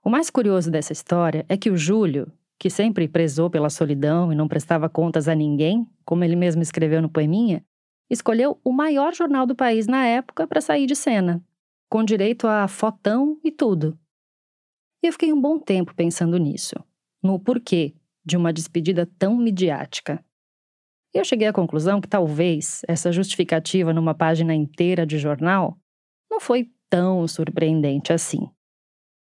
O 0.05 0.11
mais 0.11 0.29
curioso 0.29 0.71
dessa 0.71 0.93
história 0.93 1.47
é 1.49 1.57
que 1.57 1.71
o 1.71 1.79
Júlio, 1.79 2.31
que 2.59 2.69
sempre 2.69 3.09
prezou 3.09 3.49
pela 3.49 3.71
solidão 3.71 4.31
e 4.31 4.37
não 4.37 4.47
prestava 4.47 4.87
contas 4.87 5.29
a 5.29 5.35
ninguém, 5.35 5.89
como 6.05 6.23
ele 6.23 6.37
mesmo 6.37 6.61
escreveu 6.61 7.01
no 7.01 7.09
poeminha, 7.09 7.65
escolheu 8.11 8.61
o 8.63 8.71
maior 8.71 9.15
jornal 9.15 9.47
do 9.47 9.57
país 9.57 9.87
na 9.87 10.05
época 10.05 10.47
para 10.47 10.61
sair 10.61 10.85
de 10.85 10.95
cena, 10.95 11.43
com 11.89 12.05
direito 12.05 12.47
a 12.47 12.69
fotão 12.69 13.41
e 13.43 13.51
tudo. 13.51 13.99
E 15.03 15.07
eu 15.07 15.13
fiquei 15.13 15.33
um 15.33 15.41
bom 15.41 15.59
tempo 15.59 15.95
pensando 15.95 16.37
nisso, 16.37 16.75
no 17.23 17.41
porquê 17.41 17.95
de 18.23 18.37
uma 18.37 18.53
despedida 18.53 19.09
tão 19.19 19.35
midiática. 19.35 20.23
E 21.15 21.19
eu 21.19 21.25
cheguei 21.25 21.49
à 21.49 21.53
conclusão 21.53 22.03
que 22.03 22.09
talvez 22.09 22.83
essa 22.87 23.11
justificativa 23.11 23.91
numa 23.91 24.15
página 24.15 24.55
inteira 24.55 25.07
de 25.07 25.17
jornal 25.17 25.79
não 26.31 26.41
foi 26.41 26.71
tão 26.91 27.27
surpreendente 27.27 28.13
assim. 28.13 28.51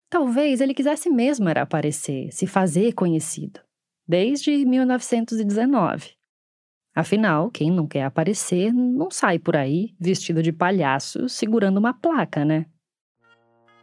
Talvez 0.09 0.59
ele 0.59 0.73
quisesse 0.73 1.09
mesmo 1.09 1.47
era 1.47 1.61
aparecer, 1.61 2.31
se 2.31 2.47
fazer 2.47 2.93
conhecido, 2.93 3.59
desde 4.07 4.65
1919. 4.65 6.13
Afinal, 6.95 7.51
quem 7.51 7.69
não 7.69 7.85
quer 7.85 8.03
aparecer 8.03 8.73
não 8.73 9.11
sai 9.11 9.37
por 9.37 9.55
aí 9.55 9.93
vestido 9.99 10.41
de 10.41 10.51
palhaço 10.51 11.29
segurando 11.29 11.77
uma 11.77 11.93
placa, 11.93 12.43
né? 12.43 12.65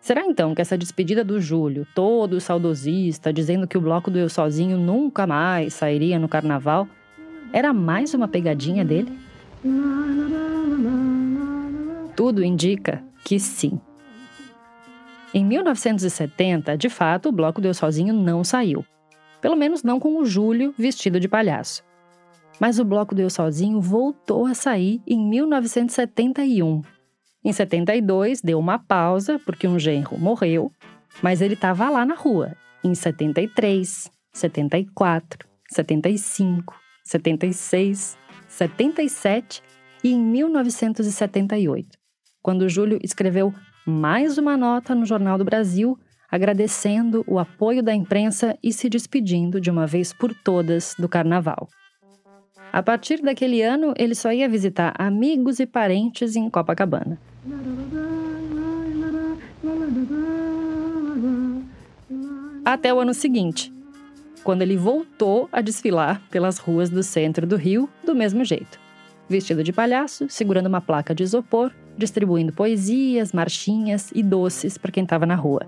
Será 0.01 0.25
então 0.27 0.55
que 0.55 0.61
essa 0.61 0.77
despedida 0.77 1.25
do 1.25 1.41
Júlio, 1.41 1.87
todo 1.95 2.41
saudosista, 2.41 3.33
dizendo 3.33 3.67
que 3.67 3.79
o 3.79 3.81
bloco 3.81 4.11
do 4.11 4.19
Eu 4.19 4.29
Sozinho 4.29 4.77
nunca 4.77 5.27
mais 5.27 5.75
sairia 5.75 6.19
no 6.19 6.29
carnaval, 6.29 6.89
era 7.53 7.73
mais 7.73 8.15
uma 8.15 8.29
pegadinha 8.29 8.85
dele? 8.85 9.17
Tudo 12.17 12.45
indica 12.45 13.03
que 13.25 13.39
sim. 13.39 13.81
Em 15.37 15.45
1970, 15.45 16.79
de 16.79 16.89
fato, 16.89 17.29
o 17.29 17.33
bloco 17.33 17.61
Deu 17.61 17.75
Sozinho 17.75 18.15
não 18.15 18.43
saiu. 18.43 18.83
Pelo 19.39 19.55
menos 19.55 19.83
não 19.83 20.01
com 20.01 20.17
o 20.17 20.25
Júlio 20.25 20.75
vestido 20.79 21.21
de 21.21 21.29
palhaço. 21.29 21.85
Mas 22.59 22.79
o 22.79 22.85
bloco 22.87 23.15
Deu 23.15 23.29
Sozinho 23.29 23.79
voltou 23.79 24.47
a 24.47 24.55
sair 24.55 24.99
em 25.07 25.19
1971. 25.29 26.81
Em 27.45 27.53
72, 27.53 28.41
deu 28.41 28.59
uma 28.59 28.79
pausa 28.79 29.39
porque 29.45 29.69
um 29.69 29.79
genro 29.79 30.19
morreu, 30.19 30.73
mas 31.23 31.43
ele 31.43 31.53
estava 31.53 31.91
lá 31.91 32.07
na 32.07 32.15
rua, 32.15 32.57
em 32.83 32.95
73, 32.95 34.11
74, 34.33 35.47
75, 35.69 36.75
76, 37.05 38.17
77 38.49 39.63
e 40.03 40.15
em 40.15 40.19
1978, 40.19 41.91
quando 42.41 42.71
Júlio 42.71 42.99
escreveu 43.03 43.53
mais 43.87 44.37
uma 44.37 44.57
nota 44.57 44.97
no 44.97 45.07
Jornal 45.07 45.39
do 45.39 45.45
Brasil 45.45 45.97
agradecendo 46.29 47.25
o 47.25 47.39
apoio 47.39 47.85
da 47.85 47.95
imprensa 47.95 48.59
e 48.61 48.73
se 48.73 48.89
despedindo 48.89 49.61
de 49.61 49.71
uma 49.71 49.87
vez 49.87 50.13
por 50.13 50.35
todas 50.35 50.95
do 50.99 51.09
carnaval. 51.09 51.69
A 52.73 52.83
partir 52.83 53.23
daquele 53.23 53.63
ano, 53.63 53.95
ele 53.97 54.15
só 54.15 54.33
ia 54.33 54.49
visitar 54.49 54.93
amigos 54.99 55.61
e 55.61 55.67
parentes 55.67 56.35
em 56.35 56.51
Copacabana. 56.51 57.17
Até 62.65 62.93
o 62.93 62.99
ano 62.99 63.15
seguinte, 63.15 63.73
quando 64.43 64.63
ele 64.63 64.77
voltou 64.77 65.49
a 65.53 65.61
desfilar 65.61 66.21
pelas 66.29 66.59
ruas 66.59 66.91
do 66.91 67.05
centro 67.05 67.47
do 67.47 67.55
Rio 67.55 67.89
do 68.05 68.17
mesmo 68.17 68.45
jeito. 68.45 68.81
Vestido 69.29 69.63
de 69.63 69.73
palhaço, 69.73 70.27
segurando 70.29 70.67
uma 70.67 70.81
placa 70.81 71.15
de 71.15 71.23
isopor, 71.23 71.73
distribuindo 71.97 72.53
poesias, 72.53 73.33
marchinhas 73.33 74.11
e 74.15 74.23
doces 74.23 74.77
para 74.77 74.93
quem 74.93 75.05
estava 75.05 75.27
na 75.27 75.35
rua. 75.35 75.67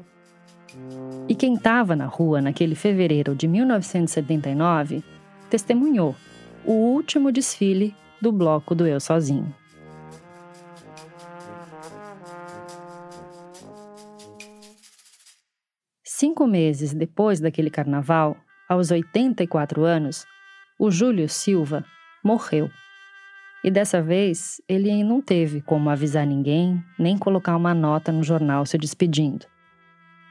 E 1.29 1.35
quem 1.35 1.55
estava 1.55 1.95
na 1.95 2.07
rua 2.07 2.41
naquele 2.41 2.75
fevereiro 2.75 3.35
de 3.35 3.47
1979 3.47 5.03
testemunhou 5.51 6.15
o 6.65 6.73
último 6.73 7.33
desfile 7.33 7.95
do 8.21 8.33
bloco 8.33 8.75
do 8.75 8.87
Eu 8.87 9.01
Sozinho. 9.01 9.55
Cinco 16.03 16.47
meses 16.47 16.93
depois 16.93 17.39
daquele 17.39 17.71
carnaval, 17.71 18.37
aos 18.69 18.91
84 18.91 19.85
anos, 19.85 20.27
o 20.79 20.91
Júlio 20.91 21.29
Silva 21.29 21.85
morreu. 22.25 22.69
E 23.69 23.71
dessa 23.71 24.01
vez, 24.01 24.63
ele 24.67 25.05
não 25.05 25.21
teve 25.21 25.61
como 25.61 25.91
avisar 25.91 26.27
ninguém, 26.27 26.83
nem 26.99 27.19
colocar 27.19 27.55
uma 27.55 27.75
nota 27.75 28.11
no 28.11 28.23
jornal 28.23 28.65
se 28.65 28.79
despedindo. 28.79 29.45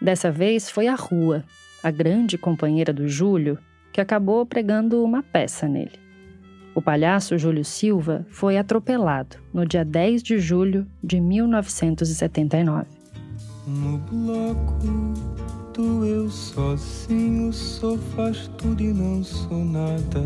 Dessa 0.01 0.31
vez 0.31 0.71
foi 0.71 0.87
a 0.87 0.95
rua, 0.95 1.43
a 1.83 1.91
grande 1.91 2.35
companheira 2.35 2.91
do 2.91 3.07
Júlio, 3.07 3.59
que 3.93 4.01
acabou 4.01 4.43
pregando 4.43 5.03
uma 5.03 5.21
peça 5.21 5.67
nele. 5.67 5.99
O 6.73 6.81
palhaço 6.81 7.37
Júlio 7.37 7.63
Silva 7.63 8.25
foi 8.27 8.57
atropelado 8.57 9.37
no 9.53 9.67
dia 9.67 9.85
10 9.85 10.23
de 10.23 10.39
julho 10.39 10.87
de 11.03 11.21
1979. 11.21 12.87
No 13.67 13.99
bloco 13.99 15.37
do 15.75 16.03
eu 16.03 16.27
sozinho 16.27 17.53
sou 17.53 17.99
faz 18.15 18.47
tudo 18.57 18.81
e 18.81 18.91
não 18.91 19.23
sou 19.23 19.63
nada. 19.63 20.23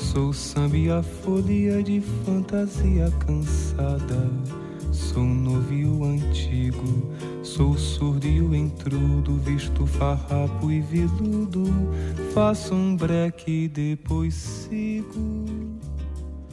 Sou 0.00 0.32
samba 0.32 0.76
e 0.76 0.90
a 0.90 1.02
folia 1.02 1.82
de 1.82 2.00
fantasia 2.00 3.12
cansada. 3.24 4.28
Sou 4.90 5.22
novo 5.22 5.72
e 5.72 5.84
o 5.84 6.02
antigo, 6.02 7.12
sou 7.44 7.76
surdo 7.76 8.26
e 8.26 8.40
o 8.40 8.54
intrudo, 8.54 9.36
visto 9.36 9.86
farrapo 9.86 10.70
e 10.70 10.80
viludo. 10.80 11.64
Faço 12.32 12.74
um 12.74 12.96
breque 12.96 13.64
e 13.64 13.68
depois 13.68 14.34
sigo. 14.34 15.44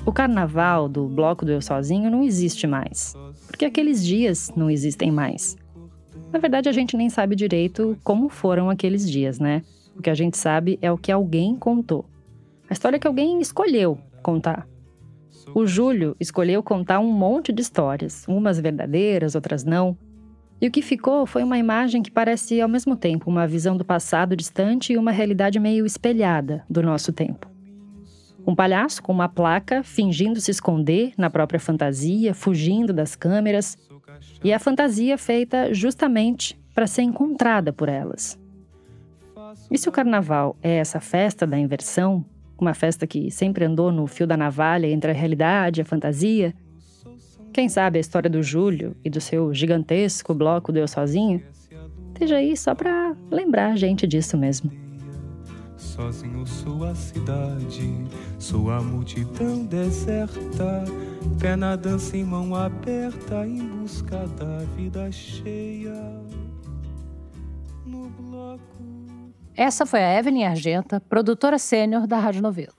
O 0.05 0.11
carnaval 0.11 0.87
do 0.87 1.07
Bloco 1.07 1.43
do 1.43 1.51
Eu 1.51 1.61
Sozinho 1.61 2.11
não 2.11 2.23
existe 2.23 2.67
mais, 2.67 3.15
porque 3.47 3.65
aqueles 3.65 4.05
dias 4.05 4.51
não 4.55 4.69
existem 4.69 5.09
mais. 5.09 5.57
Na 6.31 6.37
verdade, 6.37 6.69
a 6.69 6.73
gente 6.73 6.95
nem 6.95 7.09
sabe 7.09 7.35
direito 7.35 7.97
como 8.03 8.29
foram 8.29 8.69
aqueles 8.69 9.09
dias, 9.09 9.39
né? 9.39 9.63
O 9.95 10.01
que 10.01 10.09
a 10.09 10.15
gente 10.15 10.37
sabe 10.37 10.77
é 10.81 10.91
o 10.91 10.97
que 10.97 11.11
alguém 11.11 11.55
contou. 11.55 12.05
A 12.70 12.74
história 12.74 12.99
que 12.99 13.07
alguém 13.07 13.39
escolheu 13.39 13.97
contar. 14.22 14.68
O 15.55 15.65
Júlio 15.65 16.15
escolheu 16.20 16.61
contar 16.61 16.99
um 16.99 17.11
monte 17.11 17.53
de 17.53 17.61
histórias, 17.61 18.26
umas 18.28 18.59
verdadeiras, 18.59 19.36
outras 19.36 19.63
não. 19.63 19.97
E 20.59 20.68
o 20.68 20.72
que 20.72 20.82
ficou 20.82 21.26
foi 21.26 21.43
uma 21.43 21.57
imagem 21.57 22.01
que 22.01 22.11
parece 22.11 22.59
ao 22.59 22.68
mesmo 22.68 22.95
tempo 22.95 23.30
uma 23.30 23.47
visão 23.47 23.78
do 23.78 23.86
passado 23.86 24.36
distante 24.36 24.93
e 24.93 24.97
uma 24.97 25.11
realidade 25.11 25.59
meio 25.59 25.86
espelhada 25.86 26.65
do 26.70 26.82
nosso 26.82 27.13
tempo. 27.13 27.49
Um 28.45 28.55
palhaço 28.55 29.03
com 29.03 29.11
uma 29.11 29.30
placa 29.30 29.84
fingindo 29.84 30.39
se 30.39 30.51
esconder 30.51 31.13
na 31.18 31.30
própria 31.30 31.59
fantasia, 31.59 32.34
fugindo 32.34 32.93
das 32.93 33.15
câmeras, 33.15 33.78
e 34.43 34.51
a 34.53 34.59
fantasia 34.59 35.18
feita 35.18 35.74
justamente 35.74 36.59
para 36.74 36.88
ser 36.88 37.01
encontrada 37.01 37.72
por 37.72 37.89
elas. 37.89 38.39
E 39.70 39.78
se 39.78 39.88
o 39.89 39.91
carnaval 39.91 40.55
é 40.61 40.78
essa 40.78 40.99
festa 40.99 41.45
da 41.45 41.57
inversão, 41.57 42.26
uma 42.63 42.73
festa 42.73 43.05
que 43.05 43.29
sempre 43.31 43.65
andou 43.65 43.91
no 43.91 44.07
fio 44.07 44.27
da 44.27 44.37
navalha 44.37 44.87
entre 44.87 45.11
a 45.11 45.13
realidade 45.13 45.79
e 45.79 45.83
a 45.83 45.85
fantasia, 45.85 46.53
quem 47.53 47.69
sabe 47.69 47.97
a 47.97 48.01
história 48.01 48.29
do 48.29 48.43
Júlio 48.43 48.95
e 49.03 49.09
do 49.09 49.19
seu 49.19 49.53
gigantesco 49.53 50.33
bloco 50.33 50.71
do 50.71 50.79
Eu 50.79 50.87
Sozinho 50.87 51.41
esteja 52.17 52.37
aí 52.37 52.57
só 52.57 52.73
para 52.73 53.15
lembrar 53.29 53.73
a 53.73 53.75
gente 53.75 54.07
disso 54.07 54.35
mesmo. 54.35 54.71
Sozinho 55.77 56.45
sou 56.45 56.83
a 56.83 56.95
cidade, 56.95 57.93
sou 58.39 58.71
a 58.71 58.81
multidão 58.81 59.65
deserta, 59.65 60.83
pé 61.39 61.55
na 61.55 61.75
dança 61.75 62.17
em 62.17 62.23
mão 62.23 62.55
aberta, 62.55 63.45
em 63.45 63.67
busca 63.67 64.25
da 64.39 64.65
vida 64.75 65.11
cheia. 65.11 66.26
Essa 69.57 69.87
foi 69.87 70.03
a 70.03 70.19
Evelyn 70.19 70.45
Argenta, 70.45 70.99
produtora 70.99 71.57
sênior 71.57 72.05
da 72.05 72.19
Rádio 72.19 72.43
Novelo. 72.43 72.75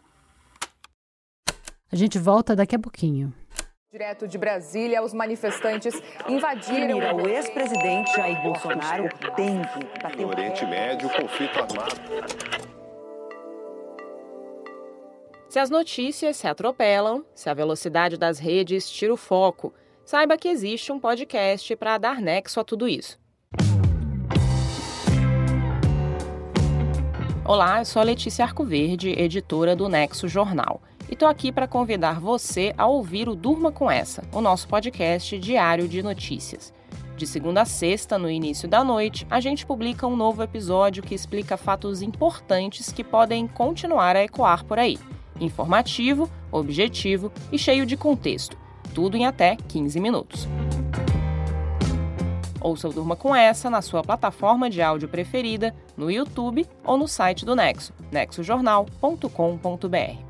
A 1.91 1.97
gente 1.97 2.21
volta 2.21 2.55
daqui 2.55 2.77
a 2.77 2.79
pouquinho. 2.79 3.35
Direto 3.91 4.29
de 4.29 4.39
Brasília, 4.39 5.03
os 5.03 5.13
manifestantes 5.13 6.01
invadiram. 6.29 7.01
Mira, 7.01 7.17
o 7.17 7.29
ex-presidente 7.29 8.15
Jair 8.15 8.41
Bolsonaro 8.45 9.09
tem 9.35 9.61
que 9.61 10.03
bater 10.03 10.21
No 10.21 10.29
Oriente 10.29 10.65
Médio, 10.67 11.11
conflito 11.11 11.59
armado. 11.59 11.97
Se 15.49 15.59
as 15.59 15.71
notícias 15.71 16.37
se 16.37 16.47
atropelam, 16.47 17.25
se 17.35 17.51
a 17.51 17.55
velocidade 17.55 18.17
das 18.17 18.39
redes 18.39 18.89
tira 18.89 19.13
o 19.13 19.17
foco, 19.17 19.75
saiba 20.05 20.39
que 20.39 20.47
existe 20.47 20.93
um 20.93 21.01
podcast 21.01 21.75
para 21.75 21.99
dar 21.99 22.21
nexo 22.21 22.61
a 22.61 22.65
tudo 22.65 22.87
isso. 22.87 23.19
Olá, 27.49 27.79
eu 27.79 27.85
sou 27.87 28.03
a 28.03 28.05
Letícia 28.05 28.45
Arcoverde, 28.45 29.09
editora 29.09 29.75
do 29.75 29.89
Nexo 29.89 30.29
Jornal, 30.29 30.83
e 31.09 31.15
estou 31.15 31.27
aqui 31.27 31.51
para 31.51 31.67
convidar 31.67 32.21
você 32.21 32.75
a 32.77 32.87
ouvir 32.87 33.27
o 33.27 33.35
Durma 33.35 33.73
com 33.73 33.91
Essa, 33.91 34.23
o 34.33 34.43
nosso 34.43 34.69
podcast 34.69 35.39
diário 35.39 35.89
de 35.89 36.03
notícias. 36.03 36.75
De 37.17 37.27
segunda 37.27 37.63
a 37.63 37.65
sexta, 37.65 38.19
no 38.19 38.29
início 38.31 38.69
da 38.69 38.85
noite, 38.85 39.27
a 39.31 39.41
gente 39.41 39.65
publica 39.65 40.07
um 40.07 40.15
novo 40.15 40.43
episódio 40.43 41.03
que 41.03 41.15
explica 41.15 41.57
fatos 41.57 42.03
importantes 42.03 42.93
que 42.93 43.03
podem 43.03 43.47
continuar 43.47 44.15
a 44.15 44.23
ecoar 44.23 44.63
por 44.67 44.79
aí 44.79 44.99
informativo, 45.41 46.29
objetivo 46.53 47.33
e 47.51 47.59
cheio 47.59 47.87
de 47.87 47.97
contexto, 47.97 48.59
tudo 48.95 49.17
em 49.17 49.25
até 49.25 49.57
15 49.57 49.99
minutos. 49.99 50.47
Ouça 52.61 52.89
o 52.89 52.93
Durma 52.93 53.17
com 53.17 53.35
essa 53.35 53.71
na 53.71 53.83
sua 53.83 54.03
plataforma 54.03 54.69
de 54.69 54.83
áudio 54.83 55.09
preferida, 55.09 55.75
no 55.97 56.11
YouTube 56.11 56.67
ou 56.85 56.97
no 56.97 57.07
site 57.07 57.45
do 57.45 57.55
Nexo, 57.55 57.93
nexojornal.com.br. 58.11 60.29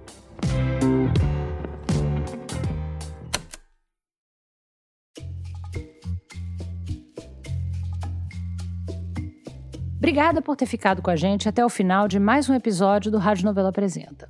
Obrigada 9.97 10.41
por 10.41 10.57
ter 10.57 10.67
ficado 10.67 11.03
com 11.03 11.11
a 11.11 11.17
gente 11.17 11.49
até 11.49 11.65
o 11.65 11.69
final 11.69 12.09
de 12.09 12.19
mais 12.19 12.49
um 12.49 12.55
episódio 12.55 13.11
do 13.11 13.19
Rádio 13.19 13.45
Novela 13.45 13.69
Apresenta. 13.69 14.29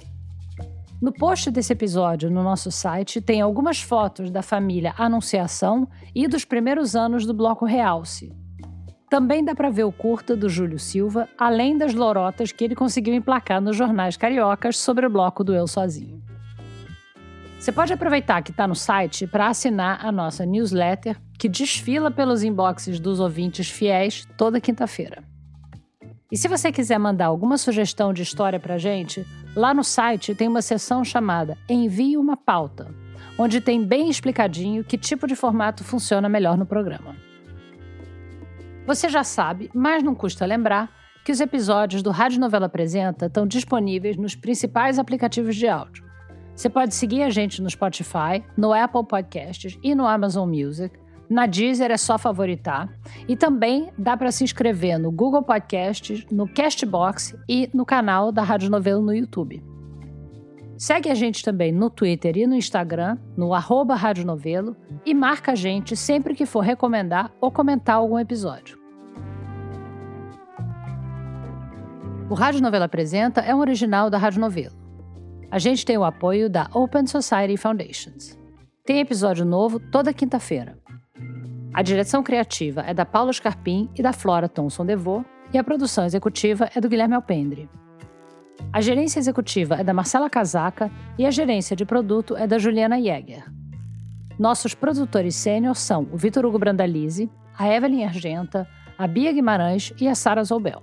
No 1.00 1.12
post 1.12 1.52
desse 1.52 1.72
episódio 1.72 2.28
no 2.28 2.42
nosso 2.42 2.72
site 2.72 3.20
tem 3.20 3.40
algumas 3.40 3.80
fotos 3.80 4.32
da 4.32 4.42
família 4.42 4.92
Anunciação 4.98 5.88
e 6.12 6.26
dos 6.26 6.44
primeiros 6.44 6.96
anos 6.96 7.24
do 7.24 7.32
Bloco 7.32 7.64
Realce. 7.64 8.32
Também 9.08 9.44
dá 9.44 9.54
para 9.54 9.70
ver 9.70 9.84
o 9.84 9.92
curta 9.92 10.34
do 10.34 10.48
Júlio 10.48 10.76
Silva, 10.76 11.28
além 11.38 11.78
das 11.78 11.94
lorotas 11.94 12.50
que 12.50 12.64
ele 12.64 12.74
conseguiu 12.74 13.14
emplacar 13.14 13.60
nos 13.60 13.76
jornais 13.76 14.16
cariocas 14.16 14.76
sobre 14.76 15.06
o 15.06 15.10
bloco 15.10 15.44
do 15.44 15.54
Eu 15.54 15.68
Sozinho. 15.68 16.20
Você 17.60 17.70
pode 17.70 17.92
aproveitar 17.92 18.42
que 18.42 18.50
está 18.50 18.66
no 18.66 18.74
site 18.74 19.24
para 19.24 19.46
assinar 19.46 20.04
a 20.04 20.10
nossa 20.10 20.44
newsletter, 20.44 21.16
que 21.38 21.48
desfila 21.48 22.10
pelos 22.10 22.42
inboxes 22.42 22.98
dos 22.98 23.20
ouvintes 23.20 23.70
fiéis 23.70 24.26
toda 24.36 24.60
quinta-feira. 24.60 25.22
E 26.30 26.36
se 26.36 26.46
você 26.46 26.70
quiser 26.70 26.98
mandar 26.98 27.26
alguma 27.26 27.56
sugestão 27.56 28.12
de 28.12 28.22
história 28.22 28.60
para 28.60 28.76
gente, 28.76 29.26
lá 29.56 29.72
no 29.72 29.82
site 29.82 30.34
tem 30.34 30.46
uma 30.46 30.60
seção 30.60 31.02
chamada 31.02 31.56
Envie 31.68 32.18
uma 32.18 32.36
pauta, 32.36 32.94
onde 33.38 33.62
tem 33.62 33.82
bem 33.82 34.10
explicadinho 34.10 34.84
que 34.84 34.98
tipo 34.98 35.26
de 35.26 35.34
formato 35.34 35.82
funciona 35.82 36.28
melhor 36.28 36.58
no 36.58 36.66
programa. 36.66 37.16
Você 38.86 39.08
já 39.08 39.24
sabe, 39.24 39.70
mas 39.74 40.02
não 40.02 40.14
custa 40.14 40.44
lembrar, 40.44 40.90
que 41.24 41.32
os 41.32 41.40
episódios 41.40 42.02
do 42.02 42.10
Rádio 42.10 42.40
Novela 42.40 42.66
Apresenta 42.66 43.26
estão 43.26 43.46
disponíveis 43.46 44.16
nos 44.16 44.34
principais 44.34 44.98
aplicativos 44.98 45.56
de 45.56 45.68
áudio. 45.68 46.04
Você 46.54 46.70
pode 46.70 46.94
seguir 46.94 47.22
a 47.22 47.30
gente 47.30 47.62
no 47.62 47.70
Spotify, 47.70 48.42
no 48.56 48.72
Apple 48.72 49.06
Podcasts 49.06 49.78
e 49.82 49.94
no 49.94 50.06
Amazon 50.06 50.48
Music. 50.48 50.98
Na 51.28 51.46
Deezer 51.46 51.90
é 51.90 51.96
só 51.96 52.16
favoritar. 52.16 52.88
E 53.28 53.36
também 53.36 53.90
dá 53.98 54.16
para 54.16 54.32
se 54.32 54.44
inscrever 54.44 54.98
no 54.98 55.10
Google 55.10 55.42
Podcasts, 55.42 56.24
no 56.30 56.48
Castbox 56.48 57.36
e 57.48 57.68
no 57.74 57.84
canal 57.84 58.32
da 58.32 58.42
Rádio 58.42 58.70
Novelo 58.70 59.02
no 59.02 59.14
YouTube. 59.14 59.62
Segue 60.78 61.10
a 61.10 61.14
gente 61.14 61.44
também 61.44 61.72
no 61.72 61.90
Twitter 61.90 62.36
e 62.36 62.46
no 62.46 62.54
Instagram, 62.54 63.18
no 63.36 63.52
arroba 63.52 63.96
Rádio 63.96 64.24
Novelo, 64.24 64.76
e 65.04 65.12
marca 65.12 65.52
a 65.52 65.54
gente 65.56 65.96
sempre 65.96 66.34
que 66.34 66.46
for 66.46 66.60
recomendar 66.60 67.32
ou 67.40 67.50
comentar 67.50 67.96
algum 67.96 68.18
episódio. 68.18 68.78
O 72.30 72.34
Rádio 72.34 72.62
Novelo 72.62 72.84
Apresenta 72.84 73.40
é 73.40 73.54
um 73.54 73.58
original 73.58 74.08
da 74.08 74.18
Rádio 74.18 74.40
Novelo. 74.40 74.76
A 75.50 75.58
gente 75.58 75.84
tem 75.84 75.98
o 75.98 76.04
apoio 76.04 76.48
da 76.48 76.68
Open 76.72 77.06
Society 77.06 77.56
Foundations. 77.56 78.38
Tem 78.84 79.00
episódio 79.00 79.44
novo 79.44 79.80
toda 79.80 80.12
quinta-feira. 80.12 80.78
A 81.72 81.82
direção 81.82 82.22
criativa 82.22 82.82
é 82.82 82.94
da 82.94 83.04
Paula 83.04 83.32
Scarpim 83.32 83.88
e 83.94 84.02
da 84.02 84.12
Flora 84.12 84.48
Thomson 84.48 84.84
Devô, 84.84 85.24
e 85.52 85.58
a 85.58 85.64
produção 85.64 86.04
executiva 86.04 86.68
é 86.74 86.80
do 86.80 86.88
Guilherme 86.88 87.14
Alpendre. 87.14 87.68
A 88.72 88.80
gerência 88.80 89.18
executiva 89.18 89.76
é 89.76 89.84
da 89.84 89.94
Marcela 89.94 90.28
Casaca 90.28 90.90
e 91.16 91.24
a 91.24 91.30
gerência 91.30 91.76
de 91.76 91.84
produto 91.84 92.36
é 92.36 92.46
da 92.46 92.58
Juliana 92.58 93.00
Jäger. 93.00 93.44
Nossos 94.38 94.74
produtores 94.74 95.34
sênior 95.36 95.74
são 95.74 96.06
o 96.12 96.16
Vitor 96.16 96.44
Hugo 96.44 96.58
Brandalize, 96.58 97.30
a 97.56 97.68
Evelyn 97.68 98.04
Argenta, 98.04 98.68
a 98.96 99.06
Bia 99.06 99.32
Guimarães 99.32 99.92
e 100.00 100.06
a 100.06 100.14
Sara 100.14 100.44
Zoubel. 100.44 100.82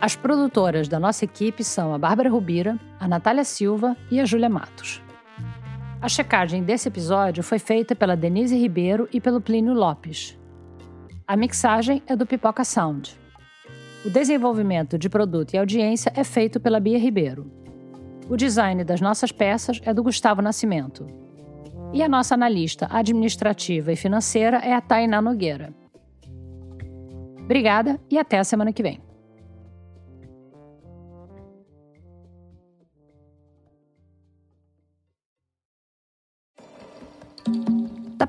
As 0.00 0.16
produtoras 0.16 0.88
da 0.88 0.98
nossa 0.98 1.24
equipe 1.24 1.62
são 1.62 1.94
a 1.94 1.98
Bárbara 1.98 2.30
Rubira, 2.30 2.78
a 2.98 3.06
Natália 3.06 3.44
Silva 3.44 3.96
e 4.10 4.18
a 4.18 4.24
Júlia 4.24 4.48
Matos. 4.48 5.02
A 6.02 6.08
checagem 6.08 6.62
desse 6.62 6.88
episódio 6.88 7.42
foi 7.42 7.58
feita 7.58 7.94
pela 7.94 8.16
Denise 8.16 8.56
Ribeiro 8.56 9.06
e 9.12 9.20
pelo 9.20 9.38
Plínio 9.38 9.74
Lopes. 9.74 10.38
A 11.28 11.36
mixagem 11.36 12.02
é 12.06 12.16
do 12.16 12.24
Pipoca 12.24 12.64
Sound. 12.64 13.14
O 14.02 14.08
desenvolvimento 14.08 14.96
de 14.96 15.10
produto 15.10 15.52
e 15.52 15.58
audiência 15.58 16.10
é 16.16 16.24
feito 16.24 16.58
pela 16.58 16.80
Bia 16.80 16.98
Ribeiro. 16.98 17.52
O 18.30 18.36
design 18.36 18.82
das 18.82 19.02
nossas 19.02 19.30
peças 19.30 19.78
é 19.84 19.92
do 19.92 20.02
Gustavo 20.02 20.40
Nascimento. 20.40 21.06
E 21.92 22.02
a 22.02 22.08
nossa 22.08 22.34
analista 22.34 22.88
administrativa 22.90 23.92
e 23.92 23.96
financeira 23.96 24.56
é 24.56 24.72
a 24.72 24.80
Tainá 24.80 25.20
Nogueira. 25.20 25.74
Obrigada 27.42 28.00
e 28.08 28.18
até 28.18 28.38
a 28.38 28.44
semana 28.44 28.72
que 28.72 28.82
vem. 28.82 29.09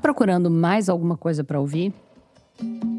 Procurando 0.02 0.50
mais 0.50 0.88
alguma 0.88 1.16
coisa 1.16 1.44
para 1.44 1.60
ouvir? 1.60 1.94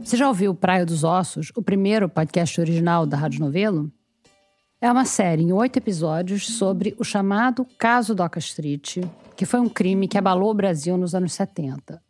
Você 0.03 0.15
já 0.15 0.27
ouviu 0.27 0.55
Praia 0.55 0.85
dos 0.85 1.03
Ossos, 1.03 1.51
o 1.53 1.61
primeiro 1.61 2.07
podcast 2.07 2.59
original 2.59 3.05
da 3.05 3.17
Rádio 3.17 3.41
Novelo? 3.41 3.91
É 4.79 4.89
uma 4.89 5.03
série 5.05 5.43
em 5.43 5.51
oito 5.51 5.77
episódios 5.77 6.47
sobre 6.57 6.95
o 6.97 7.03
chamado 7.03 7.67
Caso 7.77 8.15
Doca 8.15 8.39
Street, 8.39 8.99
que 9.35 9.45
foi 9.45 9.59
um 9.59 9.69
crime 9.69 10.07
que 10.07 10.17
abalou 10.17 10.49
o 10.49 10.53
Brasil 10.53 10.97
nos 10.97 11.13
anos 11.13 11.33
70. 11.33 12.01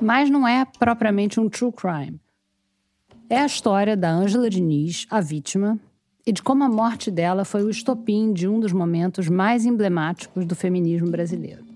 Mas 0.00 0.28
não 0.28 0.46
é 0.46 0.64
propriamente 0.78 1.38
um 1.38 1.48
true 1.48 1.72
crime. 1.72 2.20
É 3.28 3.38
a 3.38 3.46
história 3.46 3.96
da 3.96 4.10
Ângela 4.10 4.50
Diniz, 4.50 5.06
a 5.10 5.20
vítima, 5.20 5.78
e 6.26 6.32
de 6.32 6.42
como 6.42 6.64
a 6.64 6.68
morte 6.68 7.10
dela 7.10 7.44
foi 7.44 7.62
o 7.62 7.70
estopim 7.70 8.32
de 8.32 8.48
um 8.48 8.58
dos 8.58 8.72
momentos 8.72 9.28
mais 9.28 9.64
emblemáticos 9.64 10.44
do 10.44 10.56
feminismo 10.56 11.08
brasileiro. 11.08 11.69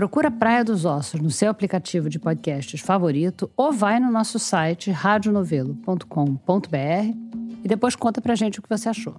Procura 0.00 0.30
Praia 0.30 0.64
dos 0.64 0.86
Ossos 0.86 1.20
no 1.20 1.30
seu 1.30 1.50
aplicativo 1.50 2.08
de 2.08 2.18
podcasts 2.18 2.80
favorito 2.80 3.50
ou 3.54 3.70
vai 3.70 4.00
no 4.00 4.10
nosso 4.10 4.38
site 4.38 4.90
radionovelo.com.br 4.90 7.36
e 7.62 7.68
depois 7.68 7.94
conta 7.94 8.18
pra 8.18 8.34
gente 8.34 8.58
o 8.58 8.62
que 8.62 8.68
você 8.70 8.88
achou. 8.88 9.14